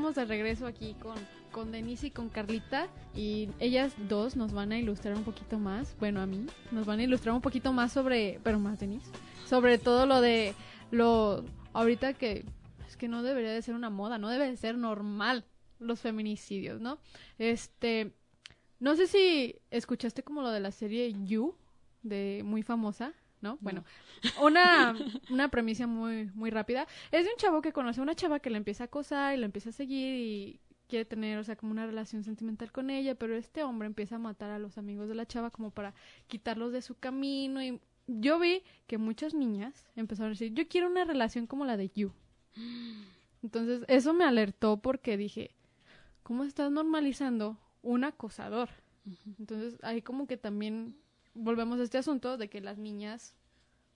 Estamos 0.09 0.27
de 0.27 0.33
regreso 0.35 0.65
aquí 0.65 0.95
con, 0.95 1.15
con 1.51 1.71
Denise 1.71 2.07
y 2.07 2.11
con 2.11 2.29
Carlita 2.29 2.87
y 3.15 3.49
ellas 3.59 3.93
dos 4.07 4.35
nos 4.35 4.53
van 4.53 4.71
a 4.71 4.79
ilustrar 4.79 5.15
un 5.15 5.23
poquito 5.23 5.59
más, 5.59 5.95
bueno 5.99 6.19
a 6.19 6.25
mí, 6.25 6.47
nos 6.71 6.87
van 6.87 6.99
a 6.99 7.03
ilustrar 7.03 7.35
un 7.35 7.41
poquito 7.41 7.73
más 7.73 7.91
sobre, 7.91 8.39
pero 8.43 8.57
más 8.57 8.79
Denise, 8.79 9.05
sobre 9.45 9.77
todo 9.77 10.07
lo 10.07 10.19
de 10.19 10.55
lo, 10.89 11.45
ahorita 11.73 12.13
que 12.13 12.43
es 12.87 12.97
que 12.97 13.07
no 13.07 13.21
debería 13.21 13.51
de 13.51 13.61
ser 13.61 13.75
una 13.75 13.91
moda, 13.91 14.17
no 14.17 14.29
debe 14.29 14.49
de 14.49 14.57
ser 14.57 14.79
normal 14.79 15.45
los 15.77 15.99
feminicidios, 15.99 16.81
¿no? 16.81 16.97
Este, 17.37 18.11
no 18.79 18.95
sé 18.95 19.05
si 19.05 19.57
escuchaste 19.69 20.23
como 20.23 20.41
lo 20.41 20.49
de 20.49 20.59
la 20.59 20.71
serie 20.71 21.13
You, 21.25 21.55
de 22.01 22.41
muy 22.43 22.63
famosa, 22.63 23.13
¿no? 23.41 23.57
Bueno, 23.61 23.83
una, 24.41 24.95
una 25.29 25.49
premisa 25.49 25.87
muy, 25.87 26.29
muy 26.33 26.49
rápida. 26.49 26.87
Es 27.11 27.25
de 27.25 27.31
un 27.31 27.37
chavo 27.37 27.61
que 27.61 27.73
conoce 27.73 27.99
a 27.99 28.03
una 28.03 28.15
chava 28.15 28.39
que 28.39 28.49
le 28.49 28.57
empieza 28.57 28.83
a 28.83 28.85
acosar 28.85 29.35
y 29.35 29.37
la 29.37 29.45
empieza 29.45 29.69
a 29.69 29.73
seguir 29.73 30.15
y 30.15 30.59
quiere 30.87 31.05
tener, 31.05 31.37
o 31.37 31.43
sea, 31.43 31.55
como 31.55 31.71
una 31.71 31.85
relación 31.85 32.23
sentimental 32.23 32.71
con 32.71 32.89
ella, 32.89 33.15
pero 33.15 33.35
este 33.35 33.63
hombre 33.63 33.85
empieza 33.85 34.15
a 34.15 34.19
matar 34.19 34.49
a 34.49 34.59
los 34.59 34.77
amigos 34.77 35.07
de 35.07 35.15
la 35.15 35.25
chava 35.25 35.51
como 35.51 35.71
para 35.71 35.93
quitarlos 36.27 36.73
de 36.73 36.81
su 36.81 36.95
camino 36.95 37.61
y 37.63 37.79
yo 38.07 38.39
vi 38.39 38.63
que 38.87 38.97
muchas 38.97 39.35
niñas 39.35 39.85
empezaron 39.95 40.29
a 40.29 40.31
decir, 40.31 40.53
yo 40.53 40.67
quiero 40.67 40.87
una 40.87 41.05
relación 41.05 41.45
como 41.45 41.65
la 41.65 41.77
de 41.77 41.91
You. 41.93 42.11
Entonces, 43.43 43.85
eso 43.87 44.13
me 44.13 44.25
alertó 44.25 44.81
porque 44.81 45.15
dije, 45.15 45.51
¿cómo 46.23 46.43
estás 46.43 46.71
normalizando 46.71 47.57
un 47.83 48.03
acosador? 48.03 48.69
Entonces, 49.37 49.77
ahí 49.83 50.01
como 50.01 50.27
que 50.27 50.37
también 50.37 50.95
volvemos 51.33 51.79
a 51.79 51.83
este 51.83 51.97
asunto 51.97 52.37
de 52.37 52.49
que 52.49 52.61
las 52.61 52.77
niñas 52.77 53.35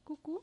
cucú 0.03 0.41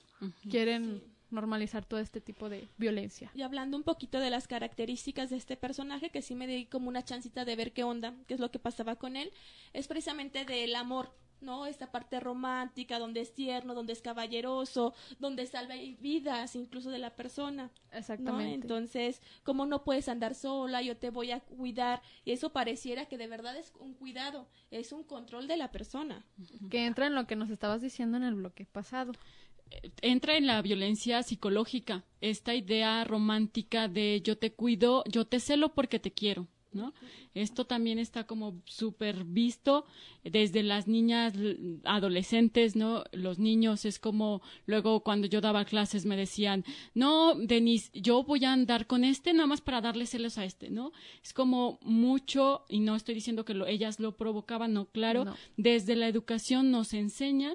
quieren 0.49 1.03
normalizar 1.31 1.85
todo 1.85 2.01
este 2.01 2.21
tipo 2.21 2.49
de 2.49 2.69
violencia. 2.77 3.31
Y 3.35 3.43
hablando 3.43 3.77
un 3.77 3.85
poquito 3.85 4.19
de 4.19 4.31
las 4.31 4.49
características 4.49 5.31
de 5.31 5.37
este 5.37 5.57
personaje, 5.57 6.11
que 6.11 6.23
sí 6.23 6.35
me 6.35 6.47
di 6.47 6.67
como 6.67 6.89
una 6.89 7.05
chancita 7.05 7.45
de 7.45 7.57
ver 7.57 7.73
qué 7.73 7.85
onda, 7.85 8.15
qué 8.27 8.35
es 8.35 8.41
lo 8.41 8.51
que 8.51 8.59
pasaba 8.59 8.97
con 8.97 9.17
él, 9.17 9.33
es 9.73 9.87
precisamente 9.87 10.45
del 10.45 10.75
amor, 10.75 11.15
¿no? 11.43 11.67
Esta 11.67 11.91
parte 11.91 12.21
romántica, 12.21 12.99
donde 12.99 13.21
es 13.21 13.35
tierno, 13.35 13.75
donde 13.75 13.93
es 13.93 14.03
caballeroso, 14.03 14.95
donde 15.19 15.47
salva 15.47 15.75
vidas 16.01 16.57
incluso 16.57 16.91
de 16.91 16.99
la 16.99 17.17
persona. 17.17 17.71
¿no? 17.91 17.99
Exactamente. 17.99 18.55
Entonces, 18.55 19.21
como 19.43 19.67
no 19.67 19.85
puedes 19.85 20.09
andar 20.09 20.35
sola, 20.35 20.83
yo 20.83 20.97
te 20.97 21.11
voy 21.11 21.31
a 21.31 21.41
cuidar, 21.41 22.03
y 22.25 22.33
eso 22.33 22.51
pareciera 22.53 23.07
que 23.07 23.19
de 23.19 23.27
verdad 23.27 23.57
es 23.57 23.73
un 23.79 23.95
cuidado, 23.95 24.49
es 24.71 24.93
un 24.93 25.05
control 25.05 25.49
de 25.49 25.57
la 25.57 25.71
persona. 25.71 26.25
Que 26.71 26.87
entra 26.87 27.07
en 27.07 27.15
lo 27.15 27.27
que 27.27 27.37
nos 27.37 27.51
estabas 27.51 27.83
diciendo 27.83 28.17
en 28.17 28.25
el 28.25 28.35
bloque 28.35 28.67
pasado. 28.67 29.13
entra 30.03 30.37
en 30.37 30.47
la 30.47 30.61
violencia 30.63 31.23
psicológica, 31.23 32.05
esta 32.21 32.55
idea 32.55 33.05
romántica 33.05 33.89
de 33.89 34.21
yo 34.23 34.37
te 34.37 34.53
cuido, 34.53 35.05
yo 35.07 35.27
te 35.27 35.41
celo 35.41 35.75
porque 35.75 35.99
te 35.99 36.11
quiero, 36.11 36.49
¿no? 36.73 36.93
Esto 37.35 37.65
también 37.67 37.99
está 37.99 38.25
como 38.27 38.61
súper 38.65 39.25
visto 39.25 39.85
desde 40.25 40.63
las 40.63 40.87
niñas 40.89 41.35
adolescentes, 41.85 42.77
¿no? 42.77 43.05
Los 43.13 43.39
niños 43.39 43.85
es 43.85 43.99
como, 43.99 44.43
luego 44.67 45.01
cuando 45.03 45.27
yo 45.27 45.41
daba 45.41 45.65
clases 45.65 46.07
me 46.07 46.17
decían, 46.17 46.65
no, 46.95 47.35
Denise, 47.35 47.91
yo 47.95 48.23
voy 48.23 48.45
a 48.45 48.53
andar 48.53 48.87
con 48.87 49.05
este 49.05 49.33
nada 49.33 49.47
más 49.47 49.61
para 49.61 49.81
darle 49.81 50.07
celos 50.07 50.39
a 50.39 50.45
este, 50.45 50.71
¿no? 50.71 50.93
Es 51.23 51.33
como 51.33 51.79
mucho, 51.83 52.65
y 52.69 52.81
no 52.81 52.95
estoy 52.97 53.15
diciendo 53.15 53.45
que 53.45 53.55
lo- 53.55 53.67
ellas 53.67 54.01
lo 54.01 54.17
provocaban, 54.17 54.73
no, 54.73 54.87
claro, 54.87 55.25
No. 55.25 55.37
desde 55.57 55.97
la 55.97 56.09
educación 56.09 56.71
nos 56.71 56.95
enseñan 56.95 57.55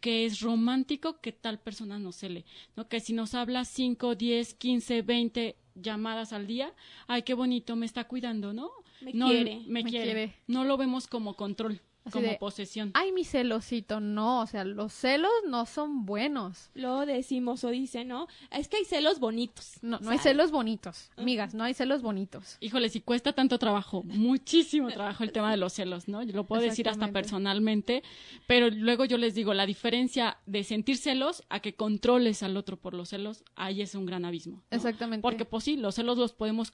que 0.00 0.24
es 0.24 0.40
romántico 0.40 1.20
que 1.20 1.32
tal 1.32 1.58
persona 1.60 1.98
nos 1.98 2.16
cele, 2.16 2.44
¿no? 2.76 2.88
Que 2.88 3.00
si 3.00 3.12
nos 3.12 3.34
habla 3.34 3.64
5, 3.64 4.14
10, 4.14 4.54
15, 4.54 5.02
20 5.02 5.56
llamadas 5.80 6.32
al 6.32 6.46
día, 6.46 6.72
ay, 7.06 7.22
qué 7.22 7.34
bonito, 7.34 7.76
me 7.76 7.86
está 7.86 8.04
cuidando, 8.04 8.52
¿no? 8.52 8.70
Me 9.00 9.12
no, 9.12 9.28
quiere, 9.28 9.60
me, 9.66 9.82
me 9.82 9.84
quiere. 9.84 10.04
quiere. 10.04 10.34
No 10.46 10.64
lo 10.64 10.76
vemos 10.76 11.06
como 11.06 11.34
control, 11.34 11.80
como 12.10 12.26
de, 12.26 12.36
posesión. 12.36 12.90
Ay, 12.94 13.12
mi 13.12 13.24
celosito, 13.24 14.00
no, 14.00 14.40
o 14.42 14.46
sea, 14.46 14.64
los 14.64 14.92
celos 14.92 15.32
no 15.48 15.66
son 15.66 16.06
buenos. 16.06 16.70
Lo 16.74 17.06
decimos 17.06 17.64
o 17.64 17.70
dice, 17.70 18.04
¿no? 18.04 18.28
Es 18.50 18.68
que 18.68 18.78
hay 18.78 18.84
celos 18.84 19.18
bonitos. 19.20 19.74
No, 19.82 19.98
no 20.00 20.10
hay 20.10 20.18
celos 20.18 20.50
bonitos, 20.50 21.10
amigas, 21.16 21.54
no 21.54 21.64
hay 21.64 21.74
celos 21.74 22.02
bonitos. 22.02 22.56
Híjole, 22.60 22.88
si 22.88 23.00
cuesta 23.00 23.32
tanto 23.32 23.58
trabajo, 23.58 24.02
muchísimo 24.04 24.88
trabajo 24.90 25.24
el 25.24 25.32
tema 25.32 25.50
de 25.50 25.56
los 25.56 25.72
celos, 25.72 26.08
¿no? 26.08 26.22
Yo 26.22 26.34
lo 26.34 26.44
puedo 26.44 26.62
decir 26.62 26.88
hasta 26.88 27.08
personalmente, 27.12 28.02
pero 28.46 28.70
luego 28.70 29.04
yo 29.04 29.18
les 29.18 29.34
digo, 29.34 29.54
la 29.54 29.66
diferencia 29.66 30.38
de 30.46 30.64
sentir 30.64 30.96
celos 30.96 31.44
a 31.48 31.60
que 31.60 31.74
controles 31.74 32.42
al 32.42 32.56
otro 32.56 32.76
por 32.76 32.94
los 32.94 33.10
celos, 33.10 33.44
ahí 33.54 33.82
es 33.82 33.94
un 33.94 34.06
gran 34.06 34.24
abismo. 34.24 34.56
¿no? 34.56 34.76
Exactamente. 34.76 35.22
Porque 35.22 35.44
pues 35.44 35.64
sí, 35.64 35.76
los 35.76 35.94
celos 35.94 36.18
los 36.18 36.32
podemos 36.32 36.72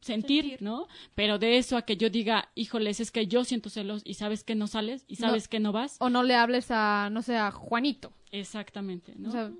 sentir, 0.00 0.42
Sentir. 0.44 0.62
¿no? 0.62 0.86
Pero 1.14 1.38
de 1.38 1.58
eso 1.58 1.76
a 1.76 1.82
que 1.82 1.96
yo 1.96 2.10
diga, 2.10 2.50
híjoles, 2.54 3.00
es 3.00 3.10
que 3.10 3.26
yo 3.26 3.44
siento 3.44 3.70
celos 3.70 4.02
y 4.04 4.14
sabes 4.14 4.44
que 4.44 4.54
no 4.54 4.66
sales 4.66 5.04
y 5.08 5.14
No. 5.14 5.28
sabes 5.28 5.48
que 5.48 5.60
no 5.60 5.72
vas. 5.72 5.96
O 6.00 6.10
no 6.10 6.22
le 6.22 6.34
hables 6.34 6.70
a, 6.70 7.08
no 7.10 7.22
sé, 7.22 7.36
a 7.36 7.50
Juanito. 7.50 8.12
Exactamente, 8.32 9.14
¿no? 9.16 9.28
O 9.28 9.32
sea, 9.32 9.50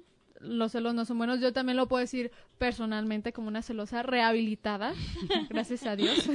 los 0.41 0.73
celos 0.73 0.95
no 0.95 1.05
son 1.05 1.19
buenos. 1.19 1.41
Yo 1.41 1.53
también 1.53 1.77
lo 1.77 1.89
puedo 1.89 2.01
decir 2.01 2.31
personalmente 2.59 3.33
como 3.33 3.49
una 3.49 3.63
celosa 3.63 4.03
rehabilitada. 4.03 4.95
Gracias 5.51 5.85
a 5.87 5.97
Dios. 5.97 6.27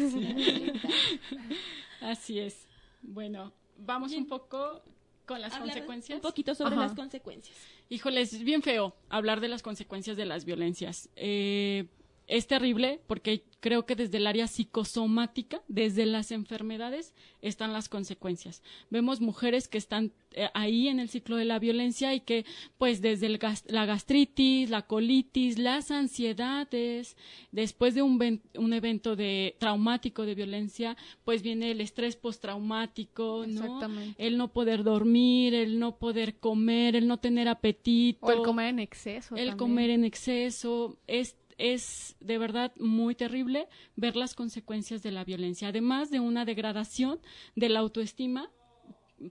Así 2.02 2.40
es. 2.40 2.68
Bueno, 3.02 3.54
vamos 3.78 4.14
un 4.14 4.28
poco 4.28 4.82
con 5.26 5.42
las 5.42 5.54
Hablar 5.54 5.70
consecuencias. 5.70 6.18
Un 6.18 6.22
poquito 6.22 6.56
sobre 6.56 6.76
Ajá. 6.76 6.84
las 6.84 6.94
consecuencias. 6.96 7.58
Híjole, 7.90 8.22
es 8.22 8.44
bien 8.44 8.62
feo 8.62 8.96
hablar 9.10 9.40
de 9.42 9.48
las 9.48 9.64
consecuencias 9.64 10.18
de 10.18 10.26
las 10.26 10.46
violencias. 10.46 11.10
Eh, 11.16 11.88
es 12.28 12.48
terrible 12.48 13.00
porque 13.08 13.44
creo 13.60 13.86
que 13.86 13.96
desde 13.96 14.18
el 14.18 14.28
área 14.28 14.48
psicosomática, 14.48 15.62
desde 15.68 16.06
las 16.06 16.32
enfermedades, 16.32 17.14
están 17.42 17.74
las 17.74 17.90
consecuencias. 17.90 18.62
Vemos 18.92 19.22
mujeres 19.22 19.68
que 19.68 19.78
están 19.80 20.12
eh, 20.32 20.50
ahí 20.54 20.88
en 20.88 21.00
el 21.00 21.10
ciclo 21.10 21.36
de 21.38 21.46
la 21.46 21.58
violencia 21.60 22.14
y 22.14 22.20
que, 22.20 22.46
pues, 22.78 23.02
desde 23.02 23.26
el 23.26 23.38
gas- 23.40 23.64
la 23.68 23.86
gastritis, 23.86 24.70
la 24.70 24.84
colitis, 24.84 25.58
las 25.58 25.90
ansiedades, 25.90 27.16
después 27.52 27.96
de 27.96 28.02
un, 28.02 28.42
un 28.56 28.74
evento 28.74 29.16
de 29.16 29.56
traumático 29.60 30.26
de 30.26 30.36
violencia, 30.36 30.96
pues 31.24 31.42
viene 31.42 31.72
el 31.72 31.82
estrés 31.82 32.16
postraumático, 32.16 33.46
¿no? 33.48 33.80
El 34.18 34.38
no 34.38 34.52
poder 34.52 34.84
dormir, 34.84 35.54
el 35.54 35.80
no 35.80 35.98
poder 35.98 36.36
comer, 36.40 36.96
el 36.96 37.08
no 37.08 37.18
tener 37.18 37.48
apetito. 37.48 38.26
O 38.26 38.32
el 38.32 38.42
comer 38.44 38.70
en 38.70 38.80
exceso. 38.80 39.36
El 39.36 39.50
también. 39.50 39.58
comer 39.58 39.90
en 39.92 40.06
exceso, 40.06 40.98
es, 41.08 41.36
es 41.58 42.16
de 42.20 42.38
verdad 42.38 42.74
muy 42.78 43.16
terrible 43.16 43.68
ver 43.96 44.16
las 44.16 44.36
consecuencias 44.36 45.04
de 45.04 45.12
la 45.12 45.24
violencia, 45.24 45.70
además 45.70 46.12
de 46.12 46.20
una 46.20 46.46
degradación 46.46 47.20
de 47.56 47.70
la 47.70 47.80
autoestima 47.80 48.50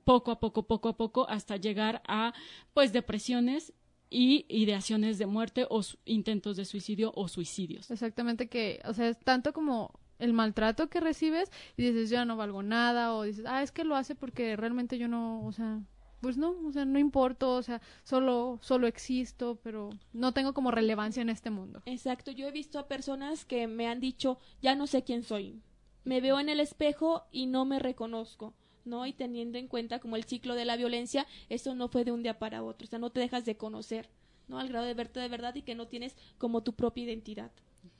poco 0.04 0.30
a 0.30 0.40
poco, 0.40 0.66
poco 0.66 0.88
a 0.88 0.96
poco, 0.96 1.28
hasta 1.28 1.56
llegar 1.56 2.02
a 2.06 2.32
pues 2.72 2.92
depresiones 2.92 3.72
y 4.10 4.46
ideaciones 4.48 5.18
de 5.18 5.26
muerte 5.26 5.66
o 5.68 5.82
intentos 6.04 6.56
de 6.56 6.64
suicidio 6.64 7.12
o 7.14 7.28
suicidios. 7.28 7.90
Exactamente 7.90 8.48
que, 8.48 8.80
o 8.84 8.94
sea, 8.94 9.08
es 9.08 9.18
tanto 9.18 9.52
como 9.52 9.98
el 10.18 10.32
maltrato 10.32 10.88
que 10.88 11.00
recibes 11.00 11.50
y 11.76 11.82
dices, 11.82 12.10
ya 12.10 12.24
no 12.24 12.36
valgo 12.36 12.62
nada, 12.62 13.14
o 13.14 13.24
dices, 13.24 13.44
ah, 13.46 13.62
es 13.62 13.72
que 13.72 13.84
lo 13.84 13.96
hace 13.96 14.14
porque 14.14 14.56
realmente 14.56 14.98
yo 14.98 15.08
no, 15.08 15.44
o 15.44 15.52
sea, 15.52 15.82
pues 16.24 16.38
no, 16.38 16.56
o 16.66 16.72
sea, 16.72 16.86
no 16.86 16.98
importo, 16.98 17.52
o 17.52 17.62
sea, 17.62 17.82
solo, 18.02 18.58
solo 18.62 18.86
existo, 18.86 19.60
pero 19.62 19.90
no 20.14 20.32
tengo 20.32 20.54
como 20.54 20.70
relevancia 20.70 21.20
en 21.20 21.28
este 21.28 21.50
mundo. 21.50 21.82
Exacto, 21.84 22.30
yo 22.30 22.48
he 22.48 22.50
visto 22.50 22.78
a 22.78 22.88
personas 22.88 23.44
que 23.44 23.66
me 23.66 23.88
han 23.88 24.00
dicho, 24.00 24.38
ya 24.62 24.74
no 24.74 24.86
sé 24.86 25.04
quién 25.04 25.22
soy. 25.22 25.60
Me 26.02 26.22
veo 26.22 26.40
en 26.40 26.48
el 26.48 26.60
espejo 26.60 27.24
y 27.30 27.44
no 27.44 27.66
me 27.66 27.78
reconozco, 27.78 28.54
¿no? 28.86 29.04
Y 29.04 29.12
teniendo 29.12 29.58
en 29.58 29.68
cuenta 29.68 29.98
como 29.98 30.16
el 30.16 30.24
ciclo 30.24 30.54
de 30.54 30.64
la 30.64 30.78
violencia, 30.78 31.26
eso 31.50 31.74
no 31.74 31.88
fue 31.88 32.06
de 32.06 32.12
un 32.12 32.22
día 32.22 32.38
para 32.38 32.62
otro, 32.62 32.86
o 32.86 32.88
sea, 32.88 32.98
no 32.98 33.10
te 33.10 33.20
dejas 33.20 33.44
de 33.44 33.58
conocer, 33.58 34.08
¿no? 34.48 34.58
Al 34.58 34.70
grado 34.70 34.86
de 34.86 34.94
verte 34.94 35.20
de 35.20 35.28
verdad 35.28 35.54
y 35.56 35.60
que 35.60 35.74
no 35.74 35.88
tienes 35.88 36.16
como 36.38 36.62
tu 36.62 36.72
propia 36.72 37.04
identidad. 37.04 37.52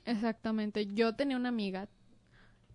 Exactamente. 0.03 0.87
Yo 0.95 1.13
tenía 1.13 1.37
una 1.37 1.49
amiga, 1.49 1.89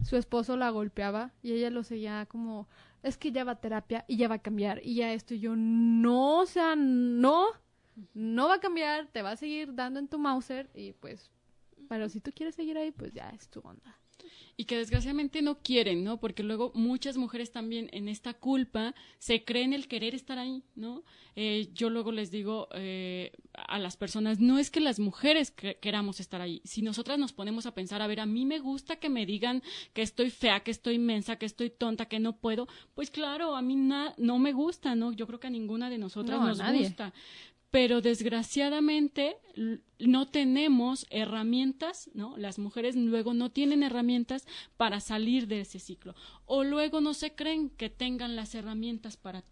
su 0.02 0.16
esposo 0.16 0.56
la 0.56 0.70
golpeaba 0.70 1.32
y 1.42 1.52
ella 1.52 1.70
lo 1.70 1.82
seguía 1.82 2.26
como, 2.26 2.68
es 3.02 3.16
que 3.16 3.32
ya 3.32 3.44
va 3.44 3.60
terapia 3.60 4.04
y 4.08 4.16
ya 4.16 4.28
va 4.28 4.36
a 4.36 4.42
cambiar 4.42 4.80
y 4.84 4.96
ya 4.96 5.12
esto 5.12 5.34
y 5.34 5.40
yo, 5.40 5.54
no, 5.56 6.40
o 6.40 6.46
sea, 6.46 6.74
no, 6.76 7.46
no 8.14 8.48
va 8.48 8.54
a 8.54 8.60
cambiar, 8.60 9.08
te 9.08 9.22
va 9.22 9.32
a 9.32 9.36
seguir 9.36 9.74
dando 9.74 10.00
en 10.00 10.08
tu 10.08 10.18
Mauser 10.18 10.70
y 10.74 10.92
pues, 10.92 11.30
pero 11.88 12.08
si 12.08 12.20
tú 12.20 12.30
quieres 12.34 12.54
seguir 12.54 12.78
ahí, 12.78 12.90
pues 12.90 13.12
ya 13.12 13.30
es 13.30 13.48
tu 13.48 13.60
onda. 13.60 13.98
Y 14.56 14.64
que 14.64 14.76
desgraciadamente 14.76 15.40
no 15.42 15.58
quieren, 15.62 16.04
¿no? 16.04 16.20
Porque 16.20 16.42
luego 16.42 16.70
muchas 16.74 17.16
mujeres 17.16 17.50
también 17.50 17.88
en 17.92 18.08
esta 18.08 18.34
culpa 18.34 18.94
se 19.18 19.42
creen 19.44 19.72
el 19.72 19.88
querer 19.88 20.14
estar 20.14 20.38
ahí, 20.38 20.62
¿no? 20.74 21.02
Eh, 21.36 21.70
yo 21.74 21.88
luego 21.88 22.12
les 22.12 22.30
digo 22.30 22.68
eh, 22.74 23.32
a 23.54 23.78
las 23.78 23.96
personas, 23.96 24.38
no 24.40 24.58
es 24.58 24.70
que 24.70 24.80
las 24.80 24.98
mujeres 25.00 25.50
que- 25.50 25.76
queramos 25.76 26.20
estar 26.20 26.40
ahí, 26.42 26.60
si 26.64 26.82
nosotras 26.82 27.18
nos 27.18 27.32
ponemos 27.32 27.64
a 27.66 27.74
pensar, 27.74 28.02
a 28.02 28.06
ver, 28.06 28.20
a 28.20 28.26
mí 28.26 28.44
me 28.44 28.58
gusta 28.58 28.96
que 28.96 29.08
me 29.08 29.24
digan 29.24 29.62
que 29.94 30.02
estoy 30.02 30.30
fea, 30.30 30.60
que 30.60 30.70
estoy 30.72 30.98
mensa, 30.98 31.36
que 31.36 31.46
estoy 31.46 31.70
tonta, 31.70 32.06
que 32.06 32.18
no 32.20 32.36
puedo, 32.36 32.68
pues 32.94 33.10
claro, 33.10 33.56
a 33.56 33.62
mí 33.62 33.76
na- 33.76 34.14
no 34.18 34.38
me 34.38 34.52
gusta, 34.52 34.94
¿no? 34.94 35.12
Yo 35.12 35.26
creo 35.26 35.40
que 35.40 35.46
a 35.46 35.50
ninguna 35.50 35.88
de 35.88 35.98
nosotras 35.98 36.38
No, 36.40 36.46
nos 36.48 36.58
nadie. 36.58 36.82
gusta 36.88 37.14
pero 37.70 38.00
desgraciadamente 38.00 39.36
no 39.98 40.28
tenemos 40.28 41.06
herramientas, 41.10 42.10
¿no? 42.14 42.36
Las 42.36 42.58
mujeres 42.58 42.96
luego 42.96 43.34
no 43.34 43.50
tienen 43.50 43.82
herramientas 43.82 44.46
para 44.76 45.00
salir 45.00 45.46
de 45.46 45.60
ese 45.60 45.78
ciclo 45.78 46.14
o 46.46 46.64
luego 46.64 47.00
no 47.00 47.14
se 47.14 47.34
creen 47.34 47.70
que 47.70 47.90
tengan 47.90 48.34
las 48.36 48.54
herramientas 48.54 49.16
para 49.16 49.42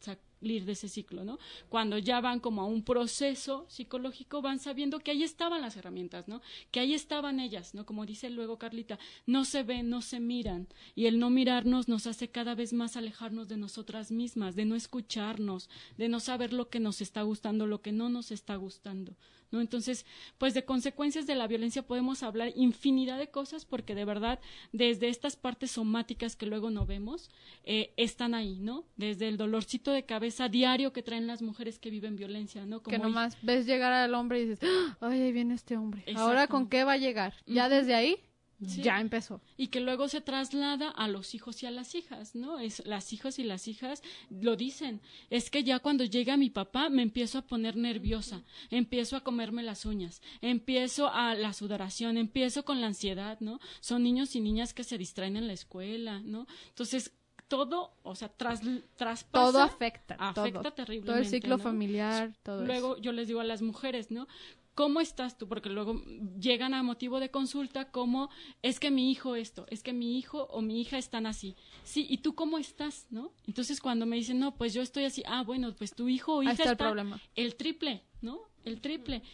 salir 0.40 0.64
de 0.64 0.72
ese 0.72 0.88
ciclo, 0.88 1.24
¿no? 1.24 1.38
Cuando 1.68 1.98
ya 1.98 2.20
van 2.20 2.40
como 2.40 2.62
a 2.62 2.66
un 2.66 2.82
proceso 2.82 3.66
psicológico 3.68 4.42
van 4.42 4.58
sabiendo 4.58 5.00
que 5.00 5.10
ahí 5.10 5.22
estaban 5.22 5.62
las 5.62 5.76
herramientas, 5.76 6.28
¿no? 6.28 6.40
Que 6.70 6.80
ahí 6.80 6.94
estaban 6.94 7.40
ellas, 7.40 7.74
¿no? 7.74 7.84
Como 7.84 8.06
dice 8.06 8.30
luego 8.30 8.58
Carlita, 8.58 8.98
no 9.26 9.44
se 9.44 9.62
ven, 9.62 9.90
no 9.90 10.02
se 10.02 10.20
miran 10.20 10.68
y 10.94 11.06
el 11.06 11.18
no 11.18 11.30
mirarnos 11.30 11.88
nos 11.88 12.06
hace 12.06 12.28
cada 12.28 12.54
vez 12.54 12.72
más 12.72 12.96
alejarnos 12.96 13.48
de 13.48 13.56
nosotras 13.56 14.10
mismas, 14.10 14.54
de 14.54 14.64
no 14.64 14.74
escucharnos, 14.74 15.68
de 15.96 16.08
no 16.08 16.20
saber 16.20 16.52
lo 16.52 16.68
que 16.68 16.80
nos 16.80 17.00
está 17.00 17.22
gustando, 17.22 17.66
lo 17.66 17.82
que 17.82 17.92
no 17.92 18.08
nos 18.08 18.30
está 18.30 18.56
gustando, 18.56 19.16
¿no? 19.50 19.60
Entonces, 19.60 20.04
pues 20.38 20.54
de 20.54 20.64
consecuencias 20.64 21.26
de 21.26 21.34
la 21.34 21.46
violencia 21.46 21.82
podemos 21.82 22.22
hablar 22.22 22.52
infinidad 22.56 23.18
de 23.18 23.28
cosas 23.30 23.64
porque 23.64 23.94
de 23.94 24.04
verdad 24.04 24.38
desde 24.72 25.08
estas 25.08 25.36
partes 25.36 25.70
somáticas 25.72 26.36
que 26.36 26.46
luego 26.46 26.70
no 26.70 26.86
vemos 26.86 27.30
eh, 27.64 27.92
están 27.96 28.34
ahí, 28.34 28.58
¿no? 28.60 28.84
Desde 28.96 29.28
el 29.28 29.36
dolorcito 29.36 29.92
de 29.92 30.04
cabeza 30.04 30.48
diario 30.48 30.92
que 30.92 31.02
traen 31.02 31.26
las 31.26 31.42
mujeres 31.42 31.78
que 31.78 31.90
viven 31.90 32.16
violencia, 32.16 32.66
¿no? 32.66 32.82
que 32.82 32.96
hoy- 32.96 33.02
nomás 33.02 33.36
ves 33.42 33.66
llegar 33.66 33.92
al 33.92 34.14
hombre 34.14 34.40
y 34.42 34.46
dices, 34.46 34.60
"Ah, 34.62 34.96
ay, 35.00 35.20
ahí 35.22 35.32
viene 35.32 35.54
este 35.54 35.76
hombre. 35.76 36.04
Ahora 36.16 36.46
con 36.46 36.68
qué 36.68 36.84
va 36.84 36.92
a 36.92 36.96
llegar. 36.98 37.34
Ya 37.46 37.68
desde 37.68 37.94
ahí, 37.94 38.16
Sí. 38.66 38.82
ya 38.82 39.00
empezó. 39.00 39.40
y 39.56 39.68
que 39.68 39.78
luego 39.80 40.08
se 40.08 40.20
traslada 40.20 40.90
a 40.90 41.06
los 41.06 41.34
hijos 41.34 41.62
y 41.62 41.66
a 41.66 41.70
las 41.70 41.94
hijas, 41.94 42.34
¿no? 42.34 42.58
Es 42.58 42.84
las 42.86 43.12
hijas 43.12 43.38
y 43.38 43.44
las 43.44 43.68
hijas 43.68 44.02
lo 44.30 44.56
dicen, 44.56 45.00
es 45.30 45.48
que 45.50 45.62
ya 45.62 45.78
cuando 45.78 46.04
llega 46.04 46.36
mi 46.36 46.50
papá 46.50 46.88
me 46.90 47.02
empiezo 47.02 47.38
a 47.38 47.42
poner 47.42 47.76
nerviosa, 47.76 48.42
empiezo 48.70 49.16
a 49.16 49.22
comerme 49.22 49.62
las 49.62 49.86
uñas, 49.86 50.22
empiezo 50.40 51.08
a 51.12 51.34
la 51.34 51.52
sudoración, 51.52 52.16
empiezo 52.16 52.64
con 52.64 52.80
la 52.80 52.88
ansiedad, 52.88 53.38
¿no? 53.40 53.60
Son 53.80 54.02
niños 54.02 54.34
y 54.34 54.40
niñas 54.40 54.74
que 54.74 54.82
se 54.82 54.98
distraen 54.98 55.36
en 55.36 55.46
la 55.46 55.52
escuela, 55.52 56.20
¿no? 56.20 56.46
Entonces 56.70 57.12
todo, 57.46 57.92
o 58.02 58.14
sea, 58.14 58.28
tras, 58.28 58.60
traspasa 58.96 59.46
Todo 59.52 59.62
afecta. 59.62 60.16
afecta 60.18 60.60
todo. 60.62 60.72
terriblemente, 60.72 61.06
Todo 61.12 61.16
el 61.18 61.26
ciclo 61.26 61.56
¿no? 61.56 61.62
familiar, 61.62 62.34
todo 62.42 62.64
Luego 62.66 62.94
eso. 62.94 63.02
yo 63.02 63.12
les 63.12 63.26
digo 63.28 63.40
a 63.40 63.44
las 63.44 63.62
mujeres, 63.62 64.10
¿no? 64.10 64.26
¿Cómo 64.78 65.00
estás 65.00 65.36
tú? 65.36 65.48
Porque 65.48 65.70
luego 65.70 66.00
llegan 66.38 66.72
a 66.72 66.84
motivo 66.84 67.18
de 67.18 67.32
consulta 67.32 67.90
como 67.90 68.30
es 68.62 68.78
que 68.78 68.92
mi 68.92 69.10
hijo 69.10 69.34
esto, 69.34 69.66
es 69.70 69.82
que 69.82 69.92
mi 69.92 70.16
hijo 70.16 70.44
o 70.52 70.62
mi 70.62 70.80
hija 70.80 70.98
están 70.98 71.26
así. 71.26 71.56
Sí, 71.82 72.06
¿y 72.08 72.18
tú 72.18 72.36
cómo 72.36 72.58
estás? 72.58 73.08
¿No? 73.10 73.32
Entonces 73.48 73.80
cuando 73.80 74.06
me 74.06 74.14
dicen, 74.14 74.38
no, 74.38 74.54
pues 74.54 74.72
yo 74.74 74.80
estoy 74.80 75.02
así, 75.02 75.24
ah, 75.26 75.42
bueno, 75.42 75.74
pues 75.76 75.96
tu 75.96 76.08
hijo 76.08 76.36
o 76.36 76.40
Ahí 76.42 76.46
hija 76.46 76.52
está 76.52 76.64
el 76.66 76.70
está 76.70 76.84
problema. 76.84 77.20
el 77.34 77.56
triple, 77.56 78.04
¿no? 78.22 78.38
El 78.64 78.80
triple 78.80 79.24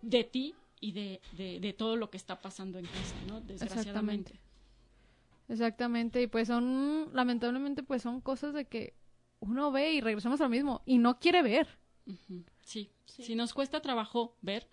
de 0.00 0.24
ti 0.24 0.54
y 0.80 0.92
de, 0.92 1.20
de, 1.36 1.60
de 1.60 1.72
todo 1.74 1.96
lo 1.96 2.08
que 2.08 2.16
está 2.16 2.40
pasando 2.40 2.78
en 2.78 2.86
casa, 2.86 3.14
¿no? 3.28 3.42
Desgraciadamente. 3.42 4.32
Exactamente. 4.32 4.40
Exactamente, 5.50 6.22
y 6.22 6.28
pues 6.28 6.48
son, 6.48 7.10
lamentablemente, 7.12 7.82
pues 7.82 8.00
son 8.00 8.22
cosas 8.22 8.54
de 8.54 8.64
que 8.64 8.94
uno 9.38 9.70
ve 9.70 9.92
y 9.92 10.00
regresamos 10.00 10.40
al 10.40 10.48
mismo 10.48 10.80
y 10.86 10.96
no 10.96 11.18
quiere 11.18 11.42
ver. 11.42 11.68
Ujú, 12.06 12.42
Sí. 12.66 12.90
si 13.06 13.36
nos 13.36 13.54
cuesta 13.54 13.80
trabajo 13.80 14.36
ver, 14.42 14.68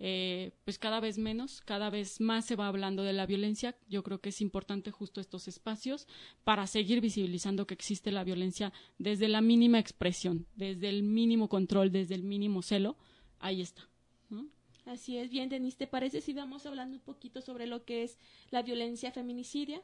eh, 0.00 0.52
pues 0.64 0.78
cada 0.78 1.00
vez 1.00 1.18
menos, 1.18 1.62
cada 1.62 1.88
vez 1.90 2.20
más 2.20 2.44
se 2.44 2.56
va 2.56 2.68
hablando 2.68 3.02
de 3.02 3.14
la 3.14 3.26
violencia. 3.26 3.74
Yo 3.88 4.02
creo 4.02 4.20
que 4.20 4.28
es 4.28 4.40
importante 4.40 4.90
justo 4.90 5.20
estos 5.20 5.48
espacios 5.48 6.06
para 6.44 6.66
seguir 6.66 7.00
visibilizando 7.00 7.66
que 7.66 7.74
existe 7.74 8.12
la 8.12 8.22
violencia 8.22 8.72
desde 8.98 9.28
la 9.28 9.40
mínima 9.40 9.78
expresión, 9.78 10.46
desde 10.54 10.90
el 10.90 11.02
mínimo 11.02 11.48
control, 11.48 11.90
desde 11.90 12.14
el 12.14 12.22
mínimo 12.22 12.62
celo. 12.62 12.96
Ahí 13.40 13.62
está. 13.62 13.88
¿no? 14.28 14.46
Así 14.84 15.16
es, 15.16 15.30
bien, 15.30 15.48
Denise, 15.48 15.78
¿te 15.78 15.86
parece 15.86 16.20
si 16.20 16.32
vamos 16.32 16.64
hablando 16.66 16.96
un 16.96 17.02
poquito 17.02 17.40
sobre 17.40 17.66
lo 17.66 17.84
que 17.84 18.04
es 18.04 18.18
la 18.50 18.62
violencia 18.62 19.10
feminicidia? 19.10 19.82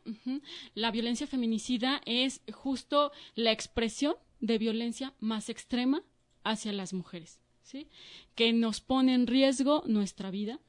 La 0.74 0.90
violencia 0.90 1.26
feminicida 1.26 2.00
es 2.04 2.40
justo 2.52 3.10
la 3.34 3.52
expresión 3.52 4.16
de 4.40 4.58
violencia 4.58 5.14
más 5.18 5.48
extrema 5.48 6.02
hacia 6.44 6.72
las 6.72 6.92
mujeres, 6.92 7.40
¿sí? 7.64 7.88
Que 8.36 8.52
nos 8.52 8.80
pone 8.80 9.14
en 9.14 9.26
riesgo 9.26 9.82
nuestra 9.86 10.30
vida 10.30 10.60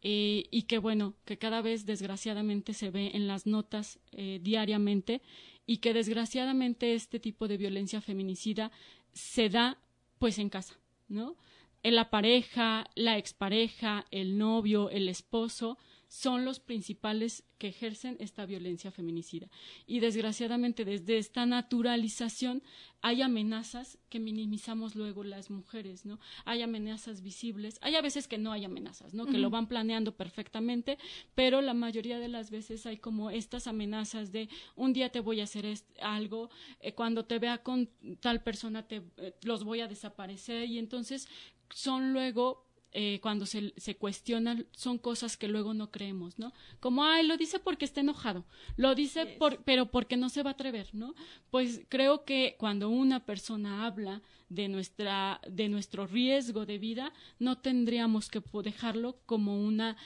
eh, 0.00 0.44
y 0.50 0.62
que, 0.62 0.78
bueno, 0.78 1.14
que 1.24 1.36
cada 1.36 1.60
vez 1.60 1.84
desgraciadamente 1.84 2.72
se 2.72 2.90
ve 2.90 3.10
en 3.14 3.26
las 3.26 3.46
notas 3.46 3.98
eh, 4.12 4.38
diariamente 4.42 5.20
y 5.66 5.78
que 5.78 5.92
desgraciadamente 5.92 6.94
este 6.94 7.20
tipo 7.20 7.48
de 7.48 7.56
violencia 7.56 8.00
feminicida 8.00 8.70
se 9.12 9.48
da 9.48 9.78
pues 10.18 10.38
en 10.38 10.48
casa, 10.48 10.78
¿no? 11.08 11.36
En 11.82 11.96
la 11.96 12.08
pareja, 12.08 12.86
la 12.94 13.18
expareja, 13.18 14.06
el 14.10 14.38
novio, 14.38 14.88
el 14.90 15.08
esposo, 15.08 15.76
son 16.14 16.44
los 16.44 16.60
principales 16.60 17.42
que 17.58 17.66
ejercen 17.66 18.16
esta 18.20 18.46
violencia 18.46 18.92
feminicida. 18.92 19.48
Y 19.84 19.98
desgraciadamente 19.98 20.84
desde 20.84 21.18
esta 21.18 21.44
naturalización 21.44 22.62
hay 23.00 23.20
amenazas 23.20 23.98
que 24.10 24.20
minimizamos 24.20 24.94
luego 24.94 25.24
las 25.24 25.50
mujeres, 25.50 26.06
¿no? 26.06 26.20
Hay 26.44 26.62
amenazas 26.62 27.20
visibles, 27.20 27.78
hay 27.80 27.96
a 27.96 28.00
veces 28.00 28.28
que 28.28 28.38
no 28.38 28.52
hay 28.52 28.64
amenazas, 28.64 29.12
¿no? 29.12 29.26
Que 29.26 29.38
lo 29.38 29.50
van 29.50 29.66
planeando 29.66 30.16
perfectamente, 30.16 30.98
pero 31.34 31.60
la 31.60 31.74
mayoría 31.74 32.20
de 32.20 32.28
las 32.28 32.52
veces 32.52 32.86
hay 32.86 32.98
como 32.98 33.30
estas 33.30 33.66
amenazas 33.66 34.30
de 34.30 34.48
un 34.76 34.92
día 34.92 35.10
te 35.10 35.18
voy 35.18 35.40
a 35.40 35.44
hacer 35.44 35.66
algo, 36.00 36.48
eh, 36.78 36.94
cuando 36.94 37.24
te 37.24 37.40
vea 37.40 37.58
con 37.58 37.90
tal 38.20 38.40
persona 38.44 38.86
te 38.86 39.02
eh, 39.16 39.34
los 39.42 39.64
voy 39.64 39.80
a 39.80 39.88
desaparecer 39.88 40.68
y 40.68 40.78
entonces 40.78 41.26
son 41.70 42.12
luego 42.12 42.63
eh, 42.96 43.18
cuando 43.20 43.44
se, 43.44 43.74
se 43.76 43.96
cuestionan 43.96 44.66
son 44.70 44.98
cosas 44.98 45.36
que 45.36 45.48
luego 45.48 45.74
no 45.74 45.90
creemos, 45.90 46.38
¿no? 46.38 46.52
Como, 46.78 47.04
ay, 47.04 47.26
lo 47.26 47.36
dice 47.36 47.58
porque 47.58 47.84
está 47.84 48.00
enojado, 48.00 48.44
lo 48.76 48.94
dice 48.94 49.26
por, 49.26 49.64
pero 49.64 49.90
porque 49.90 50.16
no 50.16 50.28
se 50.28 50.44
va 50.44 50.50
a 50.50 50.52
atrever, 50.52 50.94
¿no? 50.94 51.14
Pues 51.50 51.82
creo 51.88 52.24
que 52.24 52.54
cuando 52.56 52.88
una 52.88 53.26
persona 53.26 53.84
habla 53.84 54.22
de 54.48 54.68
nuestra, 54.68 55.40
de 55.50 55.68
nuestro 55.68 56.06
riesgo 56.06 56.66
de 56.66 56.78
vida, 56.78 57.12
no 57.40 57.58
tendríamos 57.58 58.28
que 58.28 58.40
dejarlo 58.62 59.18
como 59.26 59.60
una 59.60 59.96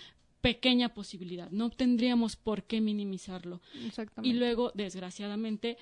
pequeña 0.41 0.95
posibilidad, 0.95 1.51
no 1.51 1.69
tendríamos 1.69 2.37
por 2.37 2.63
qué 2.63 2.81
minimizarlo. 2.81 3.61
Exactamente. 3.85 4.35
Y 4.35 4.39
luego, 4.39 4.73
desgraciadamente, 4.75 5.77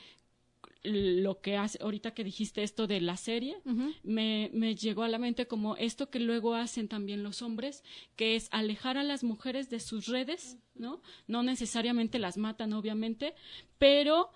lo 0.83 1.41
que 1.41 1.57
hace, 1.57 1.79
ahorita 1.83 2.13
que 2.15 2.25
dijiste 2.25 2.63
esto 2.63 2.87
de 2.87 3.01
la 3.01 3.17
serie, 3.17 3.57
me, 4.03 4.51
me 4.53 4.75
llegó 4.75 5.03
a 5.03 5.09
la 5.09 5.19
mente 5.19 5.47
como 5.47 5.77
esto 5.77 6.11
que 6.11 6.21
luego 6.21 6.55
hacen 6.55 6.89
también 6.89 7.23
los 7.23 7.43
hombres, 7.43 7.83
que 8.15 8.37
es 8.37 8.49
alejar 8.53 8.97
a 8.97 9.03
las 9.03 9.25
mujeres 9.25 9.69
de 9.71 9.81
sus 9.81 10.07
redes, 10.07 10.59
¿no? 10.75 11.01
No 11.27 11.43
necesariamente 11.43 12.19
las 12.19 12.37
matan, 12.37 12.73
obviamente, 12.73 13.35
pero 13.79 14.31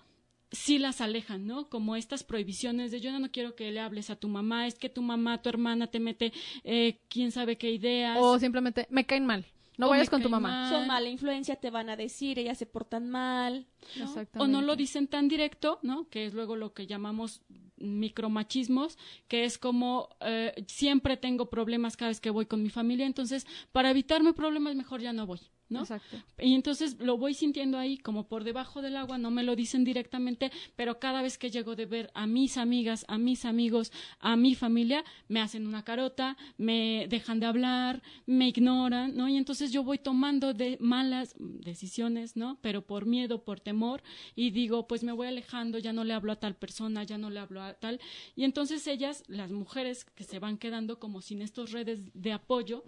sí 0.51 0.77
las 0.77 1.01
alejan, 1.01 1.47
¿no? 1.47 1.69
Como 1.69 1.95
estas 1.95 2.23
prohibiciones 2.23 2.91
de 2.91 2.99
yo 2.99 3.17
no 3.17 3.31
quiero 3.31 3.55
que 3.55 3.71
le 3.71 3.79
hables 3.79 4.09
a 4.09 4.17
tu 4.17 4.27
mamá, 4.27 4.67
es 4.67 4.75
que 4.75 4.89
tu 4.89 5.01
mamá, 5.01 5.41
tu 5.41 5.49
hermana 5.49 5.87
te 5.87 5.99
mete 5.99 6.33
eh, 6.63 6.99
quién 7.07 7.31
sabe 7.31 7.57
qué 7.57 7.71
ideas. 7.71 8.17
O 8.19 8.37
simplemente 8.39 8.87
me 8.89 9.05
caen 9.05 9.25
mal. 9.25 9.45
No 9.77 9.87
O 9.87 9.89
vayas 9.89 10.09
con 10.09 10.21
tu 10.21 10.29
mamá. 10.29 10.49
mal. 10.49 10.69
Son 10.69 10.87
mala 10.87 11.09
influencia, 11.09 11.55
te 11.55 11.69
van 11.69 11.89
a 11.89 11.95
decir, 11.95 12.37
ellas 12.37 12.57
se 12.57 12.65
portan 12.65 13.09
mal. 13.09 13.67
¿no? 13.97 14.03
Exactamente. 14.03 14.39
o 14.39 14.47
no 14.47 14.61
lo 14.61 14.75
dicen 14.75 15.07
tan 15.07 15.27
directo, 15.27 15.79
¿no? 15.81 16.09
Que 16.09 16.25
es 16.25 16.33
luego 16.33 16.55
lo 16.55 16.73
que 16.73 16.87
llamamos 16.87 17.41
micromachismos, 17.77 18.97
que 19.27 19.45
es 19.45 19.57
como 19.57 20.09
eh, 20.21 20.63
siempre 20.67 21.17
tengo 21.17 21.49
problemas 21.49 21.97
cada 21.97 22.09
vez 22.09 22.21
que 22.21 22.29
voy 22.29 22.45
con 22.45 22.61
mi 22.63 22.69
familia, 22.69 23.05
entonces 23.05 23.47
para 23.71 23.89
evitarme 23.89 24.33
problemas 24.33 24.75
mejor 24.75 25.01
ya 25.01 25.13
no 25.13 25.25
voy, 25.25 25.39
¿no? 25.71 25.81
Exacto. 25.81 26.21
Y 26.39 26.53
entonces 26.53 26.97
lo 26.99 27.17
voy 27.17 27.33
sintiendo 27.33 27.77
ahí 27.77 27.97
como 27.97 28.27
por 28.27 28.43
debajo 28.43 28.81
del 28.81 28.97
agua, 28.97 29.17
no 29.17 29.31
me 29.31 29.43
lo 29.43 29.55
dicen 29.55 29.83
directamente, 29.83 30.51
pero 30.75 30.99
cada 30.99 31.21
vez 31.21 31.37
que 31.37 31.49
llego 31.49 31.75
de 31.75 31.85
ver 31.85 32.11
a 32.13 32.27
mis 32.27 32.57
amigas, 32.57 33.05
a 33.07 33.17
mis 33.17 33.45
amigos, 33.45 33.91
a 34.19 34.35
mi 34.35 34.53
familia, 34.55 35.03
me 35.27 35.41
hacen 35.41 35.65
una 35.65 35.83
carota, 35.83 36.37
me 36.57 37.07
dejan 37.09 37.39
de 37.39 37.45
hablar, 37.45 38.03
me 38.25 38.49
ignoran, 38.49 39.15
¿no? 39.15 39.27
Y 39.27 39.37
entonces 39.37 39.71
yo 39.71 39.83
voy 39.83 39.97
tomando 39.97 40.53
de 40.53 40.77
malas 40.79 41.33
decisiones, 41.37 42.35
¿no? 42.35 42.59
Pero 42.61 42.85
por 42.85 43.05
miedo, 43.05 43.43
por 43.43 43.59
temor, 43.59 44.03
y 44.35 44.51
digo, 44.51 44.87
pues 44.87 45.03
me 45.03 45.11
voy 45.11 45.27
alejando, 45.27 45.79
ya 45.79 45.93
no 45.93 46.03
le 46.03 46.13
hablo 46.13 46.31
a 46.31 46.39
tal 46.39 46.55
persona, 46.55 47.03
ya 47.03 47.17
no 47.17 47.29
le 47.29 47.39
hablo 47.39 47.61
a 47.61 47.73
tal. 47.75 47.99
Y 48.35 48.43
entonces 48.43 48.85
ellas, 48.87 49.23
las 49.27 49.51
mujeres 49.51 50.03
que 50.03 50.23
se 50.23 50.39
van 50.39 50.57
quedando 50.57 50.99
como 50.99 51.21
sin 51.21 51.41
estos 51.41 51.71
redes 51.71 52.11
de 52.13 52.33
apoyo, 52.33 52.83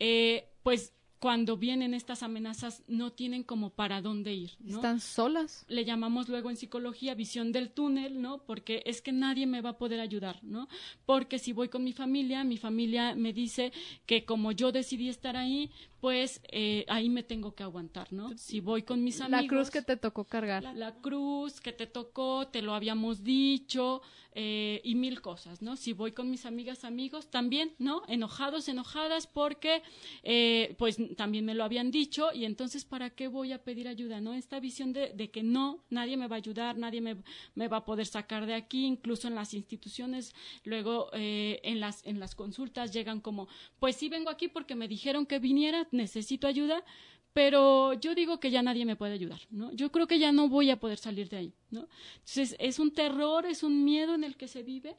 eh, 0.00 0.48
pues 0.62 0.92
cuando 1.24 1.56
vienen 1.56 1.94
estas 1.94 2.22
amenazas 2.22 2.82
no 2.86 3.10
tienen 3.10 3.44
como 3.44 3.70
para 3.70 4.02
dónde 4.02 4.34
ir, 4.34 4.50
¿no? 4.60 4.76
Están 4.76 5.00
solas. 5.00 5.64
le 5.68 5.86
llamamos 5.86 6.28
luego 6.28 6.50
en 6.50 6.58
psicología 6.58 7.14
visión 7.14 7.50
del 7.50 7.70
túnel, 7.70 8.20
¿no? 8.20 8.44
Porque 8.44 8.82
es 8.84 9.00
que 9.00 9.10
nadie 9.10 9.46
me 9.46 9.62
va 9.62 9.70
a 9.70 9.78
poder 9.78 10.00
ayudar, 10.00 10.44
¿no? 10.44 10.68
Porque 11.06 11.38
si 11.38 11.54
voy 11.54 11.70
con 11.70 11.82
mi 11.82 11.94
familia, 11.94 12.44
mi 12.44 12.58
familia 12.58 13.14
me 13.14 13.32
dice 13.32 13.72
que 14.04 14.26
como 14.26 14.52
yo 14.52 14.70
decidí 14.70 15.08
estar 15.08 15.34
ahí, 15.34 15.70
pues 16.04 16.42
eh, 16.50 16.84
ahí 16.88 17.08
me 17.08 17.22
tengo 17.22 17.54
que 17.54 17.62
aguantar, 17.62 18.12
¿no? 18.12 18.36
Si 18.36 18.60
voy 18.60 18.82
con 18.82 19.02
mis 19.02 19.22
amigos. 19.22 19.40
La 19.40 19.48
cruz 19.48 19.70
que 19.70 19.80
te 19.80 19.96
tocó 19.96 20.24
cargar. 20.24 20.62
La, 20.62 20.74
la 20.74 20.94
cruz 20.96 21.62
que 21.62 21.72
te 21.72 21.86
tocó, 21.86 22.46
te 22.48 22.60
lo 22.60 22.74
habíamos 22.74 23.24
dicho, 23.24 24.02
eh, 24.36 24.80
y 24.82 24.96
mil 24.96 25.20
cosas, 25.20 25.62
¿no? 25.62 25.76
Si 25.76 25.92
voy 25.92 26.10
con 26.10 26.28
mis 26.28 26.44
amigas, 26.44 26.84
amigos, 26.84 27.30
también, 27.30 27.72
¿no? 27.78 28.02
Enojados, 28.08 28.68
enojadas, 28.68 29.28
porque, 29.28 29.80
eh, 30.24 30.74
pues, 30.76 30.98
también 31.16 31.44
me 31.44 31.54
lo 31.54 31.62
habían 31.62 31.92
dicho, 31.92 32.30
y 32.34 32.44
entonces, 32.44 32.84
¿para 32.84 33.10
qué 33.10 33.28
voy 33.28 33.52
a 33.52 33.62
pedir 33.62 33.86
ayuda, 33.86 34.20
no? 34.20 34.34
Esta 34.34 34.58
visión 34.58 34.92
de, 34.92 35.12
de 35.14 35.30
que 35.30 35.44
no, 35.44 35.84
nadie 35.88 36.16
me 36.16 36.26
va 36.26 36.34
a 36.34 36.38
ayudar, 36.38 36.76
nadie 36.76 37.00
me, 37.00 37.16
me 37.54 37.68
va 37.68 37.78
a 37.78 37.84
poder 37.84 38.06
sacar 38.06 38.44
de 38.44 38.54
aquí, 38.54 38.84
incluso 38.84 39.28
en 39.28 39.36
las 39.36 39.54
instituciones, 39.54 40.34
luego 40.64 41.10
eh, 41.12 41.60
en, 41.62 41.78
las, 41.78 42.04
en 42.04 42.18
las 42.18 42.34
consultas 42.34 42.92
llegan 42.92 43.20
como, 43.20 43.46
pues 43.78 43.94
sí 43.94 44.08
vengo 44.08 44.30
aquí 44.30 44.48
porque 44.48 44.74
me 44.74 44.88
dijeron 44.88 45.26
que 45.26 45.38
viniera, 45.38 45.86
necesito 45.94 46.46
ayuda, 46.46 46.84
pero 47.32 47.94
yo 47.94 48.14
digo 48.14 48.38
que 48.38 48.50
ya 48.50 48.62
nadie 48.62 48.84
me 48.84 48.96
puede 48.96 49.14
ayudar, 49.14 49.40
¿no? 49.50 49.72
Yo 49.72 49.90
creo 49.90 50.06
que 50.06 50.18
ya 50.18 50.30
no 50.30 50.48
voy 50.48 50.70
a 50.70 50.78
poder 50.78 50.98
salir 50.98 51.28
de 51.28 51.36
ahí, 51.38 51.52
¿no? 51.70 51.88
Entonces, 52.18 52.56
es 52.58 52.78
un 52.78 52.92
terror, 52.92 53.46
es 53.46 53.62
un 53.62 53.84
miedo 53.84 54.14
en 54.14 54.22
el 54.22 54.36
que 54.36 54.46
se 54.46 54.62
vive, 54.62 54.96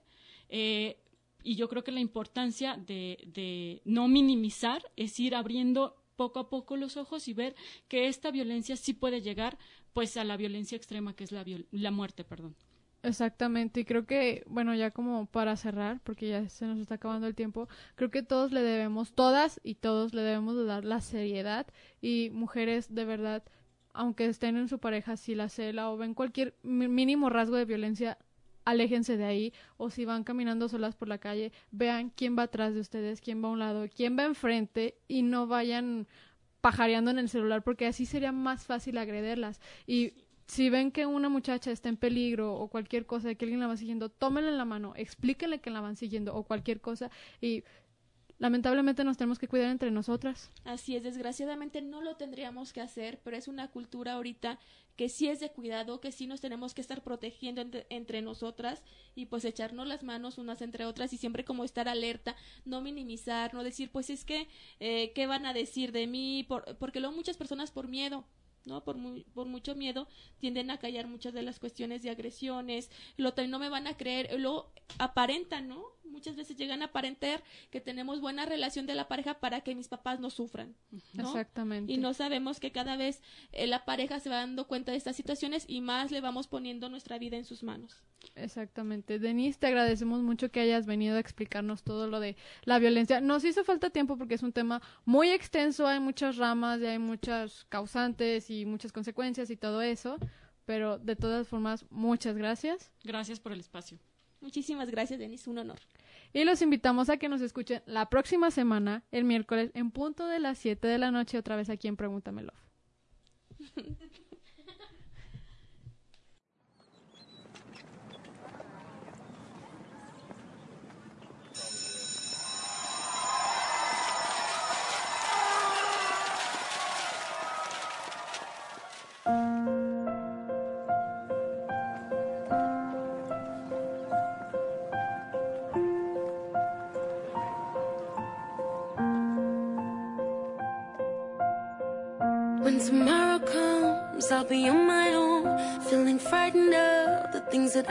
eh, 0.50 0.98
y 1.44 1.56
yo 1.56 1.70
creo 1.70 1.84
que 1.84 1.92
la 1.92 2.00
importancia 2.00 2.76
de, 2.76 3.20
de 3.28 3.82
no 3.86 4.08
minimizar 4.08 4.92
es 4.96 5.20
ir 5.20 5.36
abriendo 5.36 5.96
poco 6.16 6.40
a 6.40 6.50
poco 6.50 6.76
los 6.76 6.98
ojos 6.98 7.28
y 7.28 7.34
ver 7.34 7.56
que 7.88 8.08
esta 8.08 8.32
violencia 8.32 8.76
sí 8.76 8.94
puede 8.94 9.22
llegar, 9.22 9.58
pues, 9.94 10.18
a 10.18 10.24
la 10.24 10.38
violencia 10.38 10.76
extrema, 10.76 11.16
que 11.16 11.24
es 11.24 11.32
la, 11.32 11.46
la 11.72 11.92
muerte, 11.92 12.24
perdón. 12.24 12.56
Exactamente, 13.06 13.82
y 13.82 13.86
creo 13.86 14.08
que, 14.08 14.44
bueno, 14.48 14.74
ya 14.74 14.90
como 14.90 15.28
para 15.28 15.56
cerrar, 15.58 16.00
porque 16.04 16.28
ya 16.28 16.50
se 16.50 16.66
nos 16.66 16.80
está 16.80 16.96
acabando 16.96 17.28
el 17.28 17.36
tiempo, 17.36 17.70
creo 17.94 18.10
que 18.10 18.24
todos 18.24 18.52
le 18.52 18.64
debemos, 18.64 19.14
todas 19.14 19.60
y 19.64 19.76
todos 19.76 20.16
le 20.16 20.24
debemos 20.24 20.56
de 20.58 20.66
dar 20.66 20.84
la 20.86 21.02
seriedad 21.02 21.68
y 22.02 22.32
mujeres 22.34 22.96
de 22.96 23.06
verdad, 23.06 23.44
aunque 23.94 24.26
estén 24.26 24.58
en 24.58 24.68
su 24.70 24.80
pareja, 24.80 25.18
si 25.18 25.36
la 25.36 25.50
cela 25.50 25.92
o 25.92 25.98
ven 25.98 26.16
cualquier 26.16 26.56
mínimo 26.64 27.30
rasgo 27.30 27.58
de 27.58 27.66
violencia, 27.66 28.18
aléjense 28.66 29.18
de 29.18 29.26
ahí 29.26 29.54
o 29.78 29.92
si 29.92 30.04
van 30.06 30.24
caminando 30.24 30.68
solas 30.68 30.96
por 30.96 31.08
la 31.08 31.20
calle, 31.20 31.52
vean 31.70 32.10
quién 32.10 32.36
va 32.36 32.44
atrás 32.44 32.74
de 32.74 32.80
ustedes, 32.80 33.22
quién 33.22 33.44
va 33.44 33.50
a 33.50 33.52
un 33.52 33.60
lado, 33.60 33.86
quién 33.96 34.18
va 34.18 34.24
enfrente 34.24 34.98
y 35.08 35.22
no 35.22 35.46
vayan 35.46 36.08
pajareando 36.62 37.12
en 37.12 37.20
el 37.20 37.30
celular 37.30 37.64
porque 37.64 37.86
así 37.86 38.08
sería 38.08 38.32
más 38.32 38.66
fácil 38.66 38.98
agrederlas 38.98 39.62
y 39.86 40.14
si 40.48 40.70
ven 40.70 40.92
que 40.92 41.06
una 41.06 41.30
muchacha 41.30 41.72
está 41.72 41.90
en 41.90 41.98
peligro 41.98 42.56
o 42.56 42.70
cualquier 42.70 43.06
cosa 43.06 43.28
de 43.28 43.36
que 43.36 43.46
alguien 43.46 43.60
la 43.60 43.68
va 43.68 43.78
siguiendo, 43.78 44.10
tómenle 44.10 44.52
la 44.52 44.66
mano, 44.66 44.94
explíquenle 44.96 45.60
que 45.60 45.70
la 45.70 45.82
van 45.82 45.96
siguiendo 45.96 46.36
o 46.36 46.44
cualquier 46.44 46.82
cosa 46.82 47.10
y 47.42 47.64
lamentablemente 48.38 49.04
nos 49.04 49.18
tenemos 49.18 49.40
que 49.40 49.48
cuidar 49.48 49.72
entre 49.72 49.92
nosotras. 49.92 50.52
Así 50.64 50.96
es, 50.96 51.04
desgraciadamente 51.04 51.82
no 51.82 52.02
lo 52.02 52.16
tendríamos 52.16 52.74
que 52.74 52.82
hacer, 52.82 53.20
pero 53.24 53.38
es 53.38 53.48
una 53.48 53.72
cultura 53.72 54.14
ahorita 54.14 54.60
que 54.96 55.10
sí 55.10 55.28
es 55.28 55.40
de 55.40 55.52
cuidado, 55.52 56.00
que 56.00 56.12
sí 56.12 56.28
nos 56.28 56.42
tenemos 56.42 56.74
que 56.74 56.82
estar 56.82 57.04
protegiendo 57.04 57.62
entre, 57.62 57.86
entre 57.90 58.22
nosotras 58.22 58.82
y 59.14 59.26
pues 59.26 59.44
echarnos 59.46 59.88
las 59.88 60.04
manos 60.04 60.38
unas 60.38 60.62
entre 60.62 60.86
otras 60.86 61.12
y 61.12 61.18
siempre 61.18 61.44
como 61.44 61.66
estar 61.66 61.90
alerta, 61.90 62.36
no 62.66 62.82
minimizar, 62.82 63.54
no 63.54 63.64
decir 63.64 63.90
pues 63.92 64.10
es 64.10 64.24
que, 64.24 64.48
eh, 64.80 65.12
¿qué 65.14 65.28
van 65.28 65.46
a 65.46 65.54
decir 65.54 65.92
de 65.92 66.08
mí? 66.08 66.46
Por, 66.48 66.78
porque 66.78 67.00
luego 67.00 67.16
muchas 67.16 67.38
personas 67.38 67.72
por 67.72 67.88
miedo. 67.88 68.26
¿No? 68.66 68.84
Por, 68.84 68.98
mu- 68.98 69.24
por 69.34 69.48
mucho 69.48 69.76
miedo 69.76 70.08
tienden 70.40 70.72
a 70.72 70.78
callar 70.80 71.08
muchas 71.08 71.34
de 71.34 71.42
las 71.44 71.60
cuestiones 71.60 72.02
de 72.04 72.10
agresiones, 72.10 72.90
lo 73.18 73.34
no 73.48 73.60
me 73.60 73.70
van 73.70 73.88
a 73.88 73.98
creer, 73.98 74.40
lo 74.40 74.72
aparentan, 74.98 75.68
¿no? 75.68 75.84
Muchas 76.10 76.36
veces 76.36 76.58
llegan 76.58 76.82
a 76.82 76.86
aparentar 76.86 77.44
que 77.72 77.82
tenemos 77.82 78.22
buena 78.22 78.46
relación 78.46 78.86
de 78.86 78.96
la 78.96 79.08
pareja 79.08 79.36
para 79.36 79.62
que 79.62 79.76
mis 79.76 79.88
papás 79.88 80.20
no 80.20 80.30
sufran, 80.30 80.76
¿no? 81.14 81.28
Exactamente. 81.28 81.92
Y 81.92 81.98
no 81.98 82.14
sabemos 82.14 82.60
que 82.60 82.72
cada 82.72 82.96
vez 82.96 83.22
eh, 83.52 83.68
la 83.68 83.86
pareja 83.86 84.20
se 84.20 84.30
va 84.30 84.38
dando 84.38 84.68
cuenta 84.68 84.92
de 84.92 84.98
estas 84.98 85.16
situaciones 85.16 85.66
y 85.68 85.82
más 85.82 86.12
le 86.12 86.22
vamos 86.22 86.48
poniendo 86.48 86.90
nuestra 86.90 87.18
vida 87.18 87.38
en 87.38 87.46
sus 87.46 87.64
manos. 87.64 88.04
Exactamente. 88.36 89.20
Denise, 89.20 89.60
te 89.60 89.68
agradecemos 89.68 90.22
mucho 90.22 90.52
que 90.52 90.60
hayas 90.60 90.86
venido 90.86 91.16
a 91.16 91.20
explicarnos 91.20 91.84
todo 91.84 92.08
lo 92.08 92.20
de 92.20 92.36
la 92.64 92.80
violencia. 92.80 93.22
Nos 93.22 93.44
hizo 93.46 93.64
falta 93.64 93.90
tiempo 93.90 94.18
porque 94.18 94.36
es 94.36 94.44
un 94.44 94.54
tema 94.54 94.82
muy 95.06 95.30
extenso, 95.30 95.88
hay 95.88 96.00
muchas 96.00 96.38
ramas 96.38 96.82
y 96.82 96.86
hay 96.86 97.00
muchas 97.00 97.66
causantes 97.70 98.50
y 98.50 98.66
muchas 98.66 98.92
consecuencias 98.92 99.50
y 99.50 99.58
todo 99.58 99.82
eso, 99.82 100.18
pero 100.66 100.98
de 100.98 101.16
todas 101.16 101.48
formas, 101.48 101.86
muchas 101.90 102.36
gracias. 102.38 102.92
Gracias 103.04 103.40
por 103.40 103.52
el 103.52 103.60
espacio. 103.60 104.00
Muchísimas 104.46 104.92
gracias, 104.92 105.20
Denis, 105.20 105.48
un 105.48 105.58
honor. 105.58 105.80
Y 106.32 106.44
los 106.44 106.62
invitamos 106.62 107.10
a 107.10 107.18
que 107.18 107.30
nos 107.30 107.42
escuchen 107.42 107.82
la 107.88 108.12
próxima 108.12 108.52
semana, 108.52 109.04
el 109.12 109.24
miércoles, 109.24 109.72
en 109.74 109.90
punto 109.90 110.28
de 110.28 110.38
las 110.38 110.60
7 110.60 110.88
de 110.88 111.00
la 111.00 111.10
noche, 111.10 111.40
otra 111.40 111.56
vez 111.56 111.72
aquí 111.72 111.88
en 111.88 111.98
Pregúntame 111.98 112.44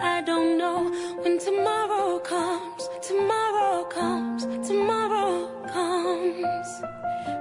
I 0.05 0.21
don't 0.21 0.59
know. 0.59 0.81
When 1.23 1.39
tomorrow 1.39 2.19
comes, 2.19 2.89
tomorrow 3.01 3.85
comes, 3.85 4.43
tomorrow 4.69 5.49
comes. 5.73 6.69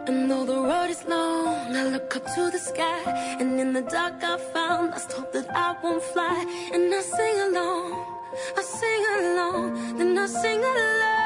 And 0.07 0.32
though 0.32 0.45
the 0.45 0.59
road 0.70 0.89
is 0.89 1.03
long, 1.05 1.76
I 1.76 1.84
look 1.93 2.16
up 2.16 2.26
to 2.36 2.49
the 2.51 2.59
sky, 2.59 3.01
and 3.39 3.59
in 3.59 3.74
the 3.74 3.82
dark 3.82 4.24
I 4.24 4.38
found 4.53 4.91
lost 4.91 5.11
hope 5.11 5.34
that 5.34 5.49
I 5.53 5.76
won't 5.82 6.03
fly. 6.14 6.38
And 6.74 6.93
I 6.93 7.01
sing 7.01 7.38
along, 7.47 7.91
I 8.57 8.61
sing 8.61 9.03
along, 9.20 9.97
then 9.97 10.18
I 10.18 10.26
sing 10.26 10.64
along. 10.64 11.22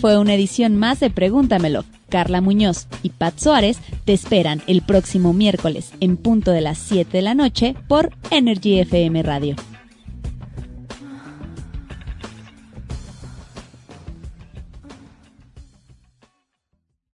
Fue 0.00 0.18
una 0.18 0.34
edición 0.34 0.76
más 0.76 1.00
de 1.00 1.10
Pregúntamelo. 1.10 1.84
Carla 2.08 2.40
Muñoz 2.40 2.86
y 3.02 3.10
Pat 3.10 3.38
Suárez 3.38 3.78
te 4.04 4.12
esperan 4.12 4.62
el 4.66 4.82
próximo 4.82 5.32
miércoles 5.32 5.92
en 6.00 6.16
punto 6.16 6.52
de 6.52 6.60
las 6.60 6.78
7 6.78 7.16
de 7.16 7.22
la 7.22 7.34
noche 7.34 7.74
por 7.88 8.10
Energy 8.30 8.78
FM 8.80 9.22
Radio. 9.22 9.56